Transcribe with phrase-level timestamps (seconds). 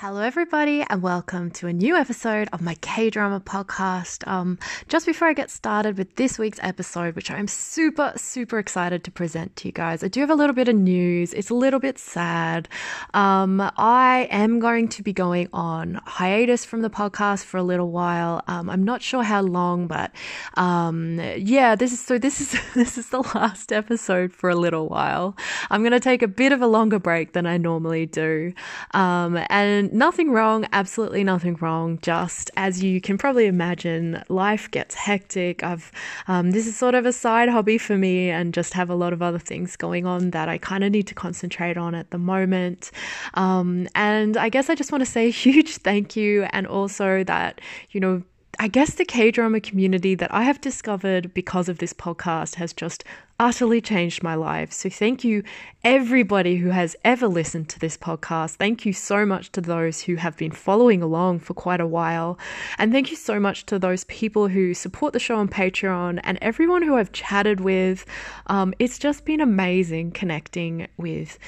[0.00, 4.24] Hello, everybody, and welcome to a new episode of my K drama podcast.
[4.28, 9.02] Um, just before I get started with this week's episode, which I'm super, super excited
[9.02, 11.34] to present to you guys, I do have a little bit of news.
[11.34, 12.68] It's a little bit sad.
[13.12, 17.90] Um, I am going to be going on hiatus from the podcast for a little
[17.90, 18.44] while.
[18.46, 20.12] Um, I'm not sure how long, but
[20.54, 22.18] um, yeah, this is so.
[22.18, 25.36] This is this is the last episode for a little while.
[25.72, 28.52] I'm going to take a bit of a longer break than I normally do,
[28.94, 29.44] um,
[29.92, 31.98] nothing wrong, absolutely nothing wrong.
[32.02, 35.62] Just as you can probably imagine, life gets hectic.
[35.62, 35.92] I've
[36.26, 39.12] um, this is sort of a side hobby for me, and just have a lot
[39.12, 42.18] of other things going on that I kind of need to concentrate on at the
[42.18, 42.90] moment.
[43.34, 47.24] Um, and I guess I just want to say a huge thank you, and also
[47.24, 48.22] that you know
[48.60, 52.72] I guess the K drama community that I have discovered because of this podcast has
[52.72, 53.04] just
[53.38, 54.72] utterly changed my life.
[54.72, 55.44] So, thank you,
[55.84, 58.56] everybody who has ever listened to this podcast.
[58.56, 62.36] Thank you so much to those who have been following along for quite a while.
[62.78, 66.36] And thank you so much to those people who support the show on Patreon and
[66.42, 68.06] everyone who I've chatted with.
[68.48, 71.38] Um, it's just been amazing connecting with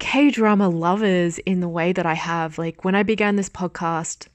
[0.00, 2.58] K drama lovers in the way that I have.
[2.58, 4.26] Like, when I began this podcast,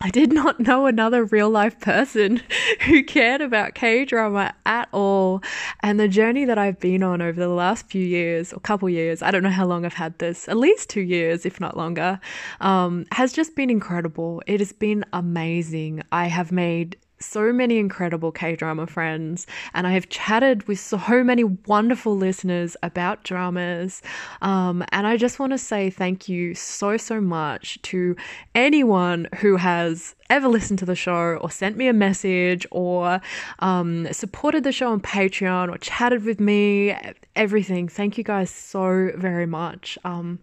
[0.00, 2.42] I did not know another real life person
[2.86, 5.42] who cared about K drama at all.
[5.80, 9.22] And the journey that I've been on over the last few years, or couple years,
[9.22, 12.20] I don't know how long I've had this, at least two years, if not longer,
[12.60, 14.42] um, has just been incredible.
[14.46, 16.02] It has been amazing.
[16.12, 21.24] I have made so many incredible K drama friends, and I have chatted with so
[21.24, 24.02] many wonderful listeners about dramas.
[24.42, 28.16] Um, and I just want to say thank you so, so much to
[28.54, 33.20] anyone who has ever listened to the show or sent me a message or
[33.58, 36.96] um, supported the show on Patreon or chatted with me,
[37.36, 37.88] everything.
[37.88, 39.98] Thank you guys so very much.
[40.04, 40.38] Um,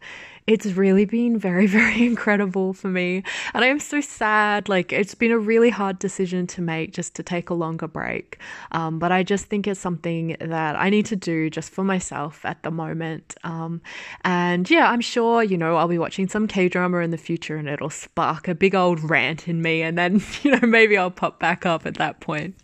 [0.48, 3.24] it's really been very, very incredible for me.
[3.54, 4.68] And I am so sad.
[4.68, 8.40] Like, it's been a really hard decision to make just to take a longer break.
[8.72, 12.44] Um, but I just think it's something that I need to do just for myself
[12.44, 13.36] at the moment.
[13.44, 13.82] Um,
[14.24, 17.58] and yeah, I'm sure, you know, I'll be watching some K drama in the future
[17.58, 19.71] and it'll spark a big old rant in me.
[19.80, 22.56] And then, you know, maybe I'll pop back up at that point.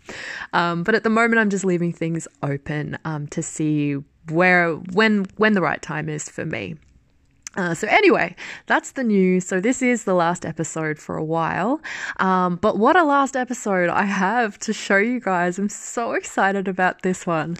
[0.52, 3.96] Um, but at the moment, I'm just leaving things open um, to see
[4.30, 6.76] where when when the right time is for me.
[7.58, 8.36] Uh, so anyway,
[8.66, 9.44] that's the news.
[9.44, 11.80] So this is the last episode for a while.
[12.20, 15.58] Um, but what a last episode I have to show you guys.
[15.58, 17.56] I'm so excited about this one.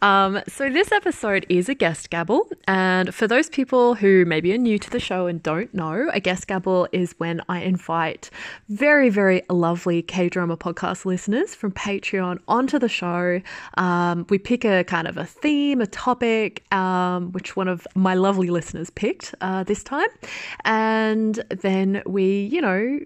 [0.00, 2.48] Um, so this episode is a guest gabble.
[2.66, 6.20] And for those people who maybe are new to the show and don't know, a
[6.20, 8.30] guest gabble is when I invite
[8.70, 13.42] very, very lovely K-drama podcast listeners from Patreon onto the show.
[13.76, 18.14] Um, we pick a kind of a theme, a topic, um, which one of my
[18.14, 20.08] lovely listeners picked uh, this time,
[20.64, 23.00] and then we, you know,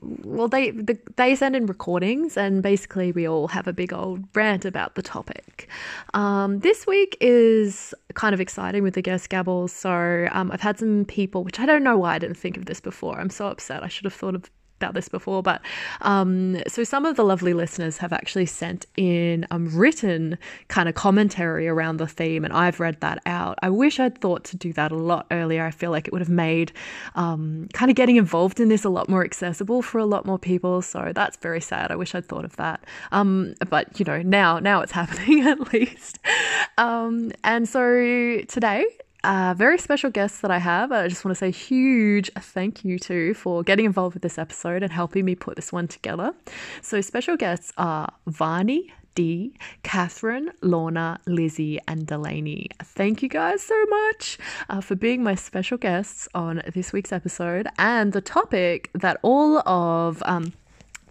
[0.00, 4.24] well, they the, they send in recordings, and basically we all have a big old
[4.34, 5.68] rant about the topic.
[6.14, 9.72] Um, this week is kind of exciting with the guest gabbles.
[9.72, 12.66] So um, I've had some people, which I don't know why I didn't think of
[12.66, 13.18] this before.
[13.18, 13.82] I'm so upset.
[13.82, 15.60] I should have thought of about this before, but
[16.00, 20.38] um, so some of the lovely listeners have actually sent in um, written
[20.68, 23.58] kind of commentary around the theme, and I've read that out.
[23.62, 25.64] I wish I'd thought to do that a lot earlier.
[25.64, 26.72] I feel like it would have made
[27.14, 30.38] um, kind of getting involved in this a lot more accessible for a lot more
[30.38, 30.82] people.
[30.82, 31.90] So that's very sad.
[31.90, 32.84] I wish I'd thought of that.
[33.12, 36.18] Um, but you know, now now it's happening at least.
[36.76, 38.86] Um, and so today
[39.24, 40.92] very special guests that I have.
[40.92, 44.82] I just want to say huge thank you to for getting involved with this episode
[44.82, 46.34] and helping me put this one together.
[46.82, 52.68] So special guests are Vani, Dee, Catherine, Lorna, Lizzie, and Delaney.
[52.82, 54.38] Thank you guys so much
[54.68, 59.58] uh, for being my special guests on this week's episode and the topic that all
[59.68, 60.52] of um,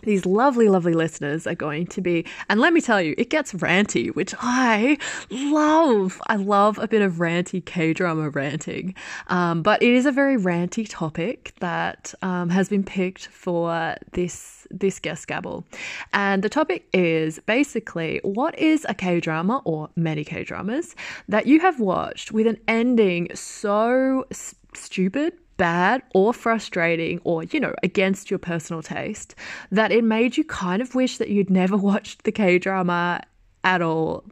[0.02, 2.26] these lovely, lovely listeners are going to be.
[2.50, 4.98] And let me tell you, it gets ranty, which I
[5.30, 6.22] love.
[6.28, 8.96] I love a bit of ranty K drama ranting.
[9.28, 14.68] Um, but it is a very ranty topic that um, has been picked for this
[14.70, 15.66] this guest gabble.
[16.14, 20.96] And the topic is basically what is a K drama or many K dramas
[21.28, 24.26] that you have watched with an ending so
[24.74, 29.36] stupid bad or frustrating or, you know, against your personal taste,
[29.72, 33.22] that it made you kind of wish that you'd never watched the K drama
[33.64, 34.24] at all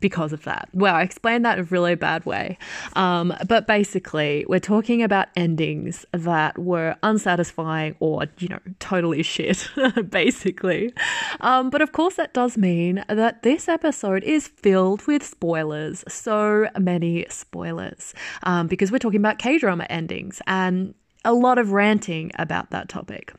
[0.00, 0.68] because of that.
[0.72, 2.58] Well, I explained that in a really bad way.
[2.94, 9.68] Um, but basically, we're talking about endings that were unsatisfying or, you know, totally shit,
[10.08, 10.92] basically.
[11.40, 16.04] Um, but of course, that does mean that this episode is filled with spoilers.
[16.08, 18.14] So many spoilers.
[18.42, 20.94] Um, because we're talking about K drama endings and
[21.24, 23.32] a lot of ranting about that topic.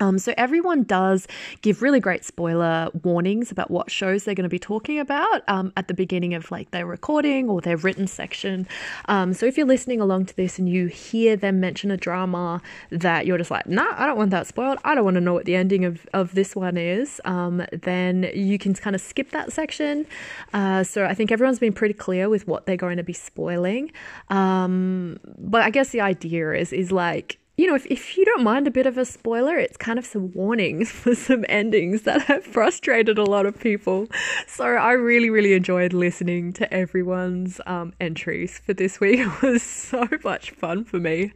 [0.00, 1.26] Um, so everyone does
[1.62, 5.72] give really great spoiler warnings about what shows they're going to be talking about um,
[5.76, 8.66] at the beginning of like their recording or their written section.
[9.06, 12.60] Um, so if you're listening along to this and you hear them mention a drama
[12.90, 14.78] that you're just like, nah, I don't want that spoiled.
[14.84, 17.20] I don't want to know what the ending of, of this one is.
[17.24, 20.06] Um, then you can kind of skip that section.
[20.52, 23.92] Uh, so I think everyone's been pretty clear with what they're going to be spoiling.
[24.28, 28.42] Um, but I guess the idea is is like you know, if, if you don't
[28.42, 32.22] mind a bit of a spoiler, it's kind of some warnings for some endings that
[32.22, 34.08] have frustrated a lot of people.
[34.48, 39.20] So I really, really enjoyed listening to everyone's um, entries for this week.
[39.24, 41.32] It was so much fun for me.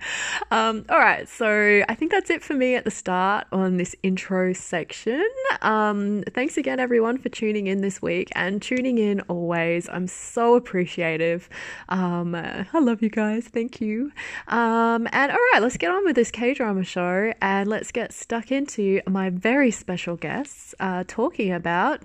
[0.50, 3.94] Um, all right, so I think that's it for me at the start on this
[4.02, 5.26] intro section.
[5.62, 9.88] Um, thanks again, everyone, for tuning in this week and tuning in always.
[9.88, 11.48] I'm so appreciative.
[11.88, 13.44] Um, I love you guys.
[13.46, 14.12] Thank you.
[14.48, 18.14] Um, and all right, let's get on with this K drama show and let's get
[18.14, 22.00] stuck into my very special guests uh, talking about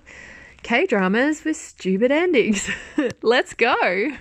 [0.62, 2.70] K dramas with stupid endings.
[3.22, 4.12] let's go.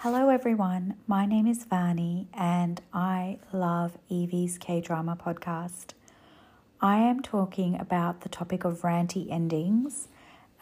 [0.00, 0.96] Hello, everyone.
[1.06, 5.92] My name is Vani, and I love Evie's K drama podcast.
[6.80, 10.08] I am talking about the topic of ranty endings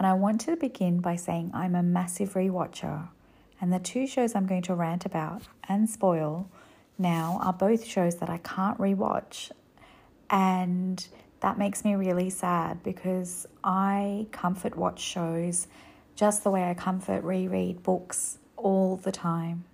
[0.02, 3.06] and I want to begin by saying I'm a massive rewatcher,
[3.60, 6.50] and the two shows I'm going to rant about and spoil
[6.98, 9.52] now are both shows that I can't rewatch.
[10.28, 11.06] And
[11.38, 15.68] that makes me really sad because I comfort watch shows
[16.16, 19.66] just the way I comfort reread books all the time.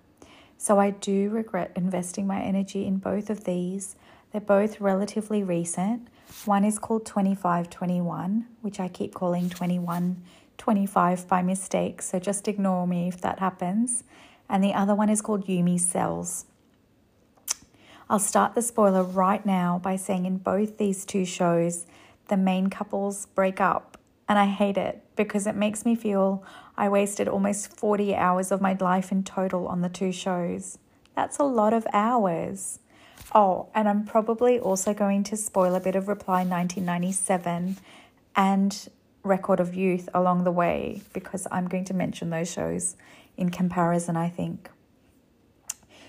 [0.59, 3.95] So I do regret investing my energy in both of these.
[4.31, 6.07] They're both relatively recent
[6.45, 13.07] one is called 2521, which I keep calling 2125 by mistake, so just ignore me
[13.07, 14.03] if that happens.
[14.47, 16.45] And the other one is called Yumi Cells.
[18.09, 21.85] I'll start the spoiler right now by saying in both these two shows,
[22.27, 23.97] the main couples break up.
[24.27, 26.43] And I hate it because it makes me feel
[26.77, 30.77] I wasted almost 40 hours of my life in total on the two shows.
[31.15, 32.79] That's a lot of hours.
[33.33, 37.77] Oh, and I'm probably also going to spoil a bit of Reply 1997
[38.35, 38.89] and
[39.23, 42.95] Record of Youth along the way because I'm going to mention those shows
[43.37, 44.69] in comparison, I think.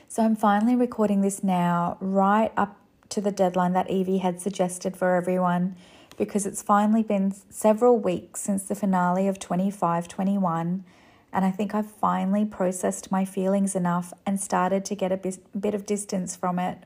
[0.09, 2.77] So I'm finally recording this now, right up
[3.11, 5.77] to the deadline that Evie had suggested for everyone
[6.17, 10.85] because it's finally been several weeks since the finale of 25 21
[11.33, 15.75] and I think I've finally processed my feelings enough and started to get a bit
[15.75, 16.79] of distance from it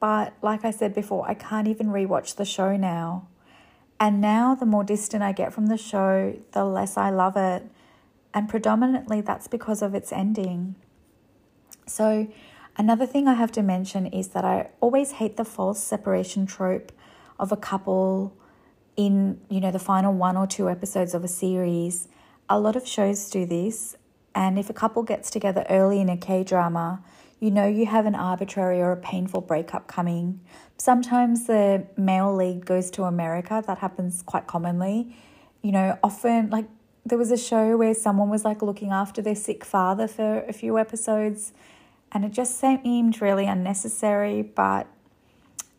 [0.00, 3.28] but like I said before, I can't even rewatch the show now.
[4.00, 7.64] And now, the more distant I get from the show, the less I love it.
[8.32, 10.76] And predominantly, that's because of its ending.
[11.86, 12.28] So,
[12.76, 16.92] another thing I have to mention is that I always hate the false separation trope
[17.40, 18.36] of a couple
[18.96, 22.06] in, you know, the final one or two episodes of a series.
[22.48, 23.96] A lot of shows do this.
[24.32, 27.02] And if a couple gets together early in a K drama,
[27.40, 30.40] you know you have an arbitrary or a painful breakup coming.
[30.76, 35.16] Sometimes the male lead goes to America, that happens quite commonly.
[35.62, 36.66] You know, often, like,
[37.04, 40.52] there was a show where someone was like looking after their sick father for a
[40.52, 41.52] few episodes,
[42.12, 44.42] and it just seemed really unnecessary.
[44.42, 44.86] But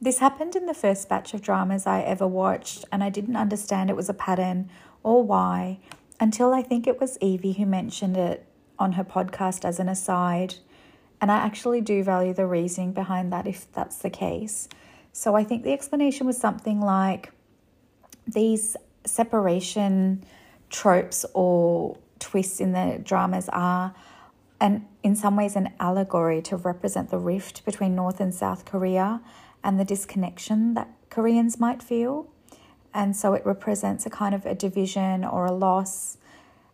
[0.01, 3.89] this happened in the first batch of dramas I ever watched, and I didn't understand
[3.89, 4.69] it was a pattern
[5.03, 5.79] or why
[6.19, 8.45] until I think it was Evie who mentioned it
[8.77, 10.55] on her podcast as an aside.
[11.21, 14.69] And I actually do value the reasoning behind that if that's the case.
[15.11, 17.31] So I think the explanation was something like
[18.27, 20.23] these separation
[20.69, 23.93] tropes or twists in the dramas are
[24.61, 29.21] and in some ways an allegory to represent the rift between North and South Korea
[29.63, 32.27] and the disconnection that Koreans might feel.
[32.93, 36.17] And so it represents a kind of a division or a loss.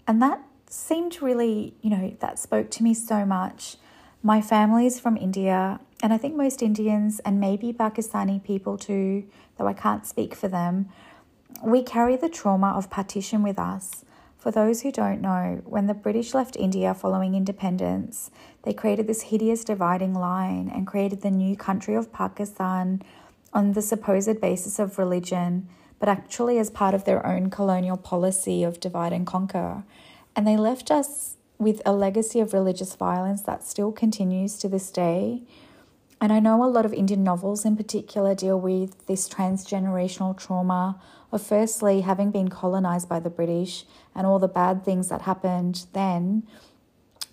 [0.07, 3.77] And that seemed really, you know, that spoke to me so much.
[4.25, 9.25] My family is from India, and I think most Indians and maybe Pakistani people too,
[9.55, 10.89] though I can't speak for them,
[11.63, 14.03] we carry the trauma of partition with us.
[14.39, 18.31] For those who don't know, when the British left India following independence,
[18.63, 23.03] they created this hideous dividing line and created the new country of Pakistan
[23.53, 25.67] on the supposed basis of religion,
[25.99, 29.83] but actually as part of their own colonial policy of divide and conquer.
[30.35, 34.91] And they left us with a legacy of religious violence that still continues to this
[34.91, 35.41] day.
[36.19, 41.01] And I know a lot of Indian novels in particular deal with this transgenerational trauma
[41.31, 45.85] of firstly having been colonized by the British and all the bad things that happened
[45.93, 46.43] then,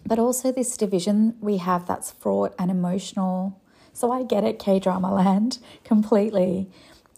[0.04, 3.60] but also this division we have that's fraught and emotional.
[3.92, 6.68] So I get it, K drama land, completely.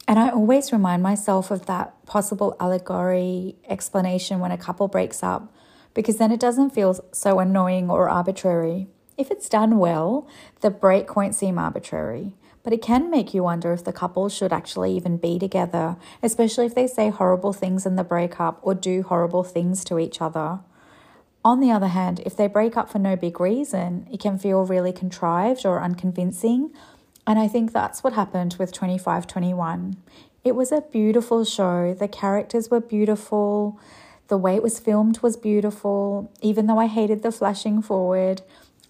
[0.07, 5.51] And I always remind myself of that possible allegory explanation when a couple breaks up,
[5.95, 8.89] because then it doesn't feel so annoying or arbitrary.
[9.17, 10.29] If it's done well,
[10.61, 12.35] the break won't seem arbitrary
[12.65, 16.65] but it can make you wonder if the couple should actually even be together, especially
[16.65, 20.61] if they say horrible things in the breakup or do horrible things to each other.
[21.45, 24.65] On the other hand, if they break up for no big reason, it can feel
[24.65, 26.71] really contrived or unconvincing.
[27.27, 29.97] And I think that's what happened with 2521.
[30.43, 31.93] It was a beautiful show.
[31.93, 33.79] The characters were beautiful.
[34.29, 36.33] The way it was filmed was beautiful.
[36.41, 38.43] Even though I hated the flashing forward,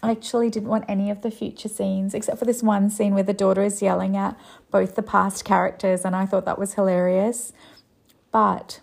[0.03, 3.23] I actually didn't want any of the future scenes except for this one scene where
[3.23, 4.39] the daughter is yelling at
[4.71, 7.53] both the past characters, and I thought that was hilarious.
[8.31, 8.81] But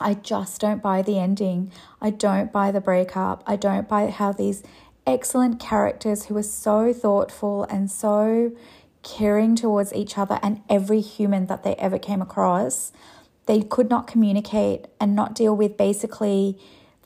[0.00, 1.72] I just don't buy the ending.
[2.00, 3.42] I don't buy the breakup.
[3.46, 4.62] I don't buy how these
[5.06, 8.52] excellent characters who are so thoughtful and so
[9.02, 12.92] caring towards each other and every human that they ever came across,
[13.48, 16.56] they could not communicate and not deal with basically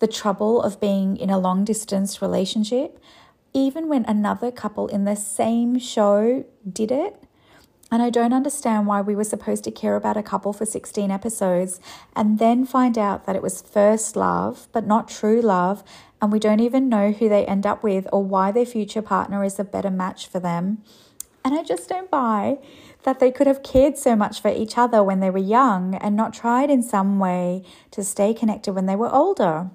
[0.00, 2.98] the trouble of being in a long distance relationship
[3.54, 7.22] even when another couple in the same show did it.
[7.90, 11.10] And I don't understand why we were supposed to care about a couple for 16
[11.10, 11.78] episodes
[12.16, 15.84] and then find out that it was first love, but not true love,
[16.20, 19.44] and we don't even know who they end up with or why their future partner
[19.44, 20.78] is a better match for them.
[21.44, 22.58] And I just don't buy
[23.04, 26.16] that they could have cared so much for each other when they were young and
[26.16, 29.70] not tried in some way to stay connected when they were older.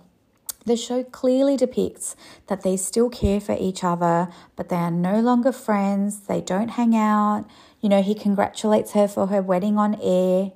[0.66, 2.16] The show clearly depicts
[2.48, 6.72] that they still care for each other, but they are no longer friends, they don't
[6.72, 7.46] hang out.
[7.80, 10.52] You know, he congratulates her for her wedding on air.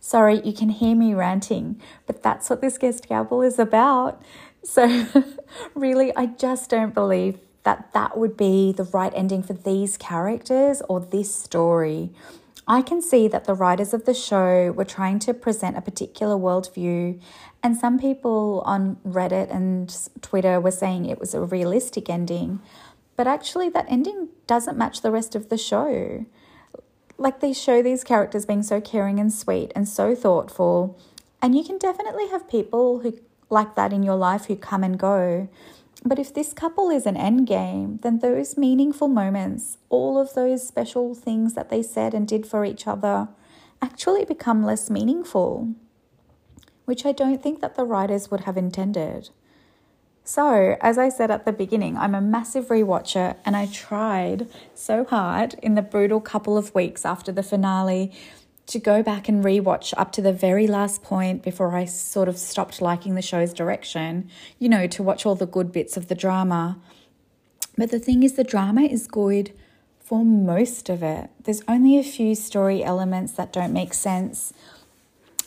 [0.00, 4.20] Sorry, you can hear me ranting, but that's what this guest gabble is about.
[4.64, 5.06] So,
[5.74, 10.82] really, I just don't believe that that would be the right ending for these characters
[10.88, 12.10] or this story.
[12.66, 16.36] I can see that the writers of the show were trying to present a particular
[16.36, 17.20] worldview,
[17.62, 22.60] and some people on Reddit and Twitter were saying it was a realistic ending,
[23.16, 26.24] but actually, that ending doesn't match the rest of the show.
[27.16, 30.98] Like, they show these characters being so caring and sweet and so thoughtful,
[31.40, 33.18] and you can definitely have people who
[33.50, 35.48] like that in your life who come and go.
[36.04, 40.66] But if this couple is an end game, then those meaningful moments, all of those
[40.66, 43.28] special things that they said and did for each other,
[43.80, 45.74] actually become less meaningful,
[46.84, 49.30] which I don't think that the writers would have intended.
[50.26, 55.04] So, as I said at the beginning, I'm a massive rewatcher and I tried so
[55.04, 58.10] hard in the brutal couple of weeks after the finale
[58.66, 62.38] to go back and rewatch up to the very last point before I sort of
[62.38, 66.14] stopped liking the show's direction, you know, to watch all the good bits of the
[66.14, 66.78] drama.
[67.76, 69.52] But the thing is, the drama is good
[70.00, 71.30] for most of it.
[71.42, 74.52] There's only a few story elements that don't make sense.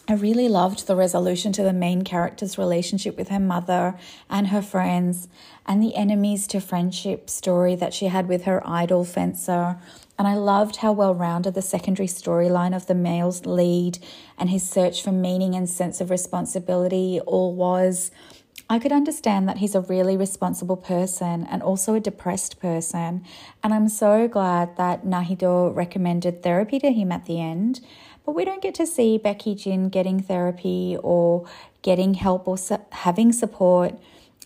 [0.07, 3.97] I really loved the resolution to the main character's relationship with her mother
[4.29, 5.27] and her friends,
[5.65, 9.77] and the enemies to friendship story that she had with her idol fencer
[10.17, 13.99] and I loved how well rounded the secondary storyline of the male's lead
[14.37, 18.09] and his search for meaning and sense of responsibility all was.
[18.69, 23.23] I could understand that he's a really responsible person and also a depressed person.
[23.63, 27.79] And I'm so glad that Na Hee-do recommended therapy to him at the end.
[28.27, 31.47] But we don't get to see Baek Yi-jin getting therapy or
[31.81, 33.97] getting help or su- having support.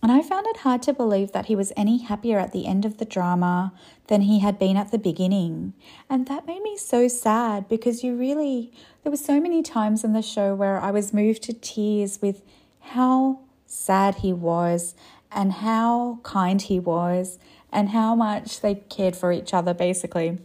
[0.04, 2.86] And I found it hard to believe that he was any happier at the end
[2.86, 3.74] of the drama
[4.06, 5.74] than he had been at the beginning.
[6.08, 8.72] And that made me so sad because you really,
[9.02, 12.44] there were so many times in the show where I was moved to tears with
[12.82, 14.94] how sad he was
[15.32, 17.40] and how kind he was
[17.72, 20.38] and how much they cared for each other, basically.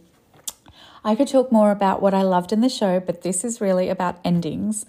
[1.03, 3.89] I could talk more about what I loved in the show, but this is really
[3.89, 4.85] about endings.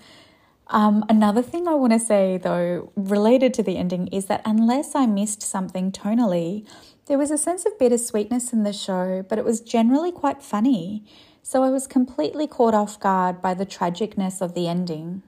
[0.69, 4.95] Um, another thing I want to say, though, related to the ending, is that unless
[4.95, 6.67] I missed something tonally,
[7.07, 11.05] there was a sense of bittersweetness in the show, but it was generally quite funny.
[11.43, 15.23] So I was completely caught off guard by the tragicness of the ending.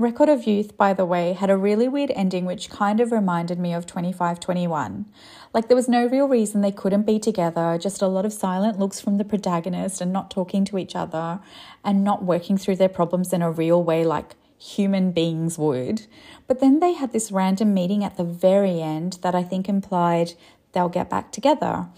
[0.00, 3.58] Record of Youth, by the way, had a really weird ending which kind of reminded
[3.58, 5.04] me of 2521.
[5.52, 8.78] Like there was no real reason they couldn't be together, just a lot of silent
[8.78, 11.40] looks from the protagonist and not talking to each other
[11.84, 16.06] and not working through their problems in a real way like human beings would.
[16.46, 20.32] But then they had this random meeting at the very end that I think implied
[20.72, 21.88] they'll get back together.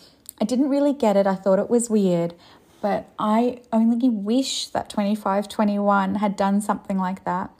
[0.40, 2.35] I didn't really get it, I thought it was weird,
[2.80, 7.52] but I only wish that 2521 had done something like that.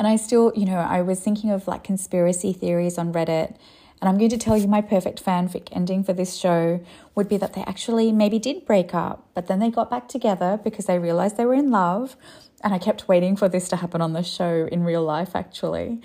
[0.00, 3.54] And I still, you know, I was thinking of like conspiracy theories on Reddit.
[4.00, 6.80] And I'm going to tell you my perfect fanfic ending for this show
[7.14, 10.58] would be that they actually maybe did break up, but then they got back together
[10.64, 12.16] because they realized they were in love.
[12.64, 16.00] And I kept waiting for this to happen on the show in real life, actually.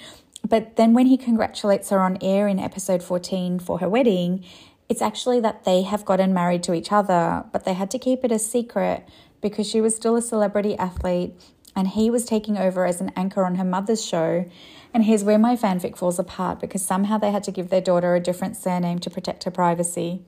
[0.45, 4.43] But then when he congratulates her on air in episode 14 for her wedding,
[4.89, 8.25] it's actually that they have gotten married to each other, but they had to keep
[8.25, 9.07] it a secret
[9.39, 11.33] because she was still a celebrity athlete
[11.75, 14.49] and he was taking over as an anchor on her mother's show.
[14.93, 18.15] And here's where my fanfic falls apart because somehow they had to give their daughter
[18.15, 20.21] a different surname to protect her privacy.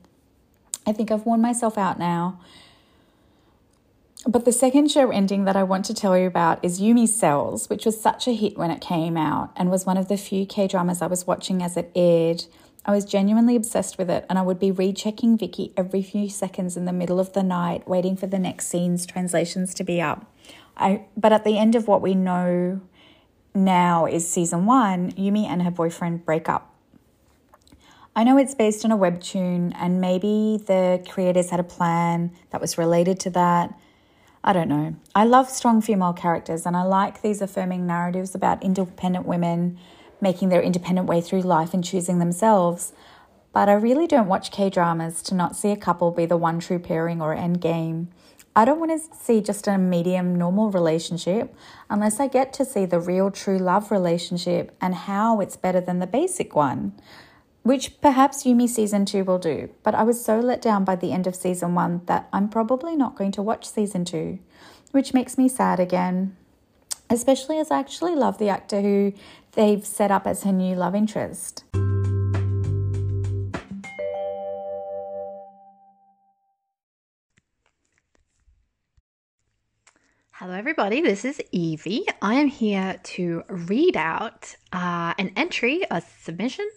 [0.86, 2.38] I think I've worn myself out now.
[4.26, 7.70] But the second show ending that I want to tell you about is Yumi's Cells,
[7.70, 10.44] which was such a hit when it came out and was one of the few
[10.44, 12.44] K dramas I was watching as it aired.
[12.84, 16.76] I was genuinely obsessed with it, and I would be rechecking Viki every few seconds
[16.76, 20.26] in the middle of the night, waiting for the next scene's translations to be up.
[20.78, 22.80] I but at the end of what we know
[23.54, 26.74] now is season one, Yumi and her boyfriend break up.
[28.14, 32.60] I know it's based on a webtoon, and maybe the creators had a plan that
[32.60, 33.78] was related to that.
[34.42, 34.96] I don't know.
[35.14, 39.78] I love strong female characters, and I like these affirming narratives about independent women
[40.20, 42.92] making their independent way through life and choosing themselves.
[43.52, 46.60] But I really don't watch K dramas to not see a couple be the one
[46.60, 48.08] true pairing or end game.
[48.58, 51.54] I don't want to see just a medium normal relationship
[51.88, 56.00] unless I get to see the real true love relationship and how it's better than
[56.00, 56.92] the basic one,
[57.62, 59.70] which perhaps Yumi season 2 will do.
[59.84, 62.96] But I was so let down by the end of season 1 that I'm probably
[62.96, 64.40] not going to watch season 2,
[64.90, 66.36] which makes me sad again.
[67.08, 69.12] Especially as I actually love the actor who
[69.52, 71.62] they've set up as her new love interest.
[80.40, 81.00] Hello, everybody.
[81.00, 82.06] This is Evie.
[82.22, 86.70] I am here to read out uh, an entry, a submission,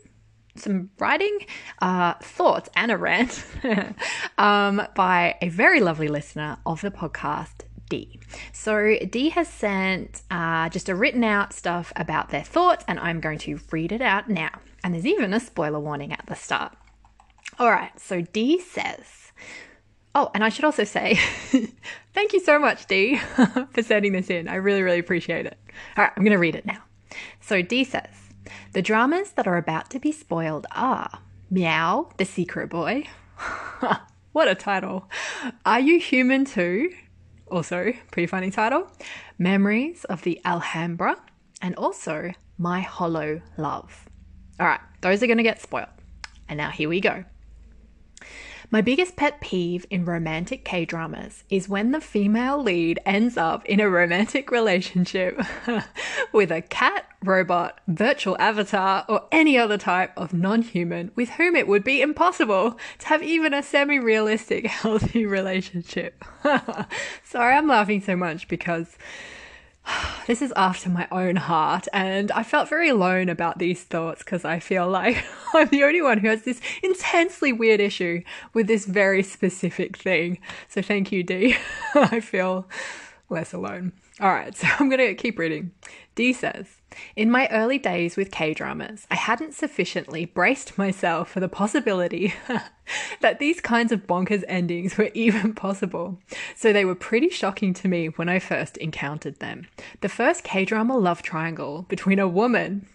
[0.55, 1.45] some writing,
[1.79, 3.45] uh, thoughts, and a rant
[4.39, 8.19] um, by a very lovely listener of the podcast, D.
[8.51, 13.19] So, D has sent uh, just a written out stuff about their thoughts, and I'm
[13.19, 14.59] going to read it out now.
[14.83, 16.75] And there's even a spoiler warning at the start.
[17.59, 19.21] All right, so D says,
[20.13, 21.19] Oh, and I should also say
[22.13, 23.17] thank you so much, Dee,
[23.71, 24.47] for sending this in.
[24.47, 25.57] I really, really appreciate it.
[25.97, 26.83] All right, I'm going to read it now.
[27.39, 28.09] So, Dee says
[28.73, 31.19] The dramas that are about to be spoiled are
[31.49, 33.07] Meow, the Secret Boy.
[34.31, 35.09] what a title.
[35.65, 36.91] Are You Human Too?
[37.49, 38.87] Also, pretty funny title.
[39.37, 41.17] Memories of the Alhambra.
[41.61, 44.07] And also, My Holo Love.
[44.59, 45.89] All right, those are going to get spoiled.
[46.47, 47.25] And now here we go.
[48.73, 53.65] My biggest pet peeve in romantic K dramas is when the female lead ends up
[53.65, 55.41] in a romantic relationship
[56.31, 61.57] with a cat, robot, virtual avatar, or any other type of non human with whom
[61.57, 66.23] it would be impossible to have even a semi realistic, healthy relationship.
[67.25, 68.97] Sorry, I'm laughing so much because
[70.27, 74.45] this is after my own heart, and I felt very alone about these thoughts because
[74.45, 78.85] I feel like I'm the only one who has this intensely weird issue with this
[78.85, 80.39] very specific thing.
[80.67, 81.55] So, thank you, D.
[81.95, 82.67] I feel
[83.29, 83.93] less alone.
[84.19, 85.71] All right, so I'm going to keep reading.
[86.15, 86.80] D says,
[87.15, 92.33] In my early days with K dramas, I hadn't sufficiently braced myself for the possibility
[93.21, 96.19] that these kinds of bonkers endings were even possible.
[96.55, 99.67] So they were pretty shocking to me when I first encountered them.
[100.01, 102.87] The first K drama love triangle between a woman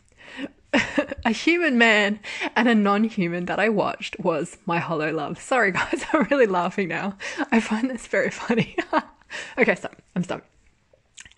[1.24, 2.20] a human man
[2.54, 5.40] and a non human that I watched was My Holo Love.
[5.40, 7.16] Sorry, guys, I'm really laughing now.
[7.50, 8.76] I find this very funny.
[9.58, 9.96] okay, stop.
[10.14, 10.46] I'm stopping.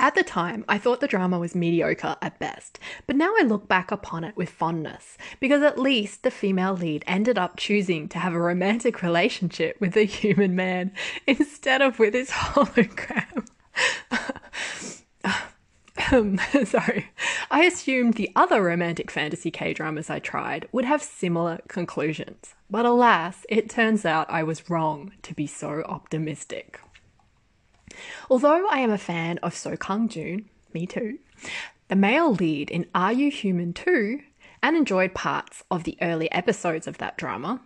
[0.00, 3.66] At the time, I thought the drama was mediocre at best, but now I look
[3.66, 8.18] back upon it with fondness because at least the female lead ended up choosing to
[8.20, 10.92] have a romantic relationship with a human man
[11.26, 13.44] instead of with his hologram.
[16.12, 17.10] Um, sorry.
[17.50, 22.86] I assumed the other romantic fantasy K dramas I tried would have similar conclusions, but
[22.86, 26.80] alas, it turns out I was wrong to be so optimistic.
[28.30, 31.18] Although I am a fan of Seo Kang Joon, me too,
[31.88, 34.20] the male lead in Are You Human Too,
[34.62, 37.60] and enjoyed parts of the early episodes of that drama,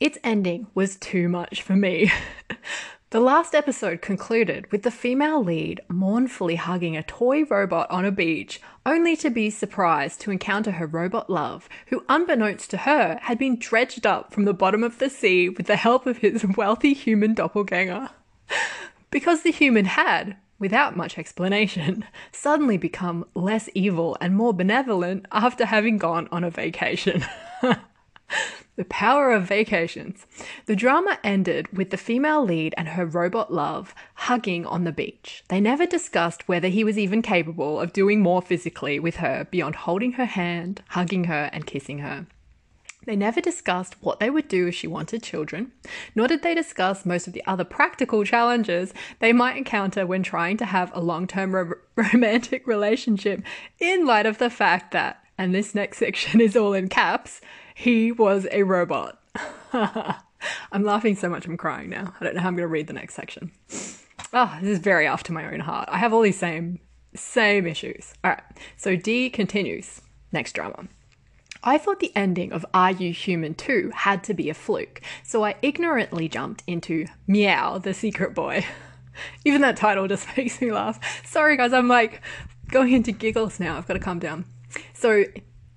[0.00, 2.10] its ending was too much for me.
[3.10, 8.12] the last episode concluded with the female lead mournfully hugging a toy robot on a
[8.12, 13.38] beach, only to be surprised to encounter her robot love, who, unbeknownst to her, had
[13.38, 16.94] been dredged up from the bottom of the sea with the help of his wealthy
[16.94, 18.10] human doppelganger
[19.10, 25.66] because the human had, without much explanation, suddenly become less evil and more benevolent after
[25.66, 27.24] having gone on a vacation.
[28.76, 30.26] the power of vacations.
[30.66, 35.44] The drama ended with the female lead and her robot love hugging on the beach.
[35.48, 39.76] They never discussed whether he was even capable of doing more physically with her beyond
[39.76, 42.26] holding her hand, hugging her, and kissing her.
[43.06, 45.70] They never discussed what they would do if she wanted children,
[46.16, 50.56] nor did they discuss most of the other practical challenges they might encounter when trying
[50.56, 53.42] to have a long term ro- romantic relationship,
[53.78, 57.40] in light of the fact that, and this next section is all in caps,
[57.74, 59.20] he was a robot.
[59.72, 62.12] I'm laughing so much I'm crying now.
[62.20, 63.52] I don't know how I'm going to read the next section.
[64.32, 65.88] Oh, this is very after my own heart.
[65.90, 66.80] I have all these same
[67.14, 68.12] same issues.
[68.24, 68.42] All right.
[68.76, 70.02] So D continues.
[70.32, 70.88] Next drama.
[71.68, 75.44] I thought the ending of Are You Human Too had to be a fluke, so
[75.44, 78.64] I ignorantly jumped into Meow, the Secret Boy.
[79.44, 81.26] Even that title just makes me laugh.
[81.26, 82.22] Sorry, guys, I'm like
[82.68, 83.76] going into giggles now.
[83.76, 84.44] I've got to calm down.
[84.94, 85.24] So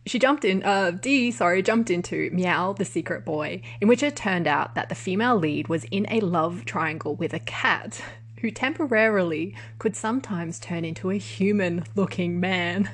[0.06, 4.16] she jumped in, uh, D, sorry, jumped into Meow, the Secret Boy, in which it
[4.16, 8.00] turned out that the female lead was in a love triangle with a cat
[8.42, 12.92] who temporarily could sometimes turn into a human looking man.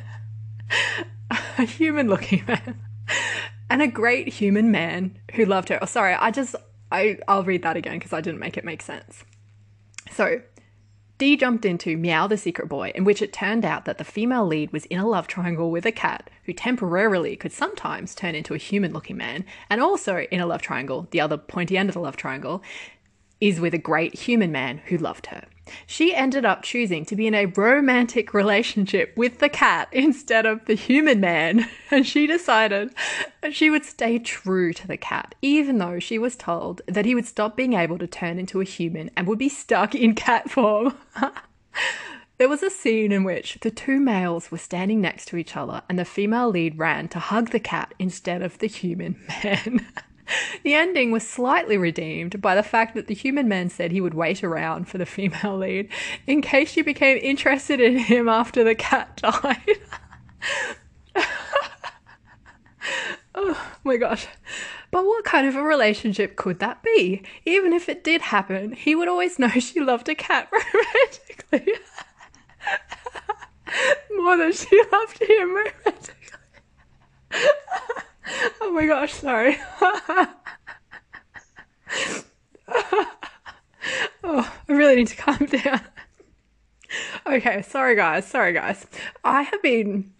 [1.57, 2.79] a human looking man
[3.69, 5.79] and a great human man who loved her.
[5.81, 6.55] Oh, sorry, I just
[6.91, 9.23] I I'll read that again because I didn't make it make sense.
[10.11, 10.41] So,
[11.17, 14.45] Dee jumped into Meow the Secret Boy, in which it turned out that the female
[14.45, 18.53] lead was in a love triangle with a cat who temporarily could sometimes turn into
[18.53, 21.93] a human looking man, and also in a love triangle, the other pointy end of
[21.93, 22.61] the love triangle,
[23.39, 25.45] is with a great human man who loved her.
[25.87, 30.65] She ended up choosing to be in a romantic relationship with the cat instead of
[30.65, 32.93] the human man, and she decided
[33.51, 37.25] she would stay true to the cat, even though she was told that he would
[37.25, 40.95] stop being able to turn into a human and would be stuck in cat form.
[42.37, 45.81] There was a scene in which the two males were standing next to each other
[45.87, 49.85] and the female lead ran to hug the cat instead of the human man.
[50.63, 54.13] The ending was slightly redeemed by the fact that the human man said he would
[54.13, 55.89] wait around for the female lead
[56.25, 59.79] in case she became interested in him after the cat died.
[63.35, 64.27] oh my gosh.
[64.91, 67.21] But what kind of a relationship could that be?
[67.45, 71.73] Even if it did happen, he would always know she loved a cat romantically.
[74.15, 76.13] More than she loved him romantically.
[78.61, 79.57] oh my gosh, sorry.
[84.23, 85.81] oh, I really need to calm down.
[87.27, 88.85] Okay, sorry guys, sorry guys.
[89.23, 90.13] I have been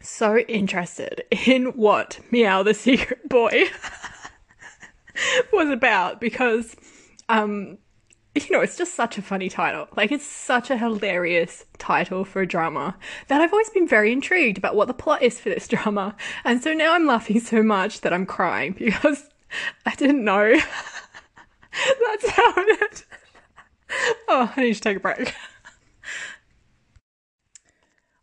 [0.00, 3.64] so interested in what Meow the Secret Boy
[5.52, 6.76] was about because
[7.28, 7.78] um
[8.36, 9.88] you know, it's just such a funny title.
[9.96, 12.96] Like, it's such a hilarious title for a drama
[13.28, 16.14] that I've always been very intrigued about what the plot is for this drama.
[16.44, 19.24] And so now I'm laughing so much that I'm crying because
[19.86, 20.54] I didn't know
[22.06, 23.04] that's how it.
[24.28, 25.34] Oh, I need to take a break.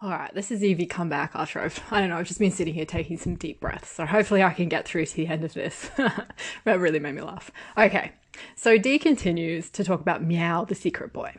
[0.03, 2.51] All right, this is Evie come back after I've, I don't know, I've just been
[2.51, 3.89] sitting here taking some deep breaths.
[3.89, 5.89] So hopefully I can get through to the end of this.
[6.65, 7.49] that really made me laugh.
[7.77, 8.11] Okay,
[8.53, 11.33] so Dee continues to talk about Meow, the secret boy.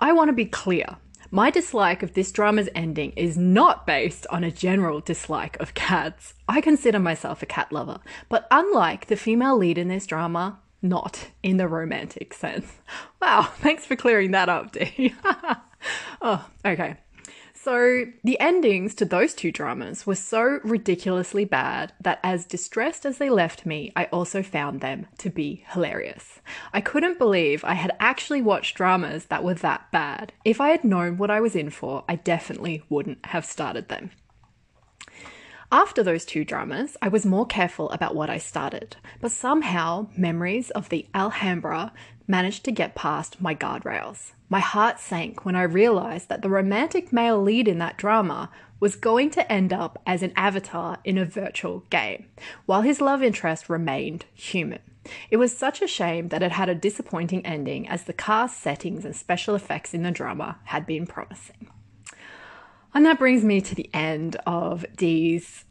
[0.00, 0.96] I want to be clear.
[1.30, 6.34] My dislike of this drama's ending is not based on a general dislike of cats.
[6.48, 11.28] I consider myself a cat lover, but unlike the female lead in this drama, not
[11.44, 12.66] in the romantic sense.
[13.20, 15.14] Wow, thanks for clearing that up, Dee.
[16.22, 16.96] oh, okay.
[17.60, 23.18] So, the endings to those two dramas were so ridiculously bad that, as distressed as
[23.18, 26.40] they left me, I also found them to be hilarious.
[26.72, 30.32] I couldn't believe I had actually watched dramas that were that bad.
[30.44, 34.10] If I had known what I was in for, I definitely wouldn't have started them.
[35.72, 40.70] After those two dramas, I was more careful about what I started, but somehow memories
[40.70, 41.92] of the Alhambra
[42.28, 44.32] managed to get past my guardrails.
[44.50, 48.94] My heart sank when I realized that the romantic male lead in that drama was
[48.94, 52.26] going to end up as an avatar in a virtual game,
[52.66, 54.80] while his love interest remained human.
[55.30, 59.04] It was such a shame that it had a disappointing ending as the cast settings
[59.04, 61.70] and special effects in the drama had been promising.
[62.94, 65.64] And that brings me to the end of Dee's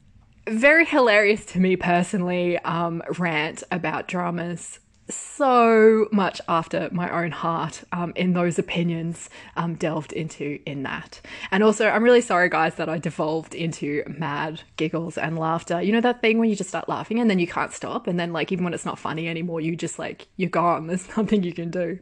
[0.47, 7.83] very hilarious to me personally um, rant about dramas so much after my own heart
[7.91, 11.21] um, in those opinions um, delved into in that.
[11.51, 15.81] And also, I'm really sorry, guys, that I devolved into mad giggles and laughter.
[15.81, 18.19] You know that thing when you just start laughing and then you can't stop, and
[18.19, 20.87] then like even when it's not funny anymore, you just like you're gone.
[20.87, 21.99] There's nothing you can do.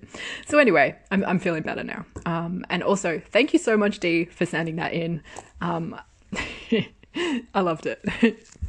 [0.47, 2.05] So anyway, I'm I'm feeling better now.
[2.25, 5.21] Um, and also, thank you so much, Dee, for sending that in.
[5.61, 5.99] Um,
[7.53, 8.03] I loved it.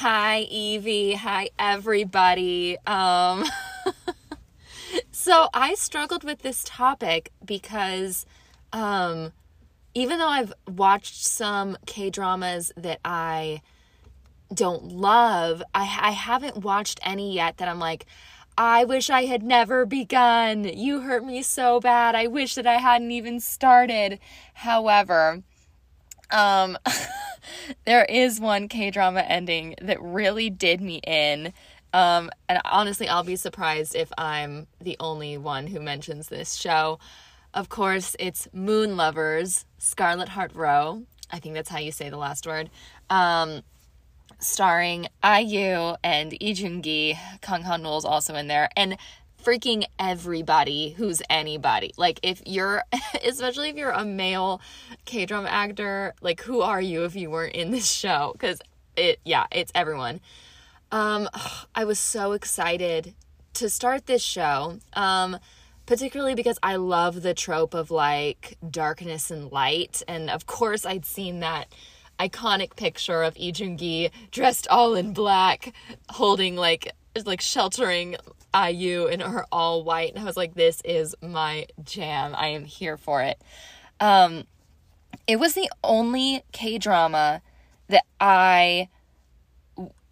[0.00, 1.14] Hi, Evie.
[1.14, 2.76] Hi, everybody.
[2.86, 3.44] Um,
[5.10, 8.24] so I struggled with this topic because
[8.72, 9.32] um,
[9.94, 13.60] even though I've watched some K dramas that I
[14.54, 18.06] don't love, I, I haven't watched any yet that I'm like,
[18.56, 20.62] I wish I had never begun.
[20.62, 22.14] You hurt me so bad.
[22.14, 24.20] I wish that I hadn't even started.
[24.54, 25.42] However,
[26.30, 26.78] um,
[27.84, 31.52] there is one K drama ending that really did me in.
[31.92, 36.98] Um, and honestly, I'll be surprised if I'm the only one who mentions this show.
[37.54, 41.02] Of course, it's Moon Lovers, Scarlet Heart Row.
[41.30, 42.70] I think that's how you say the last word.
[43.10, 43.62] Um,
[44.38, 47.18] starring IU and Lee Jun Gi.
[47.40, 48.68] Kang Han is also in there.
[48.76, 48.96] And
[49.42, 51.92] freaking everybody who's anybody.
[51.96, 52.82] Like if you're
[53.24, 54.60] especially if you're a male
[55.04, 58.34] K-drama actor, like who are you if you weren't in this show?
[58.38, 58.60] Cuz
[58.96, 60.20] it yeah, it's everyone.
[60.90, 61.28] Um
[61.74, 63.14] I was so excited
[63.54, 64.78] to start this show.
[64.92, 65.38] Um
[65.86, 71.06] particularly because I love the trope of like darkness and light and of course I'd
[71.06, 71.72] seen that
[72.18, 75.72] iconic picture of Lee Jun Gi dressed all in black
[76.10, 76.92] holding like
[77.24, 78.16] like sheltering
[78.54, 80.10] IU in her all white.
[80.10, 82.34] And I was like, this is my jam.
[82.34, 83.40] I am here for it.
[84.00, 84.44] Um,
[85.26, 87.42] it was the only K drama
[87.88, 88.88] that I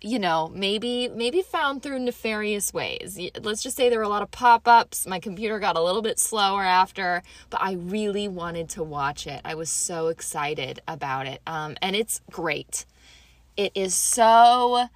[0.02, 4.22] you know maybe maybe found through nefarious ways let's just say there were a lot
[4.22, 8.82] of pop-ups my computer got a little bit slower after but i really wanted to
[8.82, 12.84] watch it i was so excited about it um, and it's great
[13.56, 14.86] it is so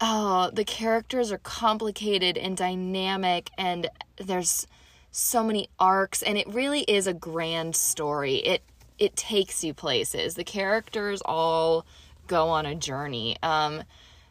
[0.00, 4.66] oh, the characters are complicated and dynamic, and there's
[5.10, 8.36] so many arcs, and it really is a grand story.
[8.36, 8.62] It
[8.98, 10.34] it takes you places.
[10.34, 11.86] The characters all
[12.26, 13.36] go on a journey.
[13.42, 13.84] Um,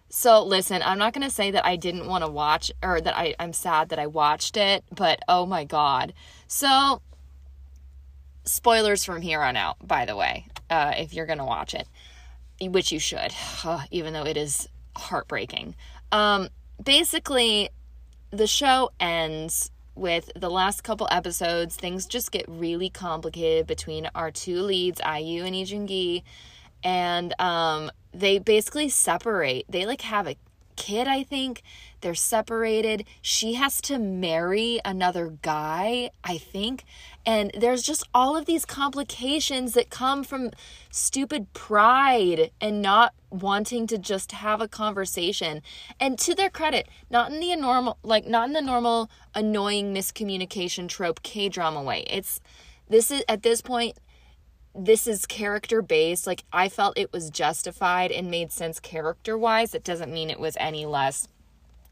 [0.10, 3.36] so listen, I'm not gonna say that I didn't want to watch or that I,
[3.40, 6.14] I'm sad that I watched it, but oh my god.
[6.48, 7.02] So
[8.46, 11.88] spoilers from here on out, by the way, uh, if you're gonna watch it,
[12.62, 13.34] which you should,
[13.92, 15.76] even though it is heartbreaking.
[16.12, 16.50] Um,
[16.84, 17.70] basically,
[18.32, 21.76] the show ends with the last couple episodes.
[21.76, 26.24] Things just get really complicated between our two leads, IU and Lee Jun Gi,
[26.84, 29.66] and um, they basically separate.
[29.70, 30.38] They like have a
[30.76, 31.64] kid, I think.
[32.02, 33.06] They're separated.
[33.22, 36.86] She has to marry another guy, I think.
[37.28, 40.52] And there's just all of these complications that come from
[40.90, 45.62] stupid pride and not wanting to just have a conversation.
[46.00, 50.88] And to their credit, not in the normal like not in the normal annoying miscommunication
[50.88, 52.06] trope K-drama way.
[52.10, 52.40] It's
[52.88, 53.98] this is at this point
[54.74, 56.28] this is character based.
[56.28, 59.76] Like I felt it was justified and made sense character wise.
[59.76, 61.28] It doesn't mean it was any less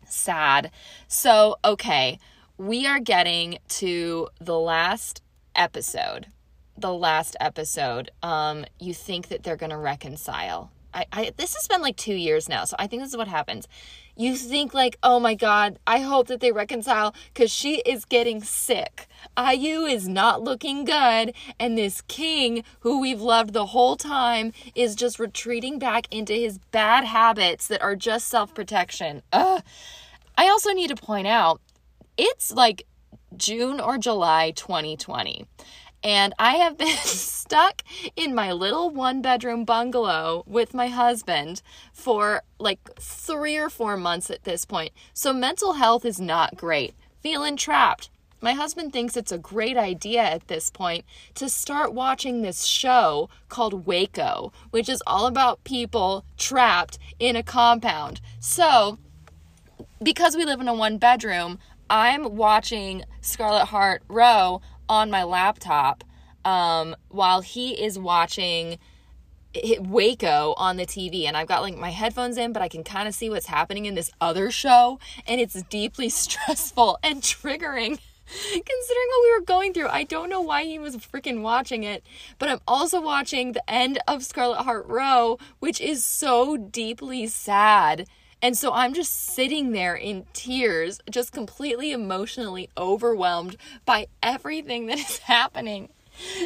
[0.08, 0.72] sad.
[1.10, 2.20] So, okay,
[2.58, 5.22] we are getting to the last
[5.56, 6.28] episode.
[6.78, 8.12] The last episode.
[8.22, 10.72] Um, you think that they're gonna reconcile.
[10.94, 13.28] I, I this has been like two years now, so I think this is what
[13.28, 13.68] happens
[14.16, 18.42] you think like, oh my God, I hope that they reconcile because she is getting
[18.42, 19.08] sick.
[19.38, 24.96] IU is not looking good, and this king, who we've loved the whole time, is
[24.96, 29.22] just retreating back into his bad habits that are just self protection.
[29.34, 29.62] I
[30.38, 31.62] also need to point out
[32.18, 32.86] it's like
[33.38, 35.46] June or July 2020.
[36.04, 37.82] And I have been stuck
[38.16, 44.30] in my little one bedroom bungalow with my husband for like three or four months
[44.30, 44.94] at this point.
[45.14, 46.94] So mental health is not great.
[47.22, 48.10] Feeling trapped.
[48.42, 53.28] My husband thinks it's a great idea at this point to start watching this show
[53.50, 58.22] called Waco, which is all about people trapped in a compound.
[58.40, 59.00] So,
[60.04, 61.58] because we live in a one bedroom,
[61.90, 66.04] I'm watching Scarlet Heart Ryeo on my laptop
[66.44, 68.78] um, while he is watching
[69.80, 73.08] Waco on the TV and I've got like my headphones in, but I can kind
[73.08, 78.00] of see what's happening in this other show and it's deeply stressful and triggering.
[78.28, 82.04] Considering what we were going through, I don't know why he was freaking watching it,
[82.40, 88.08] but I'm also watching the end of Scarlet Heart Ryeo, which is so deeply sad
[88.46, 95.00] and so I'm just sitting there in tears, just completely emotionally overwhelmed by everything that
[95.00, 95.90] is happening.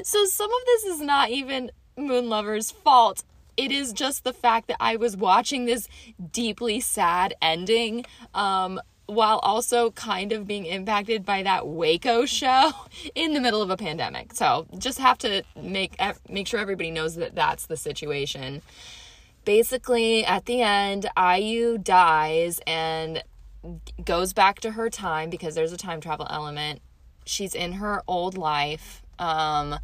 [0.03, 3.25] So some of this is not even Moon Lover's fault.
[3.57, 5.89] It is just the fact that I was watching this
[6.31, 12.71] deeply sad ending um, while also kind of being impacted by that Waco show
[13.13, 14.33] in the middle of a pandemic.
[14.35, 15.97] So just have to make
[16.29, 18.62] make sure everybody knows that that's the situation
[19.45, 23.23] basically at the end IU dies and
[24.04, 26.82] goes back to her time because there's a time travel element.
[27.25, 29.78] She's in her old life um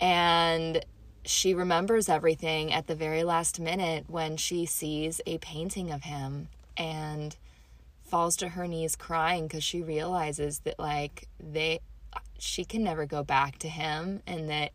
[0.00, 0.84] and
[1.24, 6.48] she remembers everything at the very last minute when she sees a painting of him
[6.76, 7.36] and
[8.04, 11.80] falls to her knees crying because she realizes that like they
[12.38, 14.72] she can never go back to him and that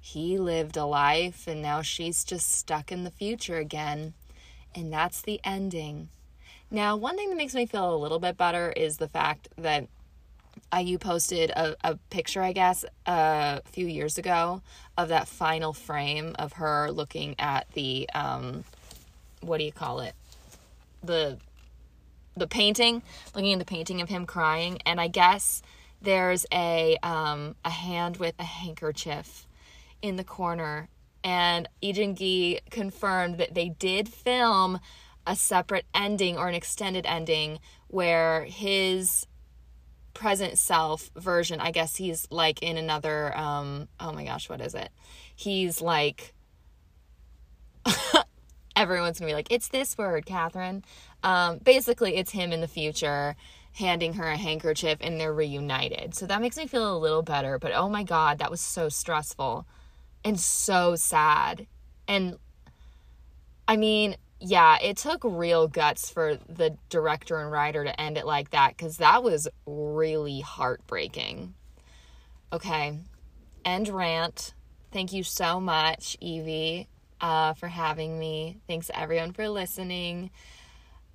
[0.00, 4.14] he lived a life and now she's just stuck in the future again.
[4.74, 6.08] And that's the ending.
[6.70, 9.88] Now, one thing that makes me feel a little bit better is the fact that
[10.76, 14.62] IU posted a, a picture, I guess, a few years ago
[14.96, 18.64] of that final frame of her looking at the, um,
[19.40, 20.14] what do you call it?
[21.02, 21.38] The,
[22.36, 23.02] the painting,
[23.34, 24.78] looking at the painting of him crying.
[24.84, 25.62] And I guess
[26.02, 29.47] there's a, um, a hand with a handkerchief
[30.02, 30.88] in the corner.
[31.24, 34.78] And Joon-gi confirmed that they did film
[35.26, 37.58] a separate ending or an extended ending
[37.88, 39.26] where his
[40.14, 44.74] present self version, I guess he's like in another um oh my gosh, what is
[44.74, 44.90] it?
[45.34, 46.34] He's like
[48.76, 50.84] everyone's gonna be like, it's this word, Catherine.
[51.22, 53.36] Um, basically, it's him in the future
[53.72, 56.14] handing her a handkerchief and they're reunited.
[56.14, 57.58] So that makes me feel a little better.
[57.58, 59.66] But oh my God, that was so stressful
[60.24, 61.66] and so sad.
[62.06, 62.36] And
[63.66, 68.26] I mean, yeah, it took real guts for the director and writer to end it
[68.26, 71.54] like that because that was really heartbreaking.
[72.52, 72.98] Okay,
[73.64, 74.54] end rant.
[74.90, 76.88] Thank you so much, Evie,
[77.20, 78.58] uh, for having me.
[78.66, 80.30] Thanks everyone for listening.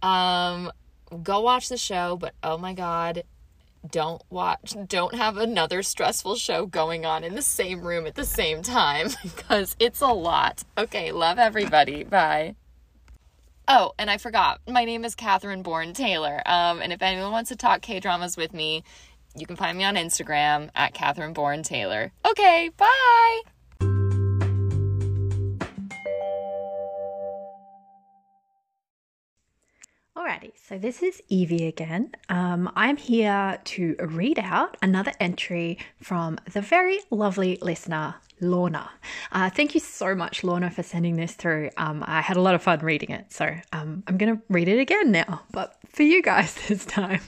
[0.04, 0.72] Um,
[1.24, 3.24] go watch the show, but oh my god,
[3.90, 8.26] don't watch don't have another stressful show going on in the same room at the
[8.26, 10.64] same time because it's a lot.
[10.78, 12.04] Okay love everybody.
[12.04, 12.56] Bye.
[13.68, 14.62] Oh and i forgot.
[14.68, 18.54] My name is catherine bourne taylor um, and if anyone wants to talk k-dramas with
[18.54, 18.84] me
[19.36, 22.12] you can find me on instagram at catherine bourne taylor.
[22.26, 23.42] Okay bye
[30.16, 32.12] Alrighty, so this is Evie again.
[32.30, 38.92] Um, I'm here to read out another entry from the very lovely listener, Lorna.
[39.32, 41.72] Uh, thank you so much, Lorna, for sending this through.
[41.78, 44.68] Um, I had a lot of fun reading it, so um, I'm going to read
[44.68, 47.22] it again now, but for you guys this time.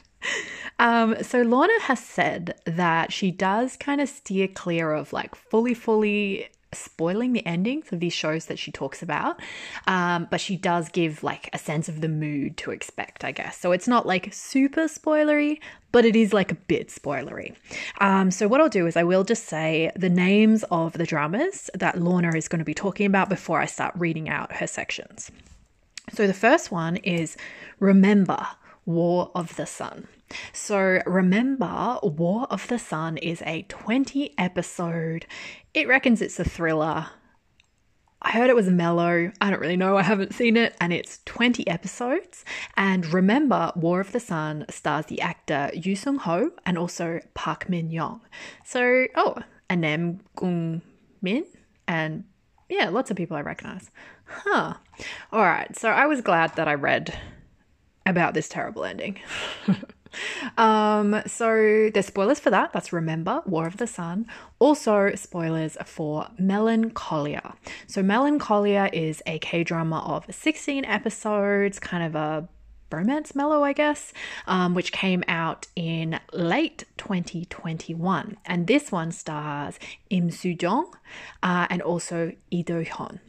[0.78, 5.74] Um, so Lorna has said that she does kind of steer clear of like fully,
[5.74, 9.40] fully spoiling the endings of these shows that she talks about,
[9.88, 13.58] um, but she does give like a sense of the mood to expect, I guess.
[13.58, 15.60] So it's not like super spoilery,
[15.92, 17.56] but it is like a bit spoilery.
[18.00, 21.70] Um, so what I'll do is I will just say the names of the dramas
[21.74, 25.32] that Lorna is going to be talking about before I start reading out her sections.
[26.14, 27.38] So the first one is
[27.80, 28.46] Remember
[28.86, 30.08] War of the Son.
[30.54, 35.26] So remember, War of the Son is a 20 episode,
[35.74, 37.08] it reckons it's a thriller.
[38.22, 39.32] I heard it was mellow.
[39.40, 39.98] I don't really know.
[39.98, 40.76] I haven't seen it.
[40.82, 42.44] And it's 20 episodes.
[42.76, 47.70] And remember, War of the Son stars the actor Yoo Seung Ho and also Park
[47.70, 48.22] Min Young.
[48.64, 49.36] So, oh,
[49.70, 50.82] and Nam Gung
[51.22, 51.46] Min.
[51.88, 52.24] And
[52.68, 53.92] yeah, lots of people I recognize.
[54.26, 54.74] Huh.
[55.32, 55.76] All right.
[55.78, 57.16] So I was glad that I read
[58.08, 59.20] about this terrible ending.
[60.58, 62.74] um, so there's spoilers for that.
[62.74, 64.26] That's Remember, War of the Son.
[64.60, 67.56] Also, spoilers for Melancholia.
[67.88, 72.48] So, Melancholia is a K drama of 16 episodes, kind of a
[72.92, 74.14] romance mellow, I guess,
[74.48, 78.38] um, which came out in late 2021.
[78.46, 80.94] And this one stars Im Soo Jung
[81.44, 83.20] uh, and also Lee Do Hyun.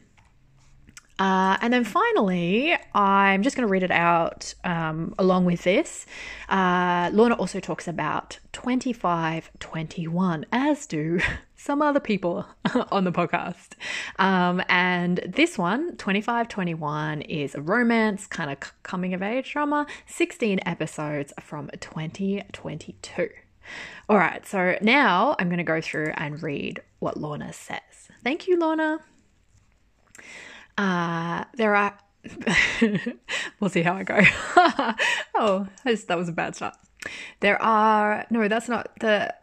[1.18, 6.04] Uh, and then finally, I'm just going to read it out um, along with this.
[6.48, 11.20] Uh, Lorna also talks about 2521, as do
[11.56, 12.46] some other people
[12.90, 13.70] on the podcast.
[14.18, 20.60] Um, and this one, 2521, is a romance, kind of coming of age drama, 16
[20.66, 23.30] episodes from 2022.
[24.08, 27.80] All right, so now I'm going to go through and read what Lorna says.
[28.22, 29.00] Thank you, Lorna.
[30.78, 31.96] Uh, there are.
[33.60, 34.20] we'll see how I go.
[35.34, 36.74] oh, that was a bad start.
[37.40, 38.26] There are.
[38.30, 39.34] No, that's not the.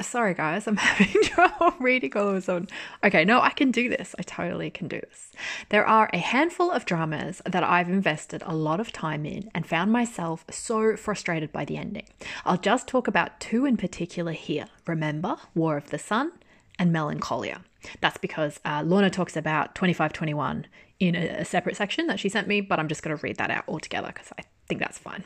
[0.00, 2.68] Sorry, guys, I'm having trouble reading all of a sudden.
[3.04, 4.14] Okay, no, I can do this.
[4.18, 5.30] I totally can do this.
[5.68, 9.66] There are a handful of dramas that I've invested a lot of time in and
[9.66, 12.06] found myself so frustrated by the ending.
[12.46, 16.32] I'll just talk about two in particular here Remember, War of the Son,
[16.78, 17.62] and Melancholia.
[18.00, 20.66] That's because uh, Lorna talks about 2521
[20.98, 23.50] in a, separate section that she sent me, but I'm just going to read that
[23.50, 25.24] out altogether because I think that's fine.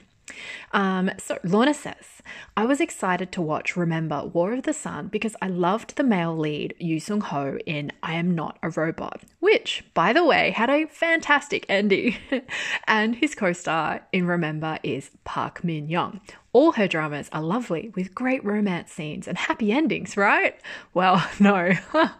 [0.73, 2.23] Um, so Lorna says,
[2.57, 6.37] I was excited to watch Remember War of the Son because I loved the male
[6.37, 10.71] lead Yoo Seung Ho in I Am Not a Robot, which, by the way, had
[10.71, 12.17] a fantastic ending.
[12.87, 16.21] and his co-star in Remember is Park Min Young.
[16.53, 20.61] All her dramas are lovely with great romance scenes and happy endings, right?
[20.95, 21.73] Well, no.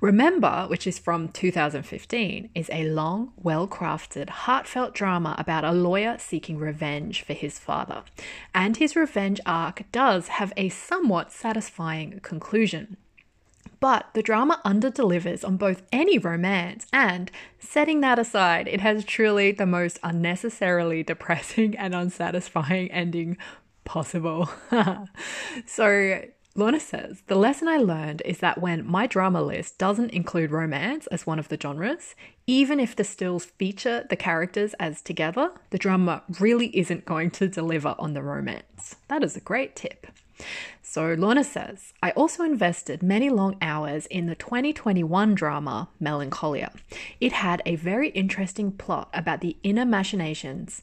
[0.00, 6.16] Remember, which is from 2015, is a long, well crafted, heartfelt drama about a lawyer
[6.18, 8.04] seeking revenge for his father.
[8.54, 12.96] And his revenge arc does have a somewhat satisfying conclusion.
[13.80, 19.52] But the drama underdelivers on both any romance and, setting that aside, it has truly
[19.52, 23.36] the most unnecessarily depressing and unsatisfying ending
[23.84, 24.48] possible.
[25.66, 26.22] so,
[26.58, 31.06] Lorna says, The lesson I learned is that when my drama list doesn't include romance
[31.06, 32.16] as one of the genres,
[32.48, 37.46] even if the stills feature the characters as together, the drama really isn't going to
[37.46, 38.96] deliver on the romance.
[39.06, 40.08] That is a great tip.
[40.82, 46.72] So Lorna says, I also invested many long hours in the 2021 drama Melancholia.
[47.20, 50.82] It had a very interesting plot about the inner machinations.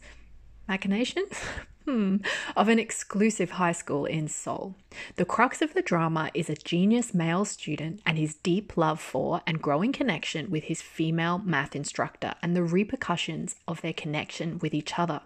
[0.69, 1.33] Machinations?
[1.85, 2.17] Hmm,
[2.55, 4.75] of an exclusive high school in Seoul.
[5.17, 9.41] The crux of the drama is a genius male student and his deep love for
[9.45, 14.73] and growing connection with his female math instructor and the repercussions of their connection with
[14.73, 15.21] each other.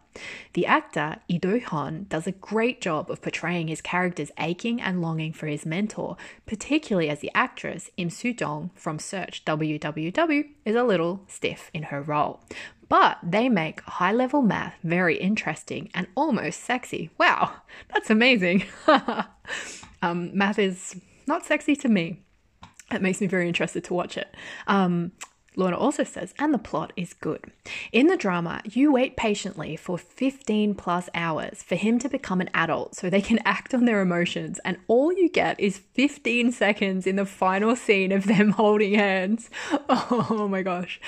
[0.52, 5.02] The actor Lee Do Hyun does a great job of portraying his character's aching and
[5.02, 10.76] longing for his mentor, particularly as the actress Im Soo Jung from Search WWW is
[10.76, 12.42] a little stiff in her role
[12.90, 17.12] but they make high level math very interesting and almost sexy.
[17.18, 17.52] Wow,
[17.94, 18.66] that's amazing.
[20.02, 22.24] um, math is not sexy to me.
[22.92, 24.36] It makes me very interested to watch it.
[24.68, 25.12] Um,
[25.56, 27.52] Lorna also says, and the plot is good.
[27.92, 32.50] In the drama, you wait patiently for 15 plus hours for him to become an
[32.54, 37.08] adult so they can act on their emotions, and all you get is 15 seconds
[37.08, 39.50] in the final scene of them holding hands.
[40.12, 41.00] Oh my gosh.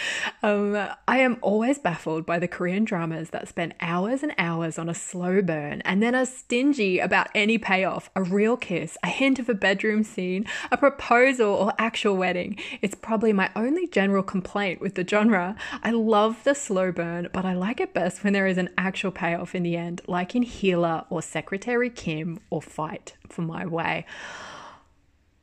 [0.43, 0.75] Um,
[1.07, 4.93] I am always baffled by the Korean dramas that spend hours and hours on a
[4.93, 9.49] slow burn and then are stingy about any payoff a real kiss, a hint of
[9.49, 12.57] a bedroom scene, a proposal, or actual wedding.
[12.81, 15.55] It's probably my only general complaint with the genre.
[15.83, 19.11] I love the slow burn, but I like it best when there is an actual
[19.11, 24.05] payoff in the end, like in Healer or Secretary Kim or Fight for My Way.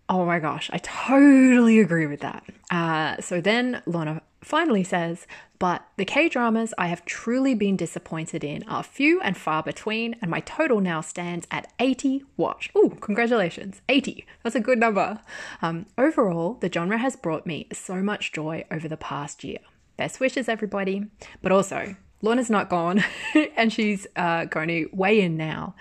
[0.08, 2.42] Oh my gosh, I totally agree with that.
[2.70, 5.26] Uh, so then Lorna finally says,
[5.58, 10.14] but the K dramas I have truly been disappointed in are few and far between,
[10.22, 12.70] and my total now stands at 80 watch.
[12.76, 14.24] Ooh, congratulations, 80.
[14.42, 15.20] That's a good number.
[15.60, 19.58] Um, overall, the genre has brought me so much joy over the past year.
[19.96, 21.06] Best wishes, everybody.
[21.42, 23.02] But also, Lorna's not gone,
[23.56, 25.74] and she's uh, going to weigh in now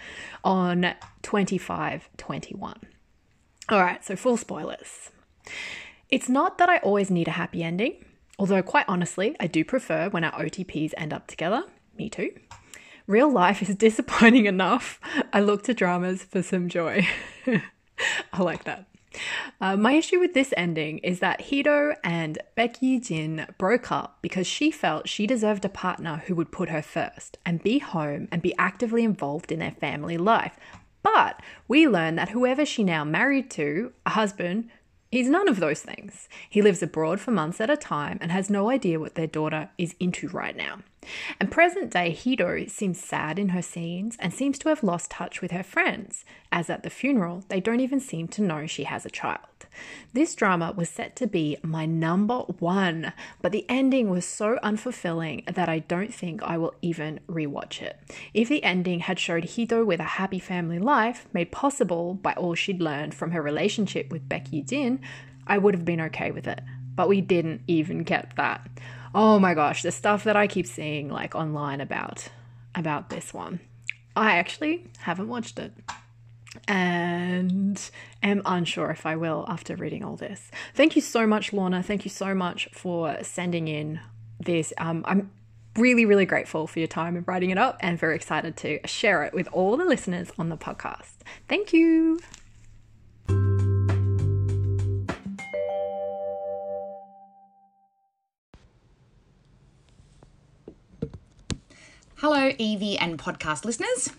[0.43, 2.79] on 25 21.
[3.69, 5.11] All right, so full spoilers.
[6.09, 8.05] It's not that I always need a happy ending,
[8.39, 11.63] although, quite honestly, I do prefer when our OTPs end up together.
[11.97, 12.31] Me too.
[13.07, 14.99] Real life is disappointing enough.
[15.33, 17.07] I look to dramas for some joy.
[18.33, 18.85] I like that.
[19.59, 24.45] Uh, my issue with this ending is that Hee-do and Baek Yi-jin broke up because
[24.45, 28.41] she felt she deserved a partner who would put her first and be home and
[28.41, 30.57] be actively involved in their family life.
[31.01, 34.69] But we learn that whoever she now married to, a husband,
[35.11, 36.27] He's none of those things.
[36.49, 39.69] He lives abroad for months at a time and has no idea what their daughter
[39.77, 40.79] is into right now.
[41.39, 45.41] And present day Hee-do seems sad in her scenes and seems to have lost touch
[45.41, 49.05] with her friends, as at the funeral, they don't even seem to know she has
[49.05, 49.39] a child.
[50.13, 55.45] This drama was set to be my number one, but the ending was so unfulfilling
[55.53, 57.99] that I don't think I will even rewatch it.
[58.33, 62.55] If the ending had showed Hee-do with a happy family life, made possible by all
[62.55, 64.99] she'd learned from her relationship with Baek Yi-jin,
[65.45, 66.61] I would have been okay with it.
[66.95, 68.67] But we didn't even get that
[69.13, 72.27] oh my gosh, the stuff that I keep seeing like online about
[72.75, 73.59] about this one.
[74.15, 75.73] I actually haven't watched it
[76.67, 77.91] and
[78.23, 80.51] am unsure if I will after reading all this.
[80.73, 81.83] Thank you so much, Lorna.
[81.83, 83.99] Thank you so much for sending in
[84.39, 84.73] this.
[84.77, 85.31] Um, I'm
[85.75, 89.23] really, really grateful for your time in writing it up and very excited to share
[89.23, 91.17] it with all the listeners on the podcast.
[91.47, 92.19] Thank you.
[102.19, 104.09] Hello, Evie and podcast listeners.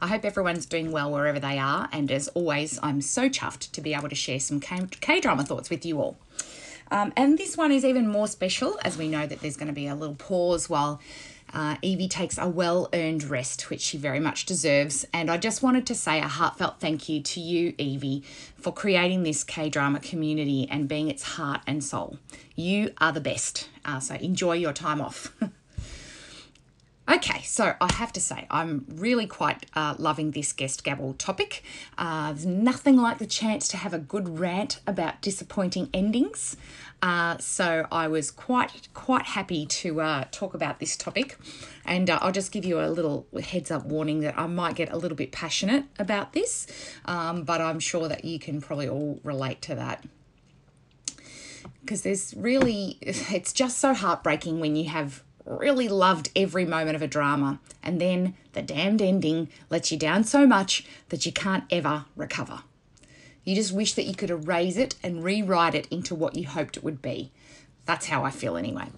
[0.00, 3.80] I hope everyone's doing well wherever they are, and as always, I'm so chuffed to
[3.80, 6.16] be able to share some K drama thoughts with you all.
[6.92, 9.74] Um, and this one is even more special as we know that there's going to
[9.74, 11.00] be a little pause while
[11.52, 15.04] uh, Evie takes a well earned rest, which she very much deserves.
[15.12, 18.22] And I just wanted to say a heartfelt thank you to you, Evie,
[18.58, 22.16] for creating this K drama community and being its heart and soul.
[22.54, 23.68] You are the best.
[23.84, 25.36] Uh, so enjoy your time off.
[27.10, 31.64] Okay, so I have to say, I'm really quite uh, loving this guest gabble topic.
[31.98, 36.56] Uh, there's nothing like the chance to have a good rant about disappointing endings.
[37.02, 41.36] Uh, so I was quite quite happy to uh, talk about this topic,
[41.84, 44.92] and uh, I'll just give you a little heads up warning that I might get
[44.92, 46.68] a little bit passionate about this,
[47.06, 50.04] um, but I'm sure that you can probably all relate to that
[51.80, 57.02] because there's really it's just so heartbreaking when you have really loved every moment of
[57.02, 61.64] a drama, and then the damned ending lets you down so much that you can't
[61.70, 62.62] ever recover.
[63.44, 66.76] You just wish that you could erase it and rewrite it into what you hoped
[66.76, 67.32] it would be.
[67.86, 68.88] That's how I feel anyway.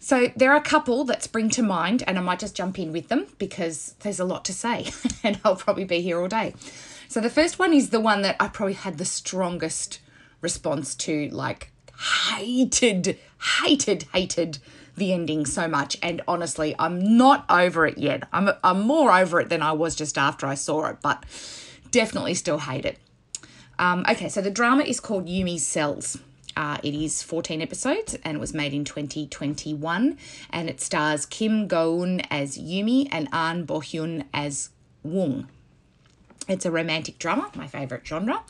[0.00, 2.92] So there are a couple that spring to mind, and I might just jump in
[2.92, 4.90] with them because there's a lot to say,
[5.22, 6.54] and I'll probably be here all day.
[7.06, 10.00] So the first one is the one that I probably had the strongest
[10.40, 11.70] response to, like
[12.30, 13.18] hated,
[13.64, 14.58] hated, hated
[14.96, 15.96] the ending so much.
[16.02, 18.28] And honestly, I'm not over it yet.
[18.32, 21.24] I'm, I'm more over it than I was just after I saw it, but
[21.90, 22.98] definitely still hate it.
[23.78, 26.18] Um, okay, so the drama is called Yumi's Cells.
[26.54, 30.18] Uh, it is 14 episodes and it was made in 2021.
[30.50, 34.70] And it stars Kim Go-eun as Yumi and Ahn Bo-hyun as
[35.04, 35.46] Woong.
[36.48, 38.42] It's a romantic drama, my favourite genre,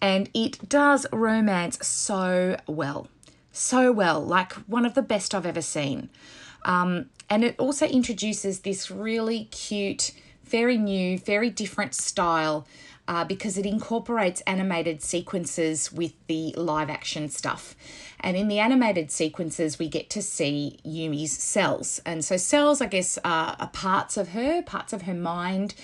[0.00, 3.08] and it does romance so well
[3.56, 6.10] so well, like one of the best I've ever seen.
[6.64, 10.12] Um, and it also introduces this really cute,
[10.44, 12.66] very new, very different style
[13.08, 17.76] uh, because it incorporates animated sequences with the live action stuff.
[18.20, 22.00] And in the animated sequences, we get to see Yumi's cells.
[22.04, 25.74] And so, cells, I guess, are, are parts of her, parts of her mind.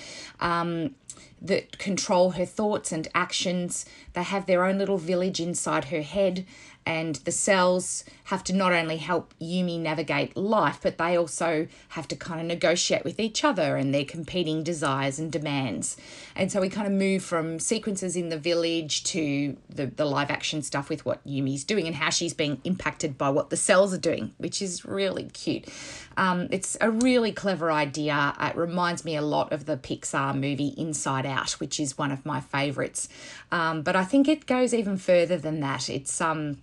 [0.40, 0.96] Um,
[1.40, 3.84] that control her thoughts and actions.
[4.12, 6.46] They have their own little village inside her head
[6.86, 12.06] and the cells have to not only help Yumi navigate life, but they also have
[12.08, 15.96] to kind of negotiate with each other and their competing desires and demands.
[16.36, 20.30] And so we kind of move from sequences in the village to the, the live
[20.30, 23.92] action stuff with what Yumi's doing and how she's being impacted by what the cells
[23.92, 25.68] are doing, which is really cute.
[26.16, 28.34] Um, it's a really clever idea.
[28.40, 32.24] It reminds me a lot of the Pixar movie Inside Out, which is one of
[32.24, 33.08] my favorites.
[33.50, 35.88] Um, but I think it goes even further than that.
[35.88, 36.58] It's um,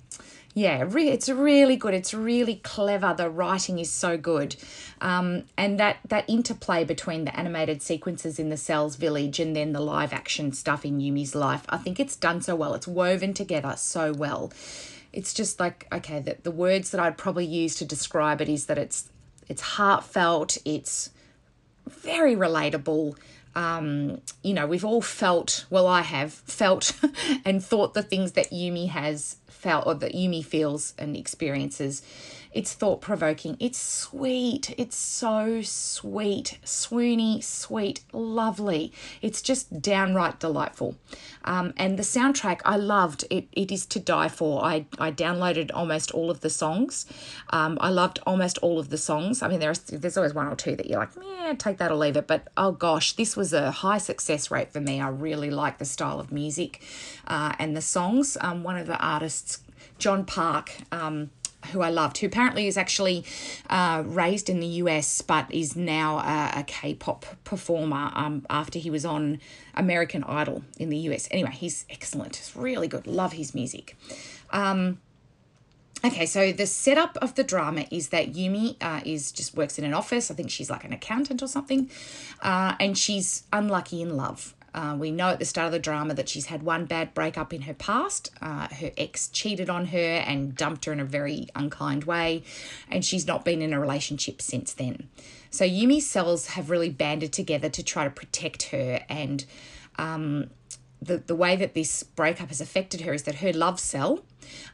[0.55, 1.93] yeah, re- it's really good.
[1.93, 3.13] It's really clever.
[3.13, 4.55] The writing is so good,
[4.99, 9.73] um, and that that interplay between the animated sequences in the Cells Village and then
[9.73, 12.73] the live action stuff in Yumi's life, I think it's done so well.
[12.73, 14.51] It's woven together so well.
[15.13, 18.65] It's just like okay, the, the words that I'd probably use to describe it is
[18.65, 19.09] that it's
[19.47, 20.57] it's heartfelt.
[20.65, 21.11] It's
[21.87, 23.17] very relatable.
[23.55, 26.93] Um, you know, we've all felt, well, I have felt
[27.45, 32.01] and thought the things that Yumi has felt or that Yumi feels and experiences.
[32.51, 38.91] It's thought provoking, it's sweet, it's so sweet, swoony, sweet, lovely.
[39.21, 40.95] It's just downright delightful.
[41.45, 43.25] Um, and the soundtrack I loved.
[43.29, 44.63] It, it is to die for.
[44.65, 47.05] I, I downloaded almost all of the songs.
[47.51, 49.41] Um, I loved almost all of the songs.
[49.41, 51.95] I mean, there's there's always one or two that you're like, yeah, take that or
[51.95, 52.27] leave it.
[52.27, 54.99] But oh gosh, this was a high success rate for me.
[54.99, 56.81] I really like the style of music
[57.27, 58.37] uh, and the songs.
[58.41, 59.59] Um, one of the artists,
[59.99, 60.75] John Park.
[60.91, 61.29] Um,
[61.67, 63.25] who I loved, who apparently is actually
[63.69, 68.89] uh, raised in the US but is now a a K-pop performer um, after he
[68.89, 69.39] was on
[69.75, 71.27] American Idol in the US.
[71.31, 72.37] Anyway, he's excellent.
[72.39, 73.07] It's really good.
[73.07, 73.95] Love his music.
[74.51, 74.99] Um,
[76.03, 79.85] okay, so the setup of the drama is that Yumi uh, is just works in
[79.85, 80.31] an office.
[80.31, 81.89] I think she's like an accountant or something,
[82.41, 84.55] uh, and she's unlucky in love.
[84.73, 87.53] Uh, we know at the start of the drama that she's had one bad breakup
[87.53, 88.31] in her past.
[88.41, 92.43] Uh, her ex cheated on her and dumped her in a very unkind way,
[92.89, 95.09] and she's not been in a relationship since then.
[95.51, 99.45] So Yumi's cells have really banded together to try to protect her, and
[99.97, 100.49] um,
[101.01, 104.23] the, the way that this breakup has affected her is that her love cell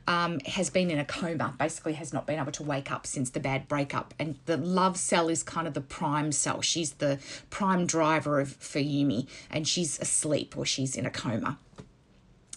[0.07, 3.29] um, has been in a coma, basically has not been able to wake up since
[3.29, 4.13] the bad breakup.
[4.19, 6.61] And the love cell is kind of the prime cell.
[6.61, 7.19] She's the
[7.49, 11.57] prime driver of for Yumi, and she's asleep or she's in a coma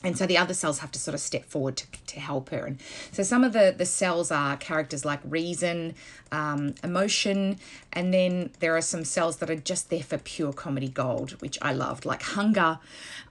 [0.04, 2.64] and so the other cells have to sort of step forward to, to help her
[2.64, 2.78] and
[3.12, 5.94] so some of the the cells are characters like reason
[6.30, 7.58] um, emotion
[7.92, 11.58] and then there are some cells that are just there for pure comedy gold which
[11.62, 12.78] i loved like hunger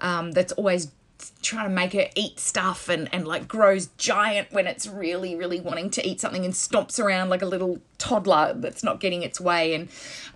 [0.01, 0.91] um, that's always
[1.41, 5.59] trying to make her eat stuff and, and like grows giant when it's really really
[5.59, 9.41] wanting to eat something and stomps around like a little toddler that's not getting its
[9.41, 9.73] way.
[9.73, 9.89] And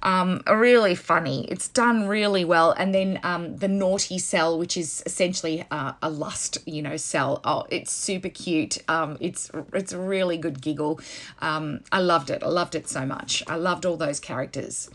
[0.03, 2.71] um, really funny it's done really well.
[2.71, 7.41] And then um, the naughty cell which is essentially uh, a lust you know cell.
[7.43, 8.77] Oh it's super cute.
[8.87, 10.99] Um, it's it's a really good giggle.
[11.39, 12.43] Um, i loved it.
[12.43, 13.43] I loved it so much.
[13.47, 14.89] I loved all those characters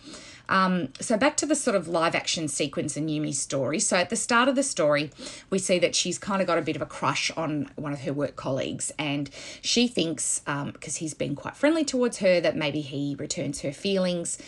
[0.49, 3.79] um, so back to the sort of live action sequence in Yumi's story.
[3.79, 5.11] So at the start of the story,
[5.51, 8.01] we see that she's kind of got a bit of a crush on one of
[8.01, 9.31] her work colleagues, and
[9.61, 13.73] she thinks because um, he's been quite friendly towards her that maybe he returns her
[13.73, 14.39] feelings.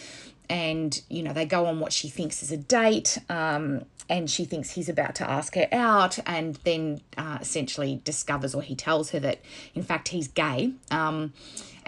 [0.51, 4.47] And you know they go on what she thinks is a date, um, and she
[4.47, 9.11] thinks he's about to ask her out, and then uh, essentially discovers or he tells
[9.11, 9.41] her that
[9.75, 10.73] in fact he's gay.
[10.91, 11.35] Um,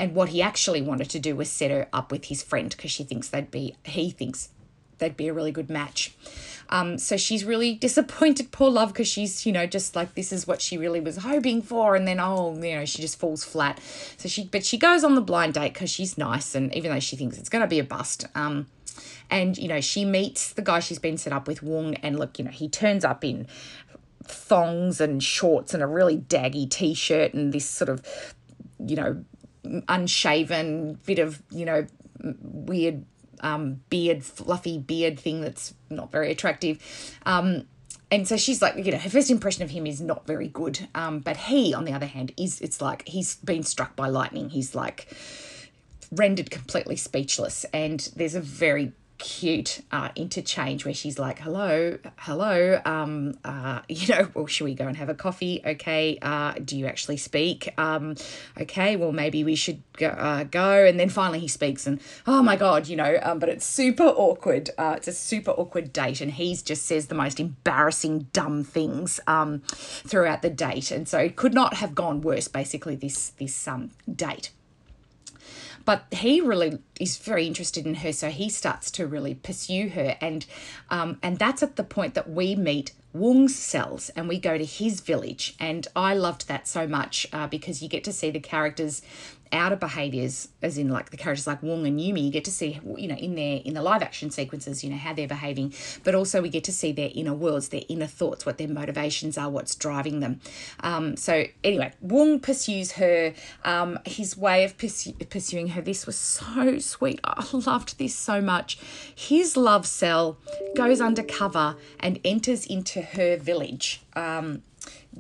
[0.01, 2.91] and what he actually wanted to do was set her up with his friend because
[2.91, 4.49] she thinks they'd be, he thinks
[4.97, 6.15] they'd be a really good match.
[6.71, 10.47] Um, so she's really disappointed, poor love, because she's, you know, just like this is
[10.47, 13.79] what she really was hoping for, and then oh, you know, she just falls flat.
[14.17, 17.01] So she, but she goes on the blind date because she's nice, and even though
[17.01, 18.69] she thinks it's going to be a bust, um,
[19.29, 22.39] and you know, she meets the guy she's been set up with, Woong, and look,
[22.39, 23.47] you know, he turns up in
[24.25, 28.35] thongs and shorts and a really daggy t-shirt and this sort of,
[28.79, 29.25] you know,
[29.89, 31.87] unshaven bit of you know
[32.23, 33.05] weird
[33.41, 37.19] um, beard fluffy beard thing that's not very attractive.
[37.25, 37.67] Um,
[38.11, 40.89] and so she's like you know her first impression of him is not very good.
[40.95, 44.51] Um, but he on the other hand is it's like he's been struck by lightning.
[44.51, 45.09] He's like
[46.13, 47.65] rendered completely speechless.
[47.73, 54.09] And there's a very cute uh, interchange where she's like, "Hello, hello, um, uh, you
[54.09, 55.63] know, well, should we go and have a coffee?
[55.65, 57.73] Okay, uh, do you actually speak?
[57.79, 58.17] Um,
[58.61, 60.85] okay, well, maybe we should go." Uh, go.
[60.85, 64.05] And then finally he speaks, and oh my god, you know, um, but it's super
[64.05, 64.71] awkward.
[64.77, 69.21] Uh, it's a super awkward date, and he just says the most embarrassing, dumb things
[69.27, 72.49] um, throughout the date, and so it could not have gone worse.
[72.49, 74.51] Basically, this this um date.
[75.85, 80.17] But he really is very interested in her, so he starts to really pursue her,
[80.21, 80.47] and
[80.91, 84.65] um, and that's at the point that we meet Woong's cells and we go to
[84.65, 85.57] his village.
[85.59, 89.03] And I loved that so much uh, because you get to see the characters
[89.53, 92.81] outer behaviors as in like the characters like Woong and Yumi you get to see
[92.97, 95.73] you know in their in the live action sequences you know how they're behaving
[96.05, 99.37] but also we get to see their inner worlds their inner thoughts what their motivations
[99.37, 100.41] are what's driving them.
[100.81, 103.35] Um, so anyway Woong pursues her
[103.65, 105.81] um, his way of pursu- pursuing her.
[105.81, 107.21] This was so sweet.
[107.25, 108.79] I loved this so much.
[109.15, 110.39] His love cell
[110.77, 114.03] goes undercover and enters into her village.
[114.15, 114.63] Um,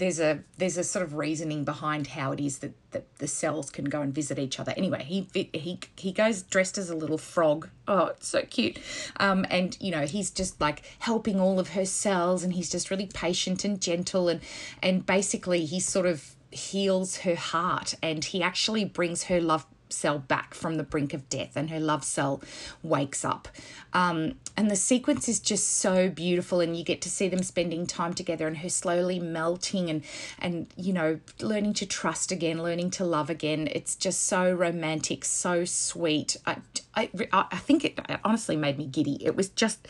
[0.00, 3.70] there's a there's a sort of reasoning behind how it is that, that the cells
[3.70, 4.72] can go and visit each other.
[4.76, 7.68] Anyway, he he he goes dressed as a little frog.
[7.86, 8.78] Oh, it's so cute.
[9.18, 12.90] Um, and you know he's just like helping all of her cells, and he's just
[12.90, 14.40] really patient and gentle, and
[14.82, 20.18] and basically he sort of heals her heart, and he actually brings her love cell
[20.18, 22.42] back from the brink of death and her love cell
[22.82, 23.48] wakes up.
[23.92, 27.86] Um, and the sequence is just so beautiful and you get to see them spending
[27.86, 30.02] time together and her slowly melting and
[30.38, 33.68] and you know learning to trust again learning to love again.
[33.70, 36.36] It's just so romantic so sweet.
[36.46, 36.56] I
[36.94, 39.24] i, I think it honestly made me giddy.
[39.24, 39.86] It was just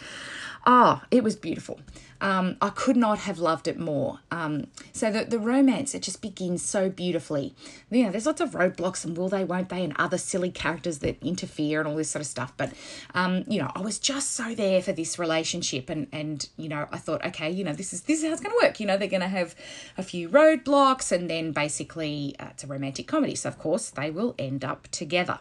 [0.66, 1.80] ah it was beautiful
[2.22, 4.20] um, I could not have loved it more.
[4.30, 7.54] Um, so the, the romance, it just begins so beautifully.
[7.90, 10.98] You know, there's lots of roadblocks and will they, won't they, and other silly characters
[10.98, 12.52] that interfere and all this sort of stuff.
[12.56, 12.72] But,
[13.14, 16.86] um, you know, I was just so there for this relationship and, and, you know,
[16.92, 18.80] I thought, okay, you know, this is, this is how it's going to work.
[18.80, 19.54] You know, they're going to have
[19.96, 23.34] a few roadblocks and then basically uh, it's a romantic comedy.
[23.34, 25.38] So, of course, they will end up together.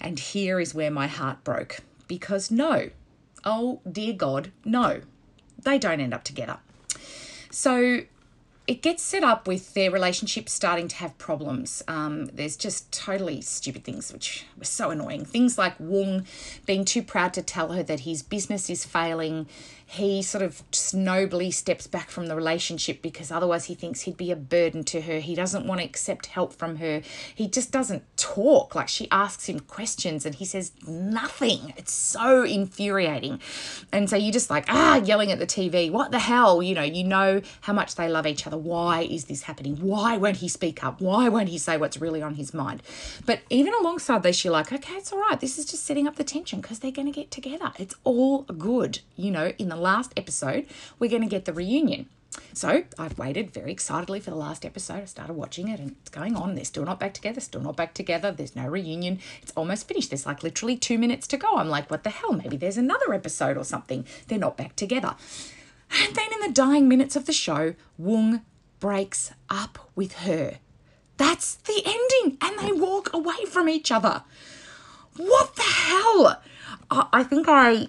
[0.00, 1.78] And here is where my heart broke
[2.08, 2.90] because no,
[3.46, 5.00] oh dear God, no,
[5.62, 6.58] they don't end up together.
[7.50, 8.02] So
[8.66, 11.84] it gets set up with their relationship starting to have problems.
[11.86, 15.24] Um, there's just totally stupid things which were so annoying.
[15.24, 16.26] Things like Woong
[16.66, 19.46] being too proud to tell her that his business is failing
[19.88, 20.62] he sort of
[20.92, 25.00] nobly steps back from the relationship because otherwise he thinks he'd be a burden to
[25.02, 25.20] her.
[25.20, 27.02] He doesn't want to accept help from her.
[27.32, 28.74] He just doesn't talk.
[28.74, 31.72] Like she asks him questions and he says nothing.
[31.76, 33.40] It's so infuriating.
[33.92, 36.64] And so you're just like, ah, yelling at the TV, what the hell?
[36.64, 38.58] You know, you know how much they love each other.
[38.58, 39.76] Why is this happening?
[39.76, 41.00] Why won't he speak up?
[41.00, 42.82] Why won't he say what's really on his mind?
[43.24, 45.38] But even alongside this, you're like, okay, it's all right.
[45.38, 47.72] This is just setting up the tension because they're going to get together.
[47.78, 50.66] It's all good, you know, in the the last episode,
[50.98, 52.08] we're going to get the reunion.
[52.52, 55.02] So I've waited very excitedly for the last episode.
[55.02, 56.54] I started watching it and it's going on.
[56.54, 58.30] They're still not back together, still not back together.
[58.32, 59.20] There's no reunion.
[59.42, 60.10] It's almost finished.
[60.10, 61.56] There's like literally two minutes to go.
[61.56, 62.32] I'm like, what the hell?
[62.32, 64.06] Maybe there's another episode or something.
[64.28, 65.14] They're not back together.
[66.02, 68.42] And then in the dying minutes of the show, Woong
[68.80, 70.58] breaks up with her.
[71.16, 72.38] That's the ending.
[72.42, 74.24] And they walk away from each other.
[75.16, 76.42] What the hell?
[76.90, 77.88] I think I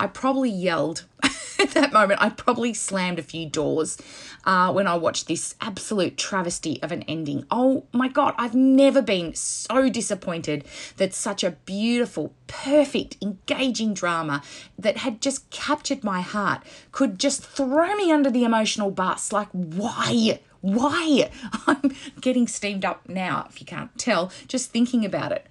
[0.00, 1.04] I probably yelled
[1.58, 2.22] at that moment.
[2.22, 3.98] I probably slammed a few doors
[4.44, 7.44] uh, when I watched this absolute travesty of an ending.
[7.50, 10.64] Oh my God, I've never been so disappointed
[10.96, 14.42] that such a beautiful, perfect, engaging drama
[14.78, 19.32] that had just captured my heart could just throw me under the emotional bus.
[19.32, 20.40] Like, why?
[20.60, 21.30] Why?
[21.66, 25.46] I'm getting steamed up now, if you can't tell, just thinking about it.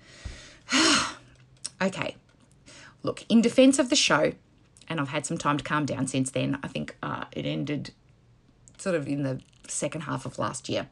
[1.81, 2.15] okay,
[3.03, 4.33] Look, in defense of the show,
[4.87, 7.91] and I've had some time to calm down since then, I think uh, it ended
[8.77, 10.87] sort of in the second half of last year.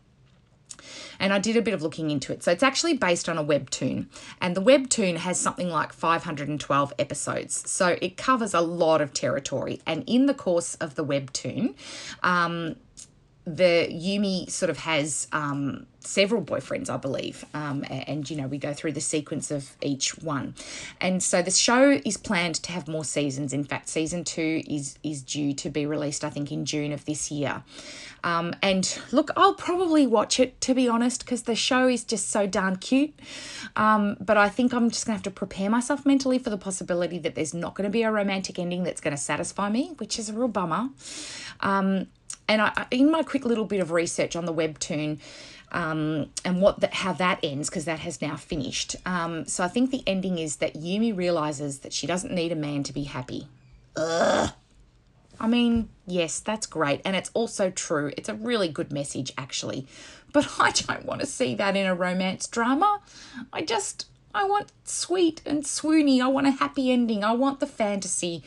[1.20, 2.44] And I did a bit of looking into it.
[2.44, 4.08] So it's actually based on a webtoon,
[4.42, 7.70] and the webtoon has something like 512 episodes.
[7.70, 9.82] So it covers a lot of territory.
[9.86, 11.76] And in the course of the webtoon,
[12.24, 12.76] um,
[13.46, 18.58] the Yumi sort of has um, several boyfriends, I believe, um, and you know we
[18.58, 20.56] go through the sequence of each one,
[21.02, 23.54] and so the show is planned to have more seasons.
[23.54, 27.06] In fact, season two is is due to be released, I think, in June of
[27.06, 27.64] this year.
[28.24, 32.30] Um, and look, I'll probably watch it to be honest, because the show is just
[32.30, 33.14] so darn cute.
[33.76, 37.20] Um, but I think I'm just gonna have to prepare myself mentally for the possibility
[37.20, 40.18] that there's not going to be a romantic ending that's going to satisfy me, which
[40.18, 40.90] is a real bummer.
[41.62, 42.08] Um,
[42.48, 45.20] and I, in my quick little bit of research on the webtoon
[45.72, 48.96] um, and what the, how that ends because that has now finished.
[49.06, 52.56] Um, so I think the ending is that Yumi realizes that she doesn't need a
[52.56, 53.48] man to be happy.
[53.96, 54.52] Ugh.
[55.40, 58.12] I mean, yes, that's great, and it's also true.
[58.18, 59.86] It's a really good message, actually.
[60.32, 63.02] But I don't want to see that in a romance drama.
[63.52, 66.22] I just, I want sweet and swoony.
[66.22, 67.24] I want a happy ending.
[67.24, 68.44] I want the fantasy.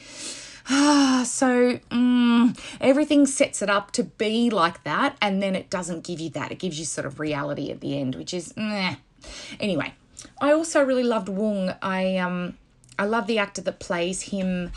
[0.70, 6.04] Ah, so mm, everything sets it up to be like that, and then it doesn't
[6.04, 6.52] give you that.
[6.52, 8.96] It gives you sort of reality at the end, which is meh.
[9.58, 9.94] Anyway,
[10.40, 11.76] I also really loved Woong.
[11.80, 12.58] I um,
[12.98, 14.72] I love the actor that plays him.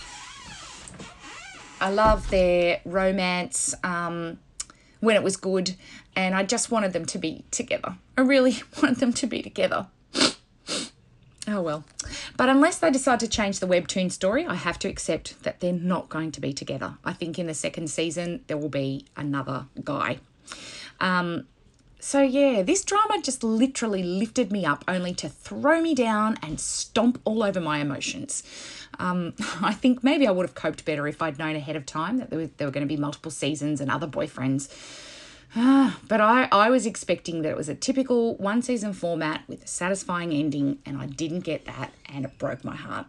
[1.82, 4.40] I love their romance um,
[5.00, 5.76] when it was good,
[6.16, 7.98] and I just wanted them to be together.
[8.18, 9.88] I really wanted them to be together.
[11.48, 11.84] Oh well.
[12.38, 15.74] But unless they decide to change the webtoon story, I have to accept that they're
[15.74, 16.98] not going to be together.
[17.04, 20.20] I think in the second season there will be another guy.
[21.00, 21.48] Um,
[22.00, 26.60] so yeah, this drama just literally lifted me up only to throw me down and
[26.60, 28.44] stomp all over my emotions.
[29.00, 32.18] Um, I think maybe I would have coped better if I'd known ahead of time
[32.18, 34.70] that there were, there were going to be multiple seasons and other boyfriends.
[35.56, 39.68] but I, I was expecting that it was a typical one season format with a
[39.68, 43.06] satisfying ending, and I didn't get that, and it broke my heart.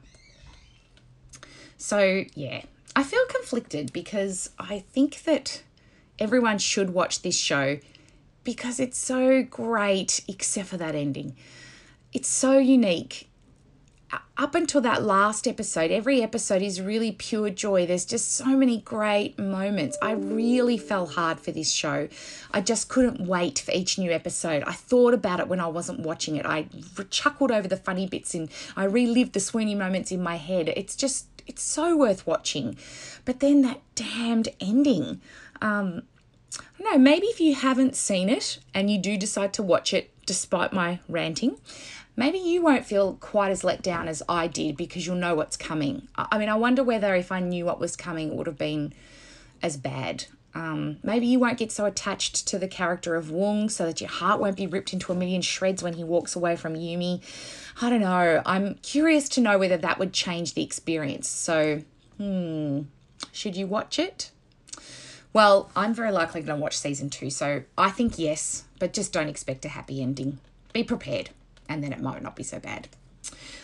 [1.77, 2.63] So, yeah,
[2.97, 5.63] I feel conflicted because I think that
[6.19, 7.79] everyone should watch this show
[8.45, 11.37] because it's so great, except for that ending.
[12.13, 13.29] It's so unique.
[14.37, 17.87] Up until that last episode, every episode is really pure joy.
[17.87, 19.97] There's just so many great moments.
[20.03, 22.09] I really fell hard for this show.
[22.51, 24.65] I just couldn't wait for each new episode.
[24.65, 26.45] I thought about it when I wasn't watching it.
[26.45, 26.67] I
[27.11, 30.73] chuckled over the funny bits and I relived the swoony moments in my head.
[30.77, 32.77] It's just, it's so worth watching.
[33.25, 35.21] But then that damned ending.
[35.61, 36.03] Um,
[36.59, 39.95] I don't know, maybe if you haven't seen it and you do decide to watch
[39.95, 41.57] it despite my ranting,
[42.17, 45.57] maybe you won't feel quite as let down as I did because you'll know what's
[45.57, 46.09] coming.
[46.17, 48.93] I mean, I wonder whether if I knew what was coming, it would have been
[49.63, 50.27] as bad.
[50.55, 54.11] Um, maybe you won't get so attached to the character of Woong so that your
[54.11, 57.23] heart won't be ripped into a million shreds when he walks away from Yumi.
[57.81, 58.43] I don't know.
[58.45, 61.27] I'm curious to know whether that would change the experience.
[61.29, 61.83] So,
[62.19, 62.83] hmm,
[63.33, 64.31] should you watch it?
[65.33, 69.15] Well, I'm very likely going to watch season two, so I think yes, but just
[69.15, 70.39] don't expect a happy ending.
[70.75, 71.31] Be prepared
[71.73, 72.89] and then it might not be so bad.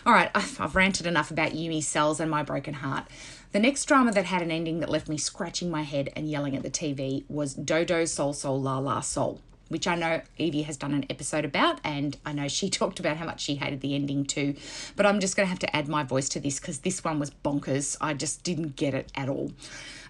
[0.06, 3.06] All right, I've ranted enough about Yumi's cells and my broken heart.
[3.52, 6.56] The next drama that had an ending that left me scratching my head and yelling
[6.56, 10.76] at the TV was Dodo Sol Sol La La Sol, which I know Evie has
[10.76, 13.94] done an episode about, and I know she talked about how much she hated the
[13.94, 14.54] ending too.
[14.96, 17.18] But I'm just going to have to add my voice to this because this one
[17.18, 17.96] was bonkers.
[18.00, 19.52] I just didn't get it at all.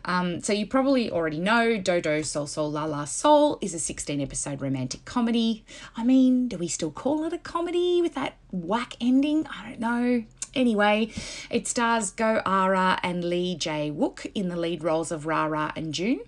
[0.05, 4.21] Um, so you probably already know Dodo Sol Sol La La Sol is a 16
[4.21, 5.65] episode romantic comedy.
[5.97, 9.47] I mean, do we still call it a comedy with that whack ending?
[9.47, 10.25] I don't know.
[10.55, 11.13] Anyway,
[11.51, 15.73] it stars Go Ara and Lee Jae Wook in the lead roles of Ra Ra
[15.77, 16.21] and June.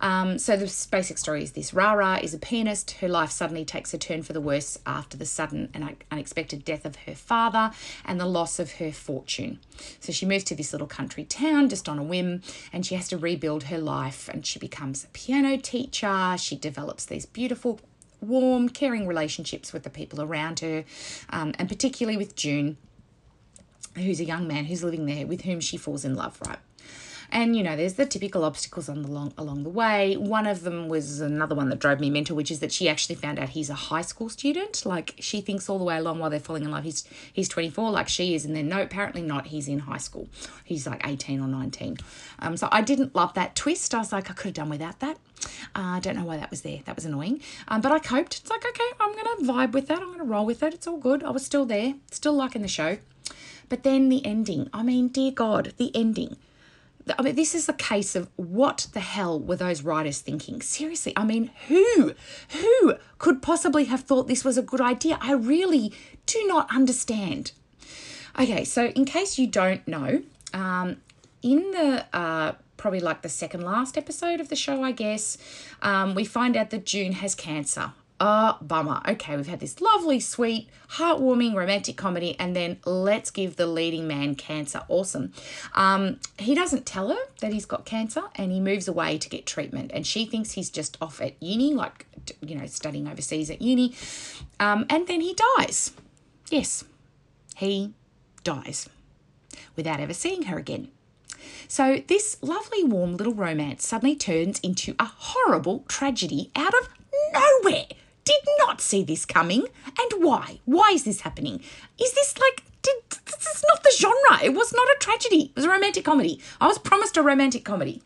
[0.00, 2.92] Um, so the basic story is this: Rara is a pianist.
[2.92, 6.84] Her life suddenly takes a turn for the worse after the sudden and unexpected death
[6.84, 7.70] of her father
[8.04, 9.58] and the loss of her fortune.
[10.00, 12.42] So she moves to this little country town just on a whim,
[12.72, 14.28] and she has to rebuild her life.
[14.28, 16.36] And she becomes a piano teacher.
[16.38, 17.80] She develops these beautiful
[18.20, 20.84] warm, caring relationships with the people around her,
[21.30, 22.76] um, and particularly with June,
[23.94, 26.58] who's a young man who's living there with whom she falls in love, right?
[27.30, 30.16] And you know, there's the typical obstacles on the long along the way.
[30.16, 33.16] One of them was another one that drove me mental, which is that she actually
[33.16, 34.84] found out he's a high school student.
[34.86, 37.90] Like she thinks all the way along while they're falling in love, he's he's 24,
[37.90, 39.48] like she is, and then no, apparently not.
[39.48, 40.28] He's in high school.
[40.64, 41.98] He's like 18 or 19.
[42.38, 43.94] Um, so I didn't love that twist.
[43.94, 45.18] I was like, I could have done without that.
[45.74, 46.80] Uh, I don't know why that was there.
[46.84, 47.40] That was annoying.
[47.68, 48.38] Um, but I coped.
[48.38, 49.98] It's like, okay, I'm going to vibe with that.
[50.00, 50.74] I'm going to roll with it.
[50.74, 51.22] It's all good.
[51.22, 52.98] I was still there, still liking the show.
[53.68, 54.70] But then the ending.
[54.72, 56.36] I mean, dear God, the ending.
[57.18, 60.60] I mean, this is a case of what the hell were those writers thinking?
[60.60, 62.14] Seriously, I mean, who,
[62.50, 65.18] who could possibly have thought this was a good idea?
[65.20, 65.92] I really
[66.26, 67.52] do not understand.
[68.38, 70.96] Okay, so in case you don't know, um,
[71.42, 75.38] in the uh, probably like the second last episode of the show, I guess,
[75.82, 77.92] um, we find out that June has cancer.
[78.18, 79.02] Oh, bummer.
[79.06, 84.08] Okay, we've had this lovely, sweet, heartwarming romantic comedy, and then let's give the leading
[84.08, 84.82] man cancer.
[84.88, 85.32] Awesome.
[85.74, 89.44] Um, he doesn't tell her that he's got cancer, and he moves away to get
[89.44, 89.90] treatment.
[89.92, 92.06] And she thinks he's just off at uni, like
[92.40, 93.94] you know, studying overseas at uni.
[94.58, 95.92] Um, and then he dies.
[96.50, 96.84] Yes,
[97.56, 97.92] he
[98.44, 98.88] dies
[99.74, 100.88] without ever seeing her again.
[101.68, 106.88] So, this lovely, warm little romance suddenly turns into a horrible tragedy out of
[107.32, 107.86] nowhere
[108.26, 109.66] did not see this coming.
[109.86, 110.60] And why?
[110.66, 111.62] Why is this happening?
[111.98, 114.44] Is this like did, this is not the genre.
[114.44, 115.44] It was not a tragedy.
[115.44, 116.40] It was a romantic comedy.
[116.60, 118.02] I was promised a romantic comedy.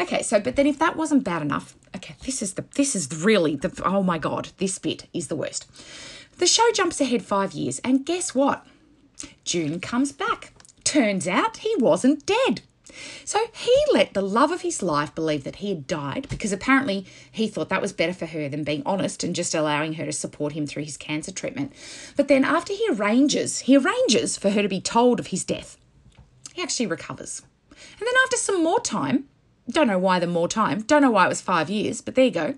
[0.00, 3.24] Okay, so but then if that wasn't bad enough, okay, this is the this is
[3.24, 5.66] really the oh my god, this bit is the worst.
[6.38, 8.66] The show jumps ahead 5 years and guess what?
[9.44, 10.52] June comes back.
[10.84, 12.62] Turns out he wasn't dead.
[13.24, 17.06] So he let the love of his life believe that he had died because apparently
[17.30, 20.12] he thought that was better for her than being honest and just allowing her to
[20.12, 21.72] support him through his cancer treatment.
[22.16, 25.76] But then after he arranges, he arranges for her to be told of his death.
[26.54, 27.42] He actually recovers.
[27.70, 29.28] And then after some more time,
[29.70, 32.24] don't know why the more time, don't know why it was five years, but there
[32.24, 32.54] you go.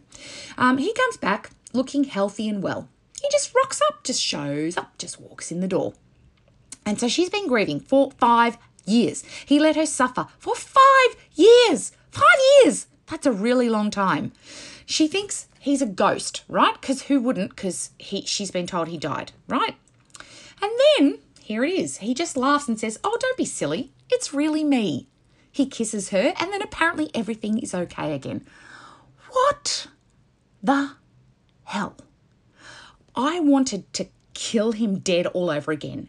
[0.56, 2.88] Um, he comes back looking healthy and well.
[3.20, 5.94] He just rocks up, just shows up, just walks in the door.
[6.86, 8.56] And so she's been grieving for five
[8.86, 9.22] years.
[9.46, 11.92] He let her suffer for five years.
[12.10, 12.86] Five years!
[13.06, 14.32] That's a really long time.
[14.86, 16.74] She thinks he's a ghost, right?
[16.80, 17.50] Because who wouldn't?
[17.50, 19.76] Because he she's been told he died, right?
[20.62, 21.98] And then here it is.
[21.98, 23.92] He just laughs and says, Oh, don't be silly.
[24.10, 25.08] It's really me.
[25.52, 28.46] He kisses her, and then apparently everything is okay again.
[29.30, 29.88] What
[30.62, 30.92] the
[31.64, 31.96] hell?
[33.16, 36.08] I wanted to kill him dead all over again.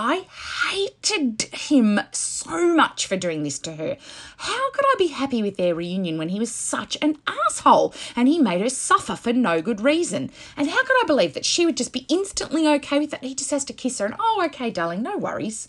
[0.00, 0.26] I
[0.70, 3.96] hated him so much for doing this to her.
[4.36, 8.28] How could I be happy with their reunion when he was such an asshole and
[8.28, 10.30] he made her suffer for no good reason?
[10.56, 13.24] And how could I believe that she would just be instantly okay with that?
[13.24, 15.68] He just has to kiss her and, oh, okay, darling, no worries.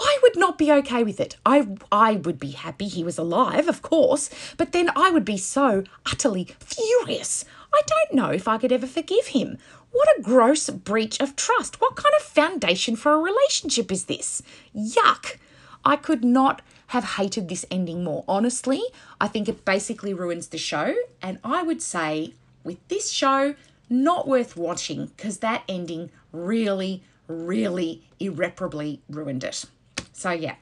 [0.00, 1.36] I would not be okay with it.
[1.46, 5.36] I I would be happy he was alive, of course, but then I would be
[5.36, 7.44] so utterly furious.
[7.72, 9.58] I don't know if I could ever forgive him.
[9.92, 11.80] What a gross breach of trust.
[11.80, 14.42] What kind of foundation for a relationship is this?
[14.76, 15.36] Yuck.
[15.84, 18.24] I could not have hated this ending more.
[18.28, 18.82] Honestly,
[19.20, 20.94] I think it basically ruins the show.
[21.22, 22.34] And I would say
[22.64, 23.54] with this show,
[23.88, 29.64] not worth watching because that ending really, really irreparably ruined it.
[30.12, 30.56] So, yeah.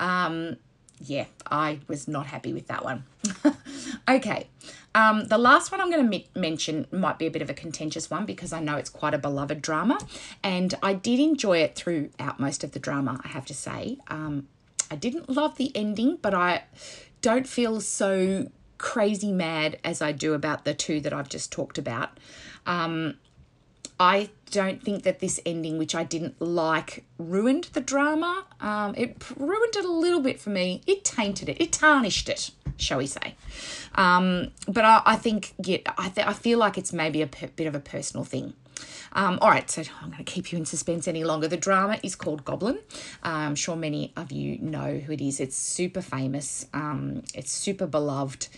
[0.00, 0.56] Um,
[1.00, 3.04] yeah, I was not happy with that one.
[4.08, 4.48] okay,
[4.98, 8.10] um, the last one I'm going to mention might be a bit of a contentious
[8.10, 10.00] one because I know it's quite a beloved drama,
[10.42, 13.98] and I did enjoy it throughout most of the drama, I have to say.
[14.08, 14.48] Um,
[14.90, 16.64] I didn't love the ending, but I
[17.22, 21.78] don't feel so crazy mad as I do about the two that I've just talked
[21.78, 22.18] about.
[22.66, 23.18] Um,
[24.00, 28.44] I don't think that this ending, which I didn't like, ruined the drama.
[28.60, 30.82] Um, it ruined it a little bit for me.
[30.86, 31.60] It tainted it.
[31.60, 33.34] It tarnished it, shall we say?
[33.96, 37.46] Um, but I, I think yeah, I, th- I feel like it's maybe a p-
[37.56, 38.54] bit of a personal thing.
[39.12, 41.48] Um, all right, so I'm going to keep you in suspense any longer.
[41.48, 42.78] The drama is called Goblin.
[43.24, 45.40] Uh, I'm sure many of you know who it is.
[45.40, 46.66] It's super famous.
[46.72, 48.48] Um, it's super beloved.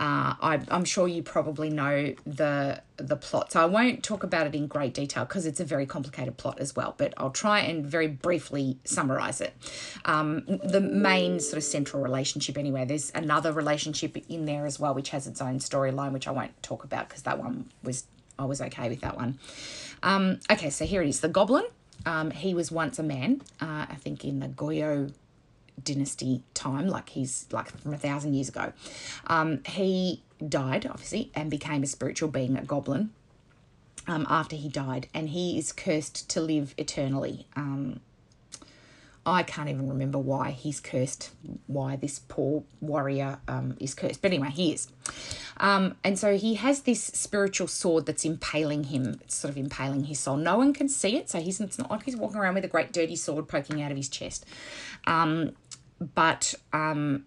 [0.00, 4.46] Uh, I, am sure you probably know the the plot, so I won't talk about
[4.46, 6.94] it in great detail because it's a very complicated plot as well.
[6.96, 9.52] But I'll try and very briefly summarize it.
[10.06, 12.86] Um, the main sort of central relationship, anyway.
[12.86, 16.62] There's another relationship in there as well, which has its own storyline, which I won't
[16.62, 18.04] talk about because that one was
[18.38, 19.38] I was okay with that one.
[20.02, 21.20] Um, okay, so here it is.
[21.20, 21.64] The Goblin.
[22.06, 25.12] Um, he was once a man, uh, I think in the Goryeo
[25.84, 28.72] dynasty time, like he's like from a thousand years ago.
[29.26, 33.10] Um, he died, obviously, and became a spiritual being, a goblin,
[34.06, 37.46] um, after he died, and he is cursed to live eternally.
[37.54, 38.00] Um,
[39.30, 41.30] I can't even remember why he's cursed,
[41.66, 44.22] why this poor warrior um, is cursed.
[44.22, 44.88] But anyway, he is.
[45.58, 50.04] Um, and so he has this spiritual sword that's impaling him, it's sort of impaling
[50.04, 50.36] his soul.
[50.36, 52.68] No one can see it, so he's it's not like he's walking around with a
[52.68, 54.46] great dirty sword poking out of his chest.
[55.06, 55.52] Um,
[56.14, 57.24] but um,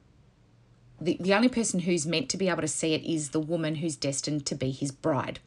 [0.99, 3.75] the, the only person who's meant to be able to see it is the woman
[3.75, 5.39] who's destined to be his bride.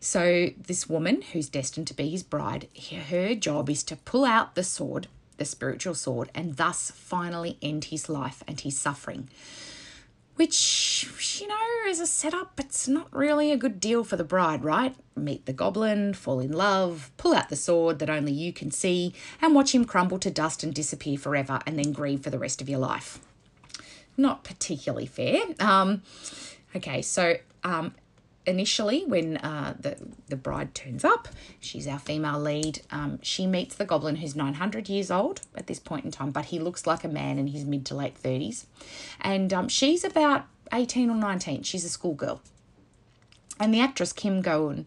[0.00, 2.68] So, this woman who's destined to be his bride,
[3.08, 7.86] her job is to pull out the sword, the spiritual sword, and thus finally end
[7.86, 9.28] his life and his suffering
[10.36, 11.54] which, you know,
[11.88, 12.60] is a setup.
[12.60, 14.94] It's not really a good deal for the bride, right?
[15.16, 19.14] Meet the goblin, fall in love, pull out the sword that only you can see,
[19.40, 22.60] and watch him crumble to dust and disappear forever, and then grieve for the rest
[22.60, 23.18] of your life.
[24.18, 25.40] Not particularly fair.
[25.58, 26.02] Um,
[26.74, 27.94] okay, so um,
[28.46, 29.96] initially, when uh, the,
[30.28, 31.28] the bride turns up,
[31.60, 32.80] she's our female lead.
[32.90, 36.46] Um, she meets the goblin who's 900 years old at this point in time, but
[36.46, 38.66] he looks like a man in his mid to late 30s.
[39.20, 41.62] And um, she's about 18 or 19.
[41.62, 42.40] She's a schoolgirl.
[43.58, 44.86] And the actress Kim Go-eun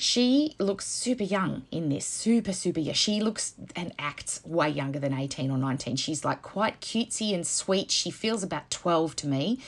[0.00, 2.94] she looks super young in this, super, super young.
[2.94, 5.96] She looks and acts way younger than 18 or 19.
[5.96, 7.90] She's like quite cutesy and sweet.
[7.90, 9.58] She feels about 12 to me.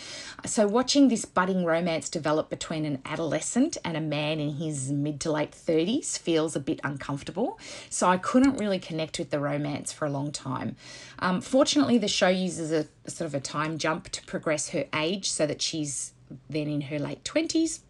[0.47, 5.18] So, watching this budding romance develop between an adolescent and a man in his mid
[5.22, 7.59] to late 30s feels a bit uncomfortable.
[7.89, 10.76] So, I couldn't really connect with the romance for a long time.
[11.18, 14.85] Um, fortunately, the show uses a, a sort of a time jump to progress her
[14.95, 16.12] age so that she's
[16.49, 17.81] then in her late 20s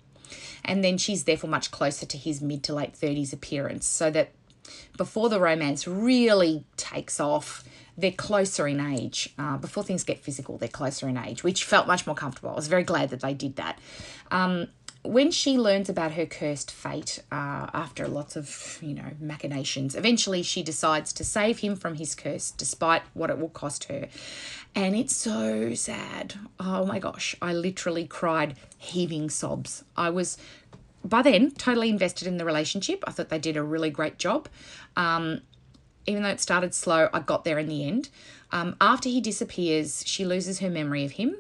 [0.65, 4.33] and then she's therefore much closer to his mid to late 30s appearance, so that
[4.97, 7.65] before the romance really takes off,
[7.97, 9.33] they're closer in age.
[9.39, 12.51] Uh, before things get physical, they're closer in age, which felt much more comfortable.
[12.51, 13.79] I was very glad that they did that.
[14.31, 14.69] Um,
[15.03, 20.43] when she learns about her cursed fate uh, after lots of you know machinations eventually
[20.43, 24.09] she decides to save him from his curse despite what it will cost her.
[24.75, 26.35] And it's so sad.
[26.61, 27.35] Oh my gosh.
[27.43, 29.85] I literally cried heaving sobs.
[29.97, 30.39] I was
[31.05, 33.03] by then totally invested in the relationship.
[33.07, 34.49] I thought they did a really great job.
[34.97, 35.41] Um,
[36.07, 38.11] even though it started slow i got there in the end.
[38.53, 41.37] Um, after he disappears she loses her memory of him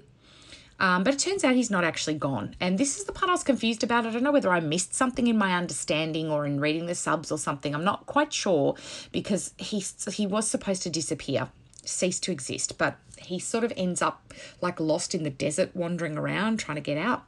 [0.81, 2.57] um, but it turns out he's not actually gone.
[2.59, 4.07] And this is the part I was confused about.
[4.07, 7.31] I don't know whether I missed something in my understanding or in reading the subs
[7.31, 7.75] or something.
[7.75, 8.75] I'm not quite sure
[9.13, 11.49] because he, he was supposed to disappear,
[11.85, 16.17] cease to exist, but he sort of ends up like lost in the desert, wandering
[16.17, 17.25] around, trying to get out.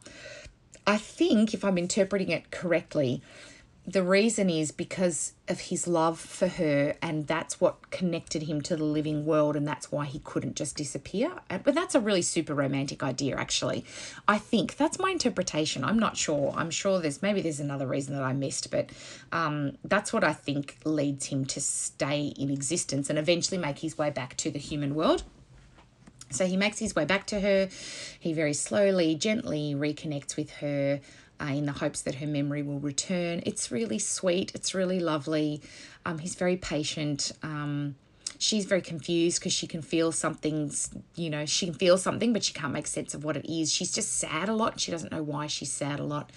[0.86, 3.22] I think, if I'm interpreting it correctly,
[3.84, 8.76] the reason is because of his love for her, and that's what connected him to
[8.76, 11.32] the living world, and that's why he couldn't just disappear.
[11.48, 13.84] But that's a really super romantic idea, actually.
[14.28, 15.82] I think that's my interpretation.
[15.82, 16.54] I'm not sure.
[16.56, 18.90] I'm sure there's maybe there's another reason that I missed, but
[19.32, 23.98] um, that's what I think leads him to stay in existence and eventually make his
[23.98, 25.24] way back to the human world.
[26.30, 27.68] So he makes his way back to her.
[28.18, 31.00] He very slowly, gently reconnects with her
[31.42, 33.42] uh, in the hopes that her memory will return.
[33.44, 34.52] It's really sweet.
[34.54, 35.60] It's really lovely.
[36.06, 37.32] Um, he's very patient.
[37.42, 37.96] Um,
[38.38, 42.44] she's very confused because she can feel something's, you know, she can feel something, but
[42.44, 43.72] she can't make sense of what it is.
[43.72, 44.78] She's just sad a lot.
[44.80, 46.30] She doesn't know why she's sad a lot.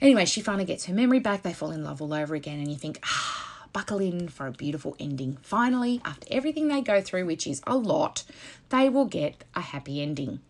[0.00, 1.42] Anyway, she finally gets her memory back.
[1.42, 4.52] They fall in love all over again, and you think, ah, buckle in for a
[4.52, 5.38] beautiful ending.
[5.42, 8.24] Finally, after everything they go through, which is a lot,
[8.70, 10.40] they will get a happy ending.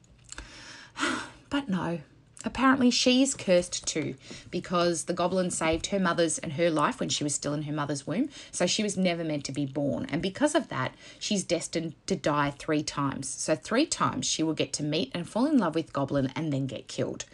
[1.51, 1.99] But no,
[2.45, 4.14] apparently she's cursed too
[4.51, 7.72] because the goblin saved her mother's and her life when she was still in her
[7.72, 8.28] mother's womb.
[8.51, 10.07] So she was never meant to be born.
[10.11, 13.28] And because of that, she's destined to die three times.
[13.28, 16.53] So, three times she will get to meet and fall in love with Goblin and
[16.53, 17.24] then get killed.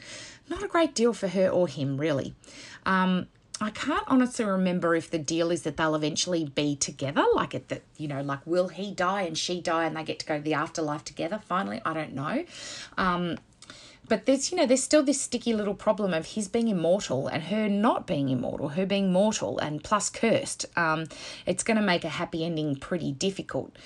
[0.49, 2.35] Not a great deal for her or him, really.
[2.87, 3.29] Um,
[3.61, 7.69] I can't honestly remember if the deal is that they'll eventually be together, like it
[7.69, 10.37] that you know, like will he die and she die and they get to go
[10.37, 11.81] to the afterlife together finally?
[11.85, 12.45] I don't know.
[12.97, 13.39] Um,
[14.09, 17.45] but there's you know there's still this sticky little problem of his being immortal and
[17.45, 20.67] her not being immortal, her being mortal and plus cursed.
[20.77, 21.07] Um,
[21.47, 23.77] it's going to make a happy ending pretty difficult.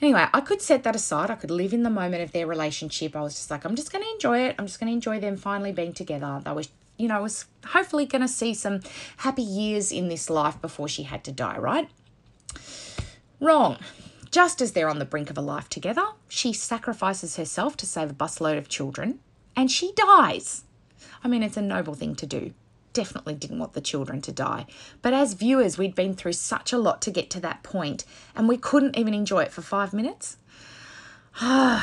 [0.00, 1.30] Anyway, I could set that aside.
[1.30, 3.16] I could live in the moment of their relationship.
[3.16, 4.54] I was just like, I'm just going to enjoy it.
[4.56, 6.40] I'm just going to enjoy them finally being together.
[6.44, 6.68] They was
[6.98, 8.80] you know, was hopefully going to see some
[9.18, 11.88] happy years in this life before she had to die, right?
[13.40, 13.78] Wrong.
[14.30, 18.10] Just as they're on the brink of a life together, she sacrifices herself to save
[18.10, 19.20] a busload of children
[19.58, 20.62] and she dies.
[21.24, 22.52] I mean, it's a noble thing to do.
[22.92, 24.66] Definitely didn't want the children to die.
[25.02, 28.04] But as viewers, we'd been through such a lot to get to that point,
[28.36, 30.36] and we couldn't even enjoy it for five minutes.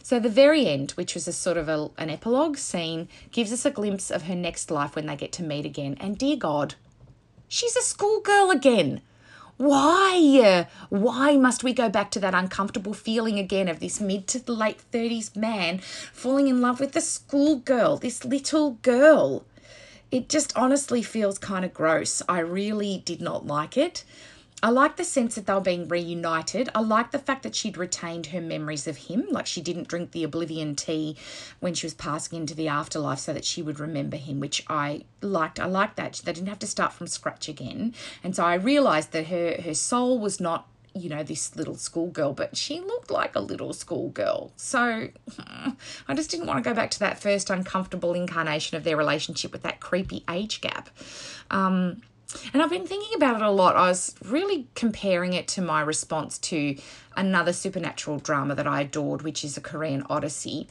[0.00, 3.66] So the very end, which was a sort of a, an epilogue scene, gives us
[3.66, 5.98] a glimpse of her next life when they get to meet again.
[6.00, 6.76] And dear God,
[7.46, 9.02] she's a schoolgirl again.
[9.58, 10.68] Why?
[10.88, 14.80] Why must we go back to that uncomfortable feeling again of this mid to late
[14.92, 19.44] 30s man falling in love with the schoolgirl, this little girl?
[20.12, 22.22] It just honestly feels kind of gross.
[22.28, 24.04] I really did not like it.
[24.60, 26.68] I like the sense that they were being reunited.
[26.74, 30.10] I like the fact that she'd retained her memories of him, like she didn't drink
[30.10, 31.16] the oblivion tea
[31.60, 35.04] when she was passing into the afterlife so that she would remember him, which I
[35.22, 35.60] liked.
[35.60, 36.20] I liked that.
[36.24, 37.94] They didn't have to start from scratch again.
[38.24, 42.32] And so I realized that her, her soul was not you know, this little schoolgirl,
[42.32, 44.50] but she looked like a little schoolgirl.
[44.56, 45.08] So
[46.08, 49.52] I just didn't want to go back to that first uncomfortable incarnation of their relationship
[49.52, 50.90] with that creepy age gap.
[51.52, 52.02] Um,
[52.52, 53.76] and I've been thinking about it a lot.
[53.76, 56.76] I was really comparing it to my response to
[57.16, 60.68] another supernatural drama that I adored, which is a Korean Odyssey.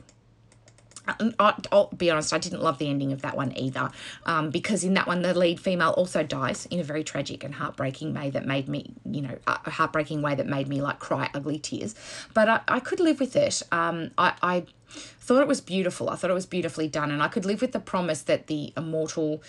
[1.40, 3.92] I'll be honest, I didn't love the ending of that one either,
[4.26, 7.56] um, because in that one the lead female also dies in a very tragic and
[7.56, 11.30] heartbreaking way that made me, you know, a heartbreaking way that made me like cry
[11.34, 11.96] ugly tears.
[12.34, 13.64] But I, I could live with it.
[13.72, 16.10] Um, I, I thought it was beautiful.
[16.10, 18.74] I thought it was beautifully done, and I could live with the promise that the
[18.76, 19.42] immortal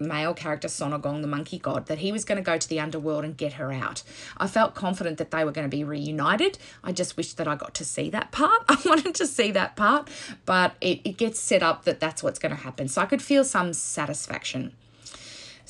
[0.00, 2.80] male character Son Oh-gong, the monkey god, that he was going to go to the
[2.80, 4.02] underworld and get her out.
[4.38, 6.58] I felt confident that they were going to be reunited.
[6.82, 8.62] I just wished that I got to see that part.
[8.68, 10.08] I wanted to see that part,
[10.46, 12.88] but it, it gets set up that that's what's going to happen.
[12.88, 14.72] So I could feel some satisfaction.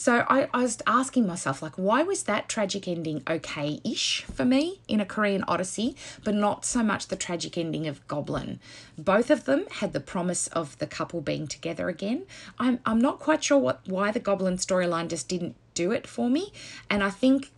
[0.00, 4.46] So I, I was asking myself, like, why was that tragic ending okay ish for
[4.46, 5.94] me in a Korean Odyssey,
[6.24, 8.60] but not so much the tragic ending of Goblin?
[8.96, 12.22] Both of them had the promise of the couple being together again.
[12.58, 16.30] I'm, I'm not quite sure what why the Goblin storyline just didn't do it for
[16.30, 16.50] me.
[16.88, 17.50] And I think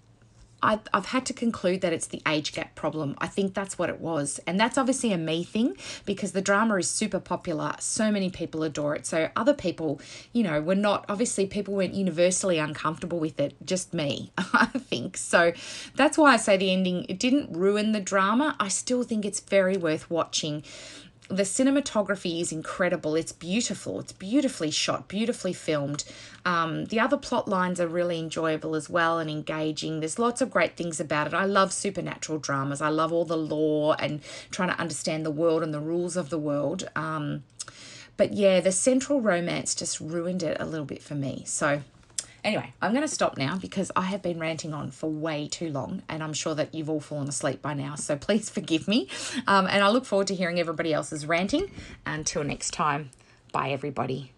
[0.63, 3.17] I, I've had to conclude that it's the age gap problem.
[3.19, 4.41] I think that's what it was.
[4.47, 7.75] And that's obviously a me thing because the drama is super popular.
[7.81, 9.07] So many people adore it.
[9.07, 10.01] So other people,
[10.33, 15.17] you know, were not, obviously, people weren't universally uncomfortable with it, just me, I think.
[15.17, 15.53] So
[15.97, 18.57] that's why I say the ending, it didn't ruin the drama.
[18.61, 20.63] I still think it's very worth watching
[21.37, 23.15] the cinematography is incredible.
[23.15, 24.01] It's beautiful.
[24.01, 26.05] It's beautifully shot, beautifully filmed.
[26.45, 30.01] Um, the other plot lines are really enjoyable as well and engaging.
[30.01, 31.35] There's lots of great things about it.
[31.35, 32.81] I love supernatural dramas.
[32.81, 36.31] I love all the lore and trying to understand the world and the rules of
[36.31, 36.89] the world.
[36.95, 37.45] Um,
[38.17, 41.45] but yeah, the central romance just ruined it a little bit for me.
[41.47, 41.83] So
[42.45, 45.71] Anyway, I'm going to stop now because I have been ranting on for way too
[45.71, 47.95] long, and I'm sure that you've all fallen asleep by now.
[47.95, 49.09] So please forgive me.
[49.47, 51.71] Um, and I look forward to hearing everybody else's ranting.
[52.05, 53.11] Until next time,
[53.53, 54.33] bye, everybody.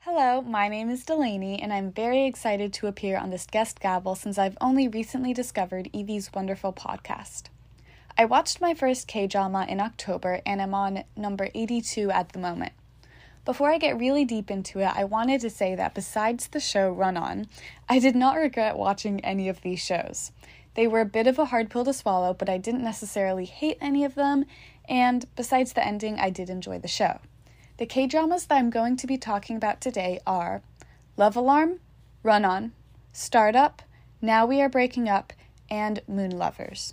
[0.00, 4.14] Hello, my name is Delaney, and I'm very excited to appear on this guest gavel
[4.14, 7.44] since I've only recently discovered Evie's wonderful podcast.
[8.20, 12.38] I watched my first K drama in October and I'm on number 82 at the
[12.38, 12.74] moment.
[13.46, 16.90] Before I get really deep into it, I wanted to say that besides the show
[16.90, 17.46] Run On,
[17.88, 20.32] I did not regret watching any of these shows.
[20.74, 23.78] They were a bit of a hard pill to swallow, but I didn't necessarily hate
[23.80, 24.44] any of them,
[24.86, 27.20] and besides the ending, I did enjoy the show.
[27.78, 30.60] The K dramas that I'm going to be talking about today are
[31.16, 31.80] Love Alarm,
[32.22, 32.72] Run On,
[33.14, 33.80] Startup,
[34.20, 35.32] Now We Are Breaking Up,
[35.70, 36.92] and Moon Lovers.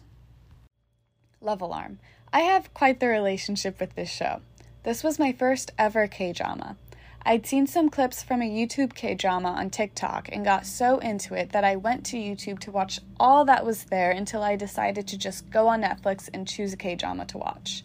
[1.41, 1.99] Love Alarm.
[2.34, 4.41] I have quite the relationship with this show.
[4.84, 6.77] This was my first ever K drama.
[7.26, 11.34] I'd seen some clips from a YouTube K drama on TikTok and got so into
[11.34, 15.07] it that I went to YouTube to watch all that was there until I decided
[15.09, 17.84] to just go on Netflix and choose a K drama to watch.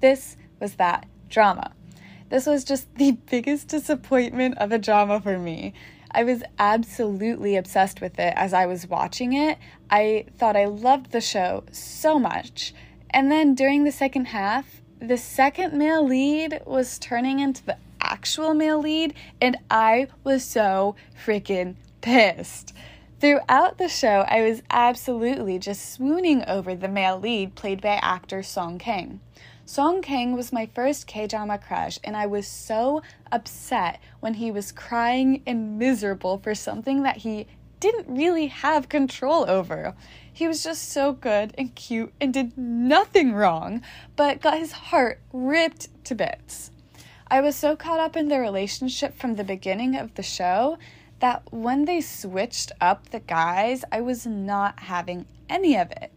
[0.00, 1.72] This was that drama.
[2.28, 5.72] This was just the biggest disappointment of a drama for me.
[6.14, 9.58] I was absolutely obsessed with it as I was watching it.
[9.90, 12.72] I thought I loved the show so much.
[13.10, 18.54] And then during the second half, the second male lead was turning into the actual
[18.54, 20.94] male lead, and I was so
[21.26, 22.72] freaking pissed.
[23.20, 28.42] Throughout the show, I was absolutely just swooning over the male lead played by actor
[28.42, 29.20] Song Kang.
[29.66, 34.50] Song Kang was my first K drama crush, and I was so upset when he
[34.50, 37.46] was crying and miserable for something that he
[37.80, 39.94] didn't really have control over.
[40.30, 43.80] He was just so good and cute and did nothing wrong,
[44.16, 46.70] but got his heart ripped to bits.
[47.28, 50.78] I was so caught up in the relationship from the beginning of the show
[51.20, 56.12] that when they switched up the guys, I was not having any of it.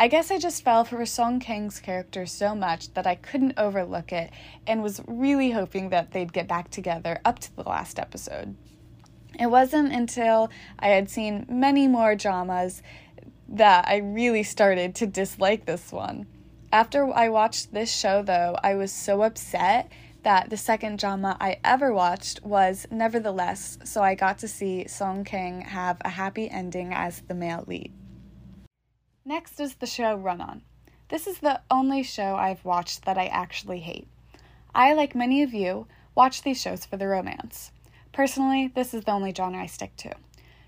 [0.00, 4.12] I guess I just fell for Song Kang's character so much that I couldn't overlook
[4.12, 4.30] it
[4.66, 8.56] and was really hoping that they'd get back together up to the last episode.
[9.38, 10.48] It wasn't until
[10.78, 12.82] I had seen many more dramas
[13.46, 16.26] that I really started to dislike this one.
[16.72, 21.58] After I watched this show, though, I was so upset that the second drama I
[21.62, 26.94] ever watched was Nevertheless, so I got to see Song Kang have a happy ending
[26.94, 27.92] as the male lead.
[29.30, 30.62] Next is the show Run On.
[31.08, 34.08] This is the only show I've watched that I actually hate.
[34.74, 35.86] I, like many of you,
[36.16, 37.70] watch these shows for the romance.
[38.12, 40.16] Personally, this is the only genre I stick to.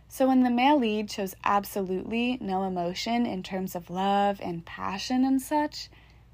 [0.06, 5.24] So when the male lead shows absolutely no emotion in terms of love and passion
[5.24, 5.88] and such,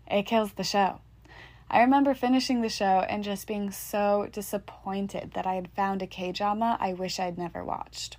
[0.07, 1.01] it kills the show.
[1.71, 6.07] I remember finishing the show and just being so disappointed that I had found a
[6.07, 8.19] K drama I wish I'd never watched.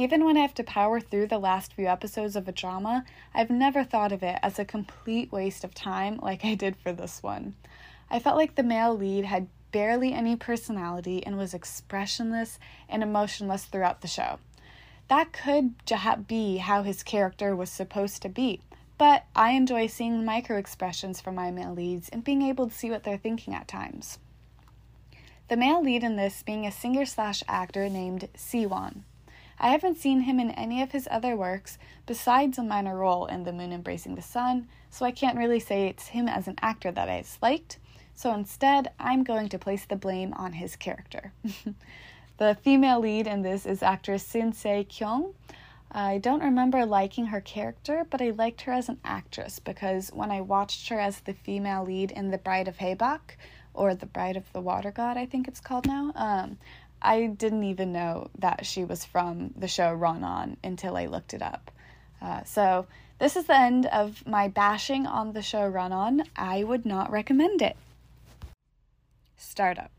[0.00, 3.04] Even when I have to power through the last few episodes of a drama,
[3.34, 6.90] I've never thought of it as a complete waste of time like I did for
[6.90, 7.54] this one.
[8.10, 12.58] I felt like the male lead had barely any personality and was expressionless
[12.88, 14.38] and emotionless throughout the show.
[15.08, 15.74] That could
[16.26, 18.62] be how his character was supposed to be,
[18.96, 22.90] but I enjoy seeing micro expressions from my male leads and being able to see
[22.90, 24.18] what they're thinking at times.
[25.48, 29.02] The male lead in this being a singer slash actor named Siwon.
[29.62, 33.44] I haven't seen him in any of his other works besides a minor role in
[33.44, 36.90] The Moon Embracing the Sun, so I can't really say it's him as an actor
[36.90, 37.78] that I disliked.
[38.14, 41.32] So instead, I'm going to place the blame on his character.
[42.38, 45.34] the female lead in this is actress Sin Se Kyung.
[45.92, 50.30] I don't remember liking her character, but I liked her as an actress because when
[50.30, 53.36] I watched her as the female lead in The Bride of Habaek,
[53.74, 56.58] or The Bride of the Water God, I think it's called now, um,
[57.02, 61.34] I didn't even know that she was from the show Run On until I looked
[61.34, 61.70] it up.
[62.20, 62.86] Uh, so,
[63.18, 66.22] this is the end of my bashing on the show Run On.
[66.36, 67.76] I would not recommend it.
[69.36, 69.90] Startup.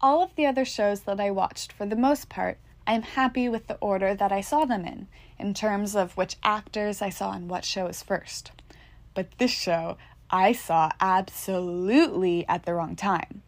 [0.00, 3.48] All of the other shows that I watched, for the most part, I am happy
[3.48, 5.06] with the order that I saw them in,
[5.38, 8.52] in terms of which actors I saw in what shows first.
[9.14, 9.96] But this show,
[10.30, 13.42] I saw absolutely at the wrong time.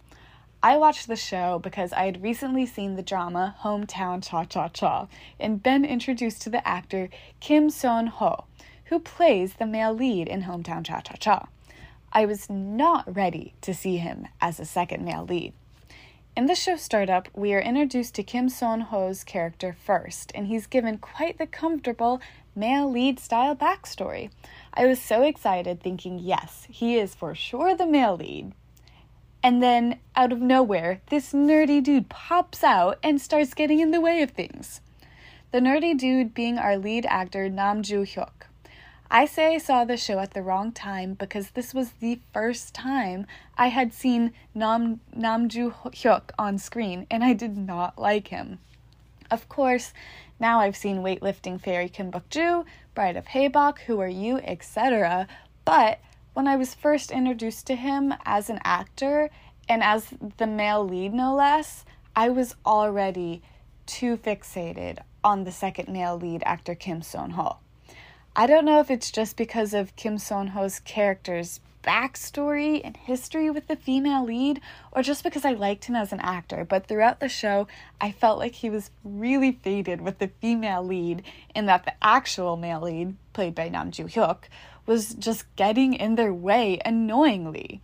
[0.64, 5.08] I watched the show because I had recently seen the drama Hometown Cha Cha Cha
[5.40, 7.08] and been introduced to the actor
[7.40, 8.44] Kim Seon Ho,
[8.84, 11.48] who plays the male lead in Hometown Cha Cha Cha.
[12.12, 15.52] I was not ready to see him as a second male lead.
[16.36, 20.68] In the show Startup, we are introduced to Kim Seon Ho's character first, and he's
[20.68, 22.20] given quite the comfortable
[22.54, 24.30] male lead style backstory.
[24.72, 28.52] I was so excited, thinking, yes, he is for sure the male lead.
[29.42, 34.00] And then, out of nowhere, this nerdy dude pops out and starts getting in the
[34.00, 34.80] way of things.
[35.50, 38.46] The nerdy dude being our lead actor, Nam Joo Hyuk.
[39.14, 42.72] I say I saw the show at the wrong time because this was the first
[42.72, 43.26] time
[43.58, 48.58] I had seen Nam Namju Hyuk on screen and I did not like him.
[49.30, 49.92] Of course,
[50.40, 52.64] now I've seen Weightlifting Fairy Kim Bok Ju,
[52.94, 55.28] Bride of Habaek, Who Are You, etc.
[55.66, 56.00] But
[56.34, 59.30] when I was first introduced to him as an actor
[59.68, 61.84] and as the male lead, no less,
[62.16, 63.42] I was already
[63.86, 67.56] too fixated on the second male lead actor Kim Seon Ho.
[68.34, 73.50] I don't know if it's just because of Kim Seon Ho's character's backstory and history
[73.50, 74.60] with the female lead,
[74.92, 77.66] or just because I liked him as an actor, but throughout the show,
[78.00, 81.22] I felt like he was really faded with the female lead,
[81.54, 84.44] in that the actual male lead, played by Nam Joo Hyuk,
[84.86, 87.80] was just getting in their way annoyingly.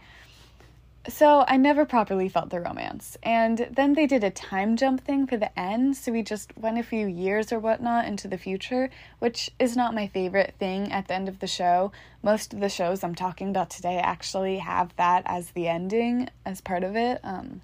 [1.09, 3.17] So I never properly felt the romance.
[3.23, 6.79] And then they did a time jump thing for the end, so we just went
[6.79, 11.09] a few years or whatnot into the future, which is not my favorite thing at
[11.09, 11.93] the end of the show.
[12.23, 16.61] Most of the shows I'm talking about today actually have that as the ending, as
[16.61, 17.21] part of it.
[17.23, 17.63] Um,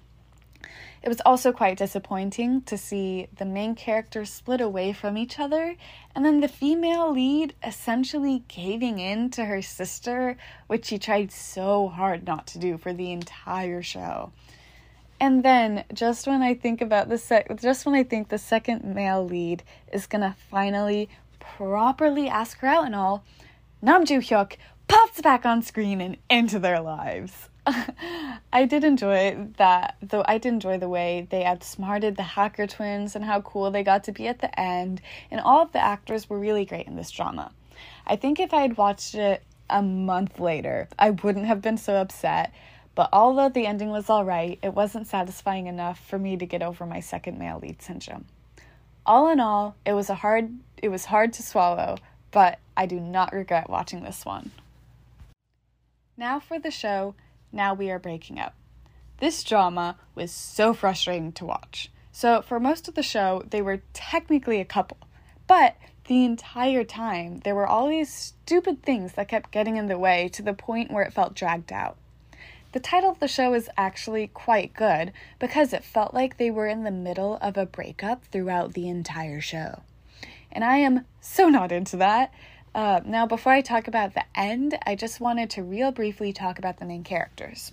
[1.05, 5.75] it was also quite disappointing to see the main characters split away from each other,
[6.15, 11.89] and then the female lead essentially caving in to her sister, which she tried so
[11.89, 14.31] hard not to do for the entire show.
[15.19, 18.83] And then, just when I think about the sec, just when I think the second
[18.83, 19.61] male lead
[19.93, 21.07] is gonna finally
[21.39, 23.23] properly ask her out and all,
[23.79, 24.57] Nam Joo Hyuk
[24.87, 27.49] pops back on screen and into their lives.
[28.53, 33.15] I did enjoy that, though I did enjoy the way they outsmarted the hacker twins
[33.15, 35.01] and how cool they got to be at the end,
[35.31, 37.51] and all of the actors were really great in this drama.
[38.05, 41.95] I think if I had watched it a month later, I wouldn't have been so
[41.95, 42.53] upset,
[42.93, 46.85] but although the ending was alright, it wasn't satisfying enough for me to get over
[46.85, 48.25] my second male lead syndrome.
[49.05, 51.97] All in all, it was a hard it was hard to swallow,
[52.31, 54.51] but I do not regret watching this one.
[56.17, 57.15] Now for the show
[57.55, 58.53] now we are breaking up.
[59.19, 61.89] This drama was so frustrating to watch.
[62.11, 64.97] So, for most of the show, they were technically a couple,
[65.47, 65.75] but
[66.07, 70.29] the entire time, there were all these stupid things that kept getting in the way
[70.29, 71.97] to the point where it felt dragged out.
[72.73, 76.67] The title of the show is actually quite good because it felt like they were
[76.67, 79.81] in the middle of a breakup throughout the entire show.
[80.51, 82.33] And I am so not into that.
[82.75, 86.59] Uh, now, before I talk about the end, I just wanted to real briefly talk
[86.59, 87.71] about the main characters.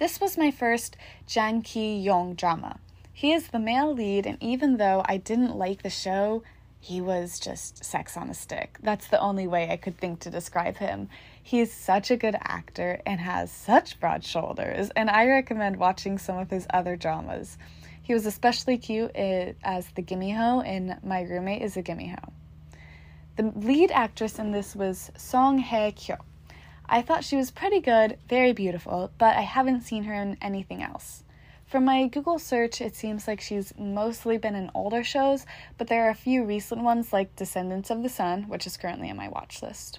[0.00, 0.96] This was my first
[1.28, 2.80] Jang Ki Yong drama.
[3.12, 6.42] He is the male lead, and even though I didn't like the show,
[6.80, 8.76] he was just sex on a stick.
[8.82, 11.08] That's the only way I could think to describe him.
[11.40, 16.18] He is such a good actor and has such broad shoulders, and I recommend watching
[16.18, 17.56] some of his other dramas.
[18.02, 22.32] He was especially cute as the Gumiho in My Roommate is a Gumiho.
[23.36, 26.16] The lead actress in this was Song Hye Kyo.
[26.88, 30.82] I thought she was pretty good, very beautiful, but I haven't seen her in anything
[30.82, 31.22] else.
[31.66, 35.44] From my Google search, it seems like she's mostly been in older shows,
[35.76, 39.10] but there are a few recent ones like Descendants of the Sun, which is currently
[39.10, 39.98] on my watch list.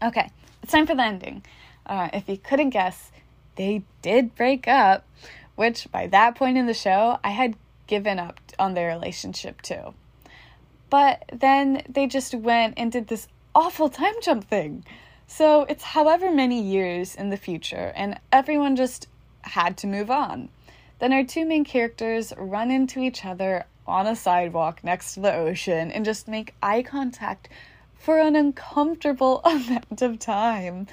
[0.00, 0.30] Okay,
[0.62, 1.42] it's time for the ending.
[1.86, 3.10] Uh, if you couldn't guess,
[3.56, 5.04] they did break up,
[5.56, 7.56] which by that point in the show, I had
[7.88, 9.94] given up on their relationship too.
[10.94, 14.84] But then they just went and did this awful time jump thing.
[15.26, 19.08] So it's however many years in the future, and everyone just
[19.40, 20.50] had to move on.
[21.00, 25.34] Then our two main characters run into each other on a sidewalk next to the
[25.34, 27.48] ocean and just make eye contact
[27.98, 30.86] for an uncomfortable amount of time.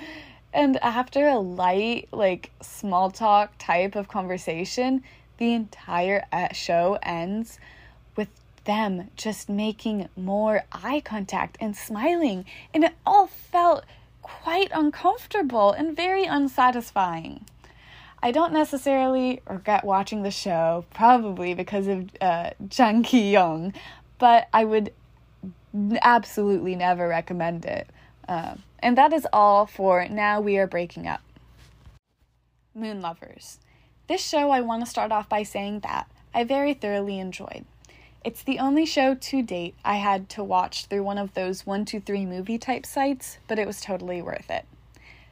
[0.51, 5.03] And after a light, like small talk type of conversation,
[5.37, 7.59] the entire uh, show ends
[8.65, 13.85] them just making more eye contact and smiling, and it all felt
[14.21, 17.45] quite uncomfortable and very unsatisfying.
[18.23, 23.73] I don't necessarily regret watching the show, probably because of uh, Jang Ki Yong,
[24.19, 24.93] but I would
[26.01, 27.89] absolutely never recommend it.
[28.27, 31.21] Uh, and that is all for Now We Are Breaking Up.
[32.75, 33.59] Moon Lovers.
[34.07, 37.65] This show, I want to start off by saying that I very thoroughly enjoyed.
[38.23, 42.27] It's the only show to date I had to watch through one of those 123
[42.27, 44.65] movie type sites, but it was totally worth it.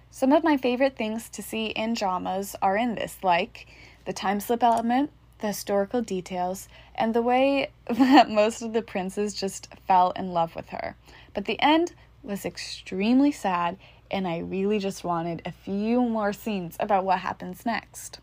[0.09, 3.67] Some of my favorite things to see in dramas are in this, like
[4.05, 9.35] the time slip element, the historical details, and the way that most of the princes
[9.35, 10.95] just fell in love with her.
[11.35, 11.93] But the end
[12.23, 13.77] was extremely sad,
[14.09, 18.19] and I really just wanted a few more scenes about what happens next.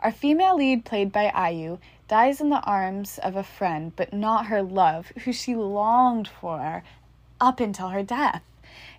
[0.00, 1.78] Our female lead, played by IU,
[2.08, 6.82] dies in the arms of a friend, but not her love, who she longed for
[7.40, 8.42] up until her death.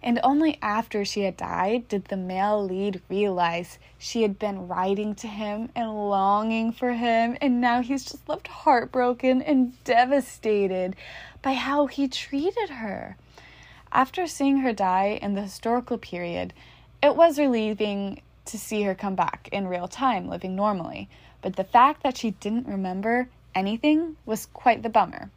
[0.02, 5.16] And only after she had died did the male lead realize she had been writing
[5.16, 10.96] to him and longing for him, and now he's just left heartbroken and devastated
[11.42, 13.18] by how he treated her.
[13.92, 16.54] After seeing her die in the historical period,
[17.02, 21.10] it was relieving to see her come back in real time, living normally.
[21.41, 25.30] But the fact that she didn't remember anything was quite the bummer.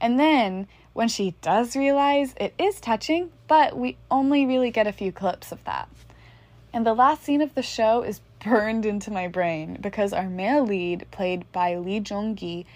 [0.00, 4.92] And then when she does realize it is touching, but we only really get a
[4.92, 5.88] few clips of that.
[6.72, 10.64] And the last scene of the show is burned into my brain because our male
[10.64, 12.66] lead, played by Lee Joon Gi,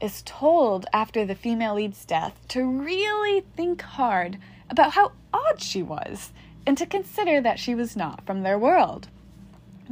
[0.00, 4.38] is told after the female lead's death to really think hard
[4.68, 6.32] about how odd she was
[6.66, 9.08] and to consider that she was not from their world.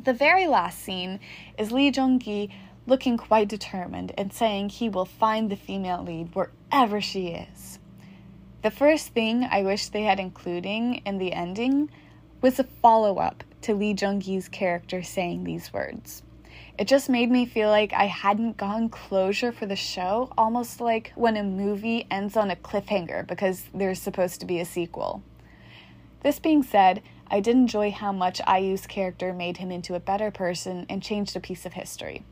[0.03, 1.21] The very last scene
[1.59, 2.49] is Lee Joon Gi
[2.87, 7.79] looking quite determined and saying he will find the female lead wherever she is.
[8.63, 11.91] The first thing I wish they had including in the ending
[12.41, 16.23] was a follow up to Lee Joon Gi's character saying these words.
[16.79, 21.13] It just made me feel like I hadn't gotten closure for the show, almost like
[21.15, 25.23] when a movie ends on a cliffhanger because there's supposed to be a sequel.
[26.23, 30.31] This being said, I did enjoy how much IU's character made him into a better
[30.31, 32.25] person and changed a piece of history.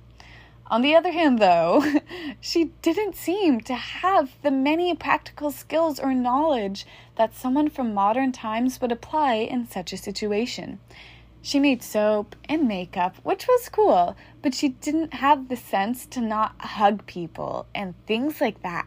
[0.70, 1.82] On the other hand, though,
[2.40, 6.84] she didn't seem to have the many practical skills or knowledge
[7.16, 10.78] that someone from modern times would apply in such a situation.
[11.40, 16.20] She made soap and makeup, which was cool, but she didn't have the sense to
[16.20, 18.86] not hug people and things like that.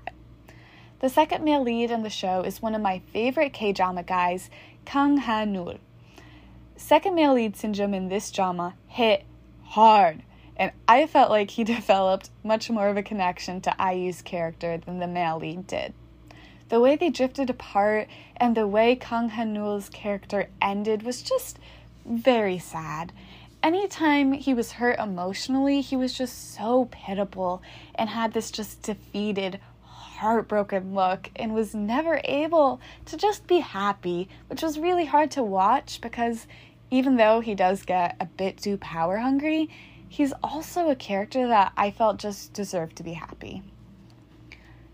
[0.99, 4.51] The second male lead in the show is one of my favorite K drama guys,
[4.85, 5.45] Kang Ha.
[6.81, 9.23] Second male lead syndrome in this drama hit
[9.63, 10.23] hard,
[10.57, 14.97] and I felt like he developed much more of a connection to IU's character than
[14.99, 15.93] the male lead did.
[16.69, 21.59] The way they drifted apart and the way Kang Ha-neul's character ended was just
[22.03, 23.13] very sad.
[23.61, 27.61] Anytime he was hurt emotionally, he was just so pitiable
[27.95, 34.27] and had this just defeated, heartbroken look and was never able to just be happy,
[34.47, 36.47] which was really hard to watch because
[36.91, 39.69] even though he does get a bit too power hungry,
[40.07, 43.63] he's also a character that I felt just deserved to be happy.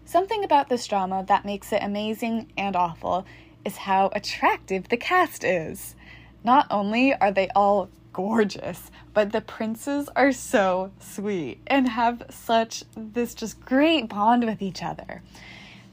[0.06, 3.26] Something about this drama that makes it amazing and awful
[3.65, 5.95] is how attractive the cast is.
[6.44, 12.84] Not only are they all gorgeous, but the princes are so sweet and have such
[12.95, 15.22] this just great bond with each other.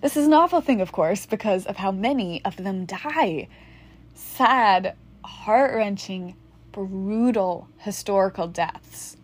[0.01, 3.49] This is an awful thing, of course, because of how many of them die.
[4.15, 4.95] Sad,
[5.25, 6.37] heart wrenching,
[6.73, 9.17] brutal historical deaths.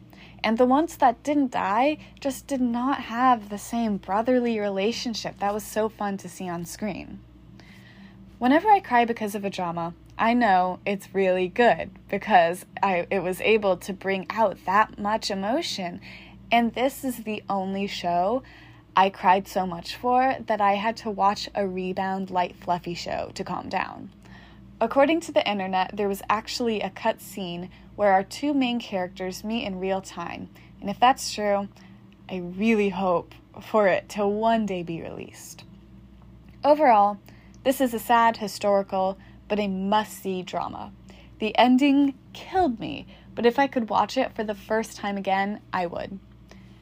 [0.43, 5.53] And the ones that didn't die just did not have the same brotherly relationship that
[5.53, 7.21] was so fun to see on screen.
[8.39, 13.23] Whenever I cry because of a drama, I know it's really good because I it
[13.23, 16.01] was able to bring out that much emotion.
[16.51, 18.43] And this is the only show
[18.97, 23.31] I cried so much for that I had to watch a rebound light fluffy show
[23.35, 24.11] to calm down.
[24.83, 29.45] According to the internet, there was actually a cut scene where our two main characters
[29.45, 30.49] meet in real time,
[30.81, 31.69] and if that's true,
[32.31, 35.65] I really hope for it to one day be released.
[36.65, 37.19] Overall,
[37.63, 40.93] this is a sad historical but a must see drama.
[41.41, 45.61] The ending killed me, but if I could watch it for the first time again,
[45.73, 46.19] I would.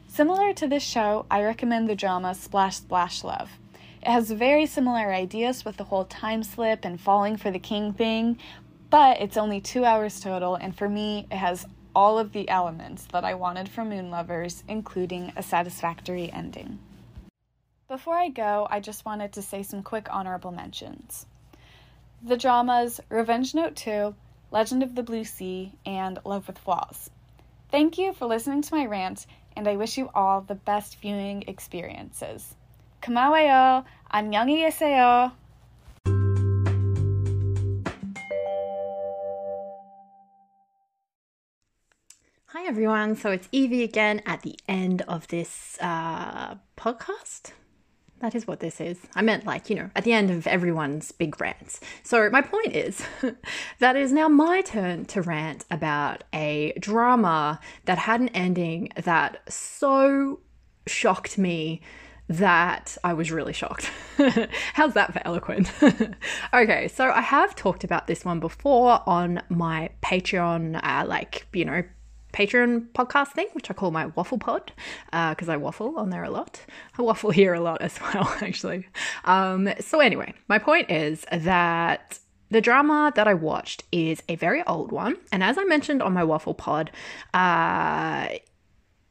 [0.06, 3.58] Similar to this show, I recommend the drama Splash Splash Love.
[4.02, 7.92] It has very similar ideas with the whole time slip and falling for the king
[7.92, 8.38] thing,
[8.90, 13.06] but it's only two hours total, and for me, it has all of the elements
[13.06, 16.78] that I wanted from Moon Lovers, including a satisfactory ending.
[17.88, 21.26] Before I go, I just wanted to say some quick honorable mentions.
[22.22, 24.14] The dramas Revenge Note 2,
[24.50, 27.10] Legend of the Blue Sea, and Love with Flaws.
[27.70, 29.26] Thank you for listening to my rant,
[29.56, 32.54] and I wish you all the best viewing experiences.
[33.01, 33.83] 고마워요.
[34.09, 35.31] 안녕히 계세요.
[42.47, 43.15] Hi everyone.
[43.15, 47.51] So it's Evie again at the end of this uh, podcast.
[48.19, 48.99] That is what this is.
[49.15, 51.81] I meant, like, you know, at the end of everyone's big rants.
[52.03, 53.03] So, my point is
[53.79, 58.89] that it is now my turn to rant about a drama that had an ending
[58.95, 60.39] that so
[60.87, 61.81] shocked me
[62.28, 63.90] that I was really shocked.
[64.74, 65.72] How's that for eloquent?
[66.52, 71.64] okay, so I have talked about this one before on my Patreon, uh, like, you
[71.64, 71.82] know,
[72.32, 74.72] Patreon podcast thing, which I call my waffle pod,
[75.06, 76.60] because uh, I waffle on there a lot.
[76.98, 78.86] I waffle here a lot as well, actually.
[79.24, 82.18] Um, so, anyway, my point is that
[82.50, 85.16] the drama that I watched is a very old one.
[85.32, 86.90] And as I mentioned on my Waffle Pod,
[87.34, 88.28] uh,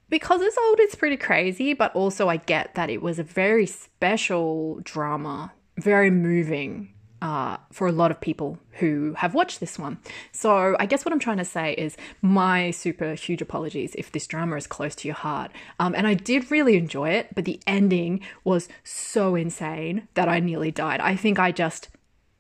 [0.10, 3.66] because it's old, it's pretty crazy, but also I get that it was a very
[3.66, 9.98] special drama, very moving uh, for a lot of people who have watched this one.
[10.32, 14.28] So I guess what I'm trying to say is my super huge apologies if this
[14.28, 15.52] drama is close to your heart.
[15.80, 20.40] Um, and I did really enjoy it, but the ending was so insane that I
[20.40, 21.00] nearly died.
[21.00, 21.90] I think I just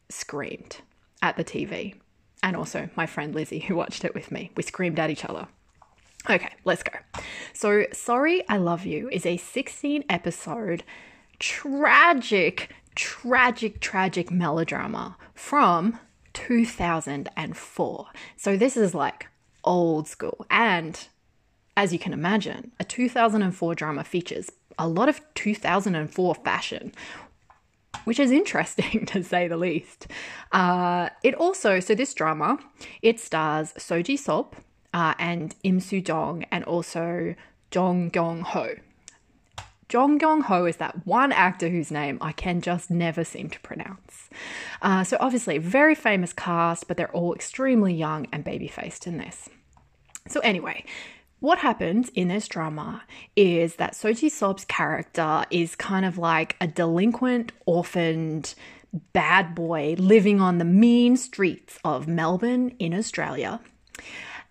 [0.09, 0.81] screamed
[1.21, 1.95] at the TV.
[2.43, 4.51] And also my friend Lizzie, who watched it with me.
[4.55, 5.47] We screamed at each other.
[6.29, 6.91] Okay, let's go.
[7.53, 10.83] So, Sorry I Love You is a 16 episode
[11.39, 15.99] tragic, tragic, tragic melodrama from
[16.33, 18.05] 2004.
[18.35, 19.27] So, this is like
[19.63, 20.45] old school.
[20.49, 21.07] And
[21.77, 26.91] as you can imagine, a 2004 drama features a lot of 2004 fashion,
[28.03, 30.07] which is interesting to say the least.
[30.51, 32.59] Uh, it also, so this drama,
[33.01, 34.55] it stars So Ji Sub
[34.97, 37.35] uh, and Im Soo Jung and also
[37.69, 38.73] Jong Gyung Ho.
[39.89, 43.59] Jong Gyung Ho is that one actor whose name I can just never seem to
[43.59, 44.27] pronounce.
[44.81, 49.19] Uh, so, obviously, very famous cast, but they're all extremely young and baby faced in
[49.19, 49.49] this.
[50.27, 50.83] So, anyway,
[51.41, 53.03] what happens in this drama
[53.35, 58.55] is that So Ji Sub's character is kind of like a delinquent, orphaned,
[59.13, 63.59] bad boy living on the mean streets of Melbourne in Australia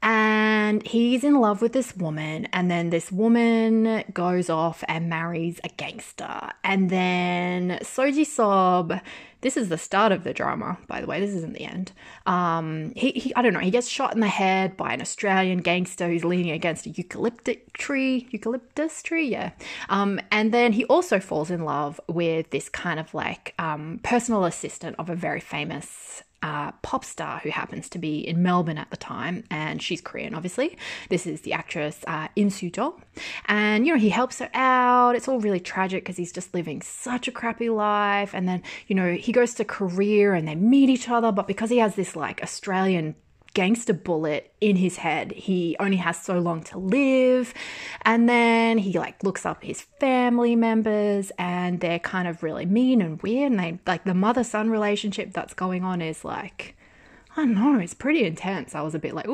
[0.03, 5.61] and he's in love with this woman and then this woman goes off and marries
[5.65, 6.51] a gangster.
[6.65, 9.01] And then So Ji Sub
[9.43, 11.93] this is the start of the drama by the way this isn't the end.
[12.27, 15.59] Um he, he i don't know he gets shot in the head by an australian
[15.59, 19.51] gangster who's leaning against a eucalyptus tree eucalyptus tree yeah.
[19.89, 24.45] Um and then he also falls in love with this kind of like um personal
[24.45, 26.23] assistant of a very famous
[26.83, 30.77] pop star who happens to be in Melbourne at the time, and she's Korean, obviously.
[31.09, 32.71] This is the actress uh, In Soo
[33.47, 35.17] and you know he helps her out.
[35.17, 38.95] It's all really tragic because he's just living such a crappy life, and then you
[38.95, 42.17] know he goes to Korea and they meet each other, but because he has this
[42.17, 43.15] like Australian
[43.57, 45.33] gangster bullet in his head.
[45.33, 47.55] He only has so long to live.
[48.03, 53.01] And then he like looks up his family members and they're kind of really mean
[53.01, 53.53] and weird.
[53.53, 56.77] And they like the mother son relationship that's going on is like,
[57.35, 58.75] I don't know, it's pretty intense.
[58.75, 59.27] I was a bit like,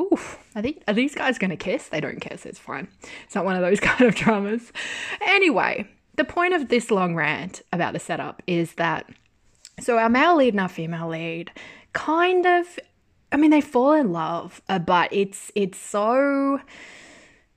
[0.61, 1.89] think are these guys gonna kiss?
[1.89, 2.87] They don't kiss, it's fine.
[3.25, 4.71] It's not one of those kind of dramas.
[5.19, 5.85] Anyway,
[6.15, 9.05] the point of this long rant about the setup is that
[9.81, 11.51] so our male lead and our female lead
[11.91, 12.79] kind of
[13.33, 16.61] I mean, they fall in love, uh, but it's it's so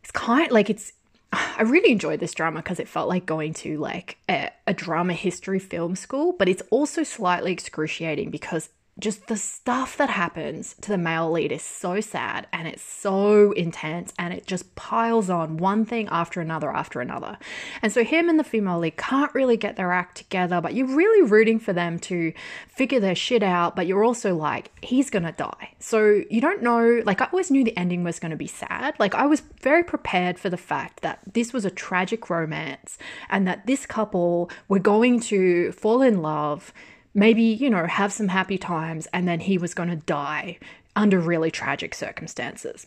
[0.02, 0.92] it's kind like it's.
[1.32, 5.12] I really enjoyed this drama because it felt like going to like a, a drama
[5.12, 10.88] history film school, but it's also slightly excruciating because just the stuff that happens to
[10.88, 15.58] the male lead is so sad and it's so intense and it just piles on
[15.58, 17.36] one thing after another after another.
[17.82, 20.86] And so him and the female lead can't really get their act together, but you're
[20.96, 22.32] really rooting for them to
[22.68, 25.74] figure their shit out, but you're also like, he's gonna die.
[25.78, 28.94] So you don't know, like I always knew the ending was gonna be sad.
[28.98, 32.96] Like I was very prepared for the fact that this was a tragic romance
[33.28, 36.72] and that this couple were going to fall in love
[37.16, 40.58] maybe, you know, have some happy times, and then he was going to die
[40.94, 42.86] under really tragic circumstances.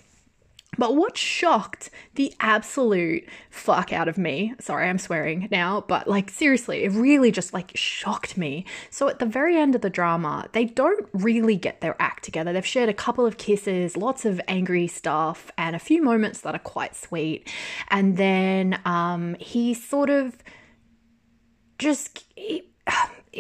[0.77, 6.29] But what shocked the absolute fuck out of me, sorry, I'm swearing now, but like
[6.29, 8.65] seriously, it really just like shocked me.
[8.91, 12.53] So at the very end of the drama, they don't really get their act together.
[12.53, 16.53] They've shared a couple of kisses, lots of angry stuff, and a few moments that
[16.53, 17.51] are quite sweet.
[17.89, 20.37] And then um, he sort of
[21.79, 22.23] just.
[22.35, 22.69] He,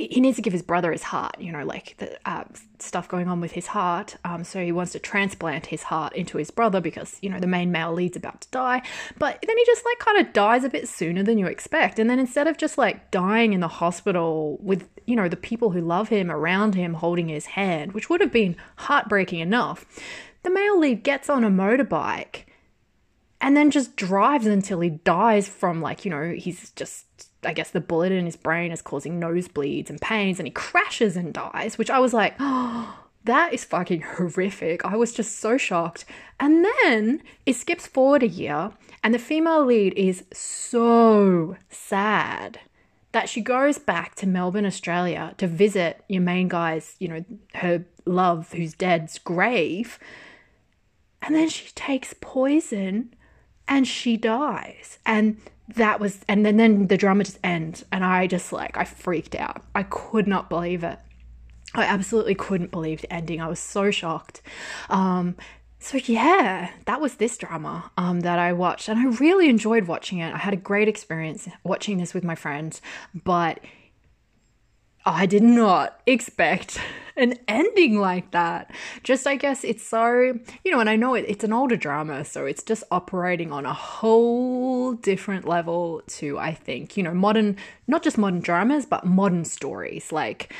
[0.07, 2.43] he needs to give his brother his heart, you know, like the uh,
[2.79, 4.15] stuff going on with his heart.
[4.23, 7.47] Um, so he wants to transplant his heart into his brother because, you know, the
[7.47, 8.81] main male lead's about to die.
[9.17, 11.99] But then he just like kind of dies a bit sooner than you expect.
[11.99, 15.71] And then instead of just like dying in the hospital with, you know, the people
[15.71, 19.85] who love him around him holding his hand, which would have been heartbreaking enough,
[20.43, 22.45] the male lead gets on a motorbike
[23.41, 27.71] and then just drives until he dies from like, you know, he's just I guess
[27.71, 31.77] the bullet in his brain is causing nosebleeds and pains, and he crashes and dies,
[31.77, 34.85] which I was like, oh, that is fucking horrific.
[34.85, 36.05] I was just so shocked.
[36.39, 38.71] And then it skips forward a year,
[39.03, 42.59] and the female lead is so sad
[43.11, 47.25] that she goes back to Melbourne, Australia to visit your main guy's, you know,
[47.55, 49.97] her love who's dead's grave.
[51.21, 53.13] And then she takes poison
[53.69, 54.99] and she dies.
[55.05, 55.37] And
[55.75, 59.35] that was and then then the drama just ends and i just like i freaked
[59.35, 60.97] out i could not believe it
[61.73, 63.41] I absolutely couldn't believe the ending.
[63.41, 64.41] I was so shocked.
[64.89, 65.35] Um,
[65.77, 70.17] so yeah, that was this drama um, that I watched, and I really enjoyed watching
[70.17, 70.33] it.
[70.33, 72.81] I had a great experience watching this with my friends,
[73.23, 73.59] but
[75.09, 76.79] I did not expect
[77.17, 78.71] an ending like that.
[79.03, 82.23] Just, I guess it's so, you know, and I know it, it's an older drama,
[82.23, 87.57] so it's just operating on a whole different level to, I think, you know, modern,
[87.87, 90.11] not just modern dramas, but modern stories.
[90.11, 90.53] Like,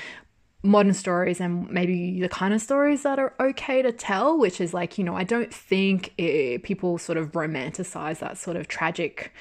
[0.61, 4.73] modern stories and maybe the kind of stories that are okay to tell, which is
[4.73, 9.31] like, you know, I don't think it, people sort of romanticize that sort of tragic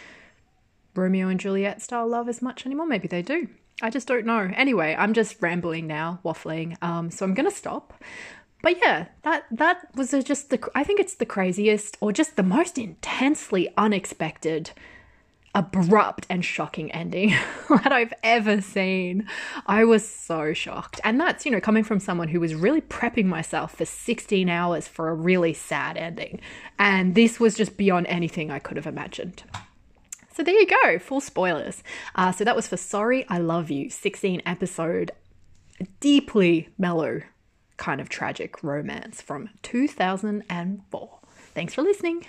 [0.94, 2.86] Romeo and Juliet style love as much anymore.
[2.86, 3.48] Maybe they do.
[3.81, 4.51] I just don't know.
[4.57, 6.77] Anyway, I'm just rambling now, waffling.
[6.83, 7.95] Um, so I'm gonna stop.
[8.63, 10.69] But yeah, that that was just the.
[10.75, 14.73] I think it's the craziest, or just the most intensely unexpected,
[15.55, 17.31] abrupt and shocking ending
[17.69, 19.29] that I've ever seen.
[19.67, 23.27] I was so shocked, and that's you know coming from someone who was really prepping
[23.27, 26.41] myself for 16 hours for a really sad ending,
[26.81, 29.45] and this was just beyond anything I could have imagined.
[30.39, 31.82] So there you go, full spoilers.
[32.15, 35.10] Uh, so that was for Sorry, I Love You, 16 episode,
[35.98, 37.23] deeply mellow,
[37.77, 41.19] kind of tragic romance from 2004.
[41.55, 42.24] Thanks for listening.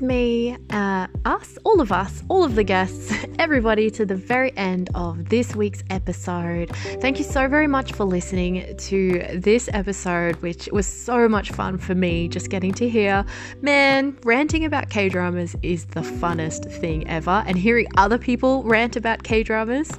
[0.00, 4.90] Me, uh, us, all of us, all of the guests, everybody to the very end
[4.94, 6.74] of this week's episode.
[7.00, 11.78] Thank you so very much for listening to this episode, which was so much fun
[11.78, 13.24] for me just getting to hear.
[13.62, 18.96] Man, ranting about K dramas is the funnest thing ever, and hearing other people rant
[18.96, 19.90] about K dramas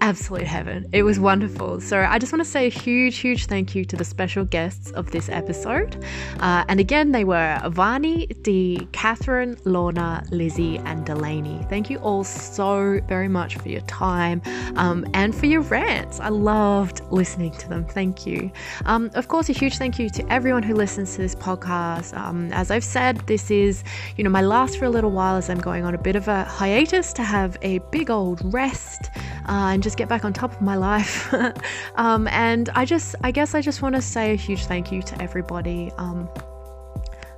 [0.00, 0.88] absolute heaven.
[0.92, 1.80] It was wonderful.
[1.80, 4.90] So I just want to say a huge, huge thank you to the special guests
[4.92, 6.04] of this episode.
[6.40, 11.64] Uh, and again, they were Vani, Dee, Catherine, Lorna, Lizzie, and Delaney.
[11.68, 14.42] Thank you all so very much for your time
[14.76, 16.20] um, and for your rants.
[16.20, 17.84] I loved listening to them.
[17.84, 18.50] Thank you.
[18.86, 22.16] Um, of course, a huge thank you to everyone who listens to this podcast.
[22.16, 23.84] Um, as I've said, this is,
[24.16, 26.28] you know, my last for a little while as I'm going on a bit of
[26.28, 29.10] a hiatus to have a big old rest
[29.48, 31.32] uh, and just get back on top of my life.
[31.96, 35.02] um, and I just, I guess I just want to say a huge thank you
[35.02, 35.92] to everybody.
[35.98, 36.28] Um,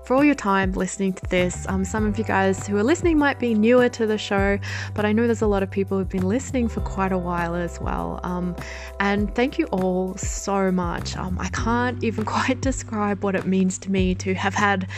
[0.05, 1.67] for all your time listening to this.
[1.69, 4.59] Um, some of you guys who are listening might be newer to the show,
[4.95, 7.55] but I know there's a lot of people who've been listening for quite a while
[7.55, 8.21] as well.
[8.23, 8.57] Um,
[9.01, 11.17] and thank you all so much.
[11.17, 14.89] Um, I can't even quite describe what it means to me to have had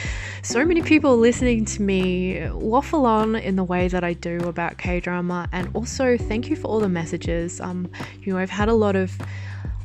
[0.43, 4.79] so many people listening to me waffle on in the way that I do about
[4.79, 5.49] K drama.
[5.53, 7.61] And also, thank you for all the messages.
[7.61, 7.91] Um,
[8.23, 9.17] you know, I've had a lot of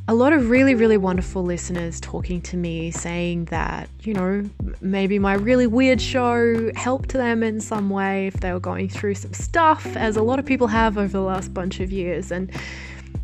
[0.10, 4.44] a lot of really, really wonderful listeners talking to me saying that, you know,
[4.82, 9.14] maybe my really weird show helped them in some way if they were going through
[9.14, 12.32] some stuff, as a lot of people have over the last bunch of years.
[12.32, 12.52] And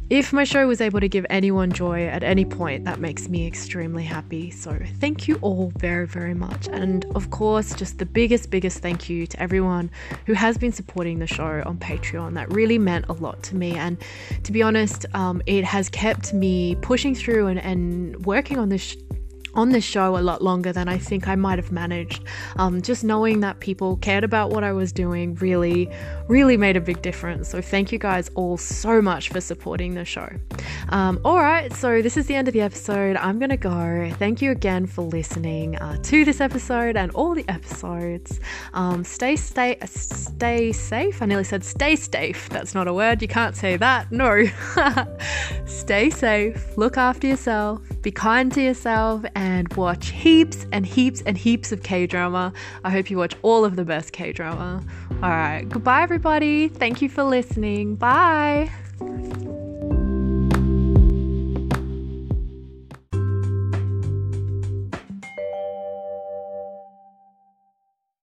[0.09, 3.47] if my show was able to give anyone joy at any point, that makes me
[3.47, 4.51] extremely happy.
[4.51, 6.67] So, thank you all very, very much.
[6.67, 9.89] And of course, just the biggest, biggest thank you to everyone
[10.25, 12.35] who has been supporting the show on Patreon.
[12.35, 13.73] That really meant a lot to me.
[13.75, 13.97] And
[14.43, 18.95] to be honest, um, it has kept me pushing through and, and working on this
[19.55, 22.23] on this show a lot longer than I think I might have managed.
[22.57, 25.89] Um, just knowing that people cared about what I was doing really,
[26.27, 27.49] really made a big difference.
[27.49, 30.29] So thank you guys all so much for supporting the show.
[30.89, 33.15] Um, all right, so this is the end of the episode.
[33.17, 34.11] I'm gonna go.
[34.19, 38.39] Thank you again for listening uh, to this episode and all the episodes.
[38.73, 41.21] Um, stay, stay, stay safe.
[41.21, 42.49] I nearly said stay safe.
[42.49, 43.21] That's not a word.
[43.21, 44.11] You can't say that.
[44.11, 44.45] No.
[45.65, 46.77] stay safe.
[46.77, 47.81] Look after yourself.
[48.01, 52.51] Be kind to yourself and and watch heaps and heaps and heaps of K drama.
[52.83, 54.83] I hope you watch all of the best K drama.
[55.21, 56.67] All right, goodbye, everybody.
[56.67, 57.95] Thank you for listening.
[57.95, 58.71] Bye.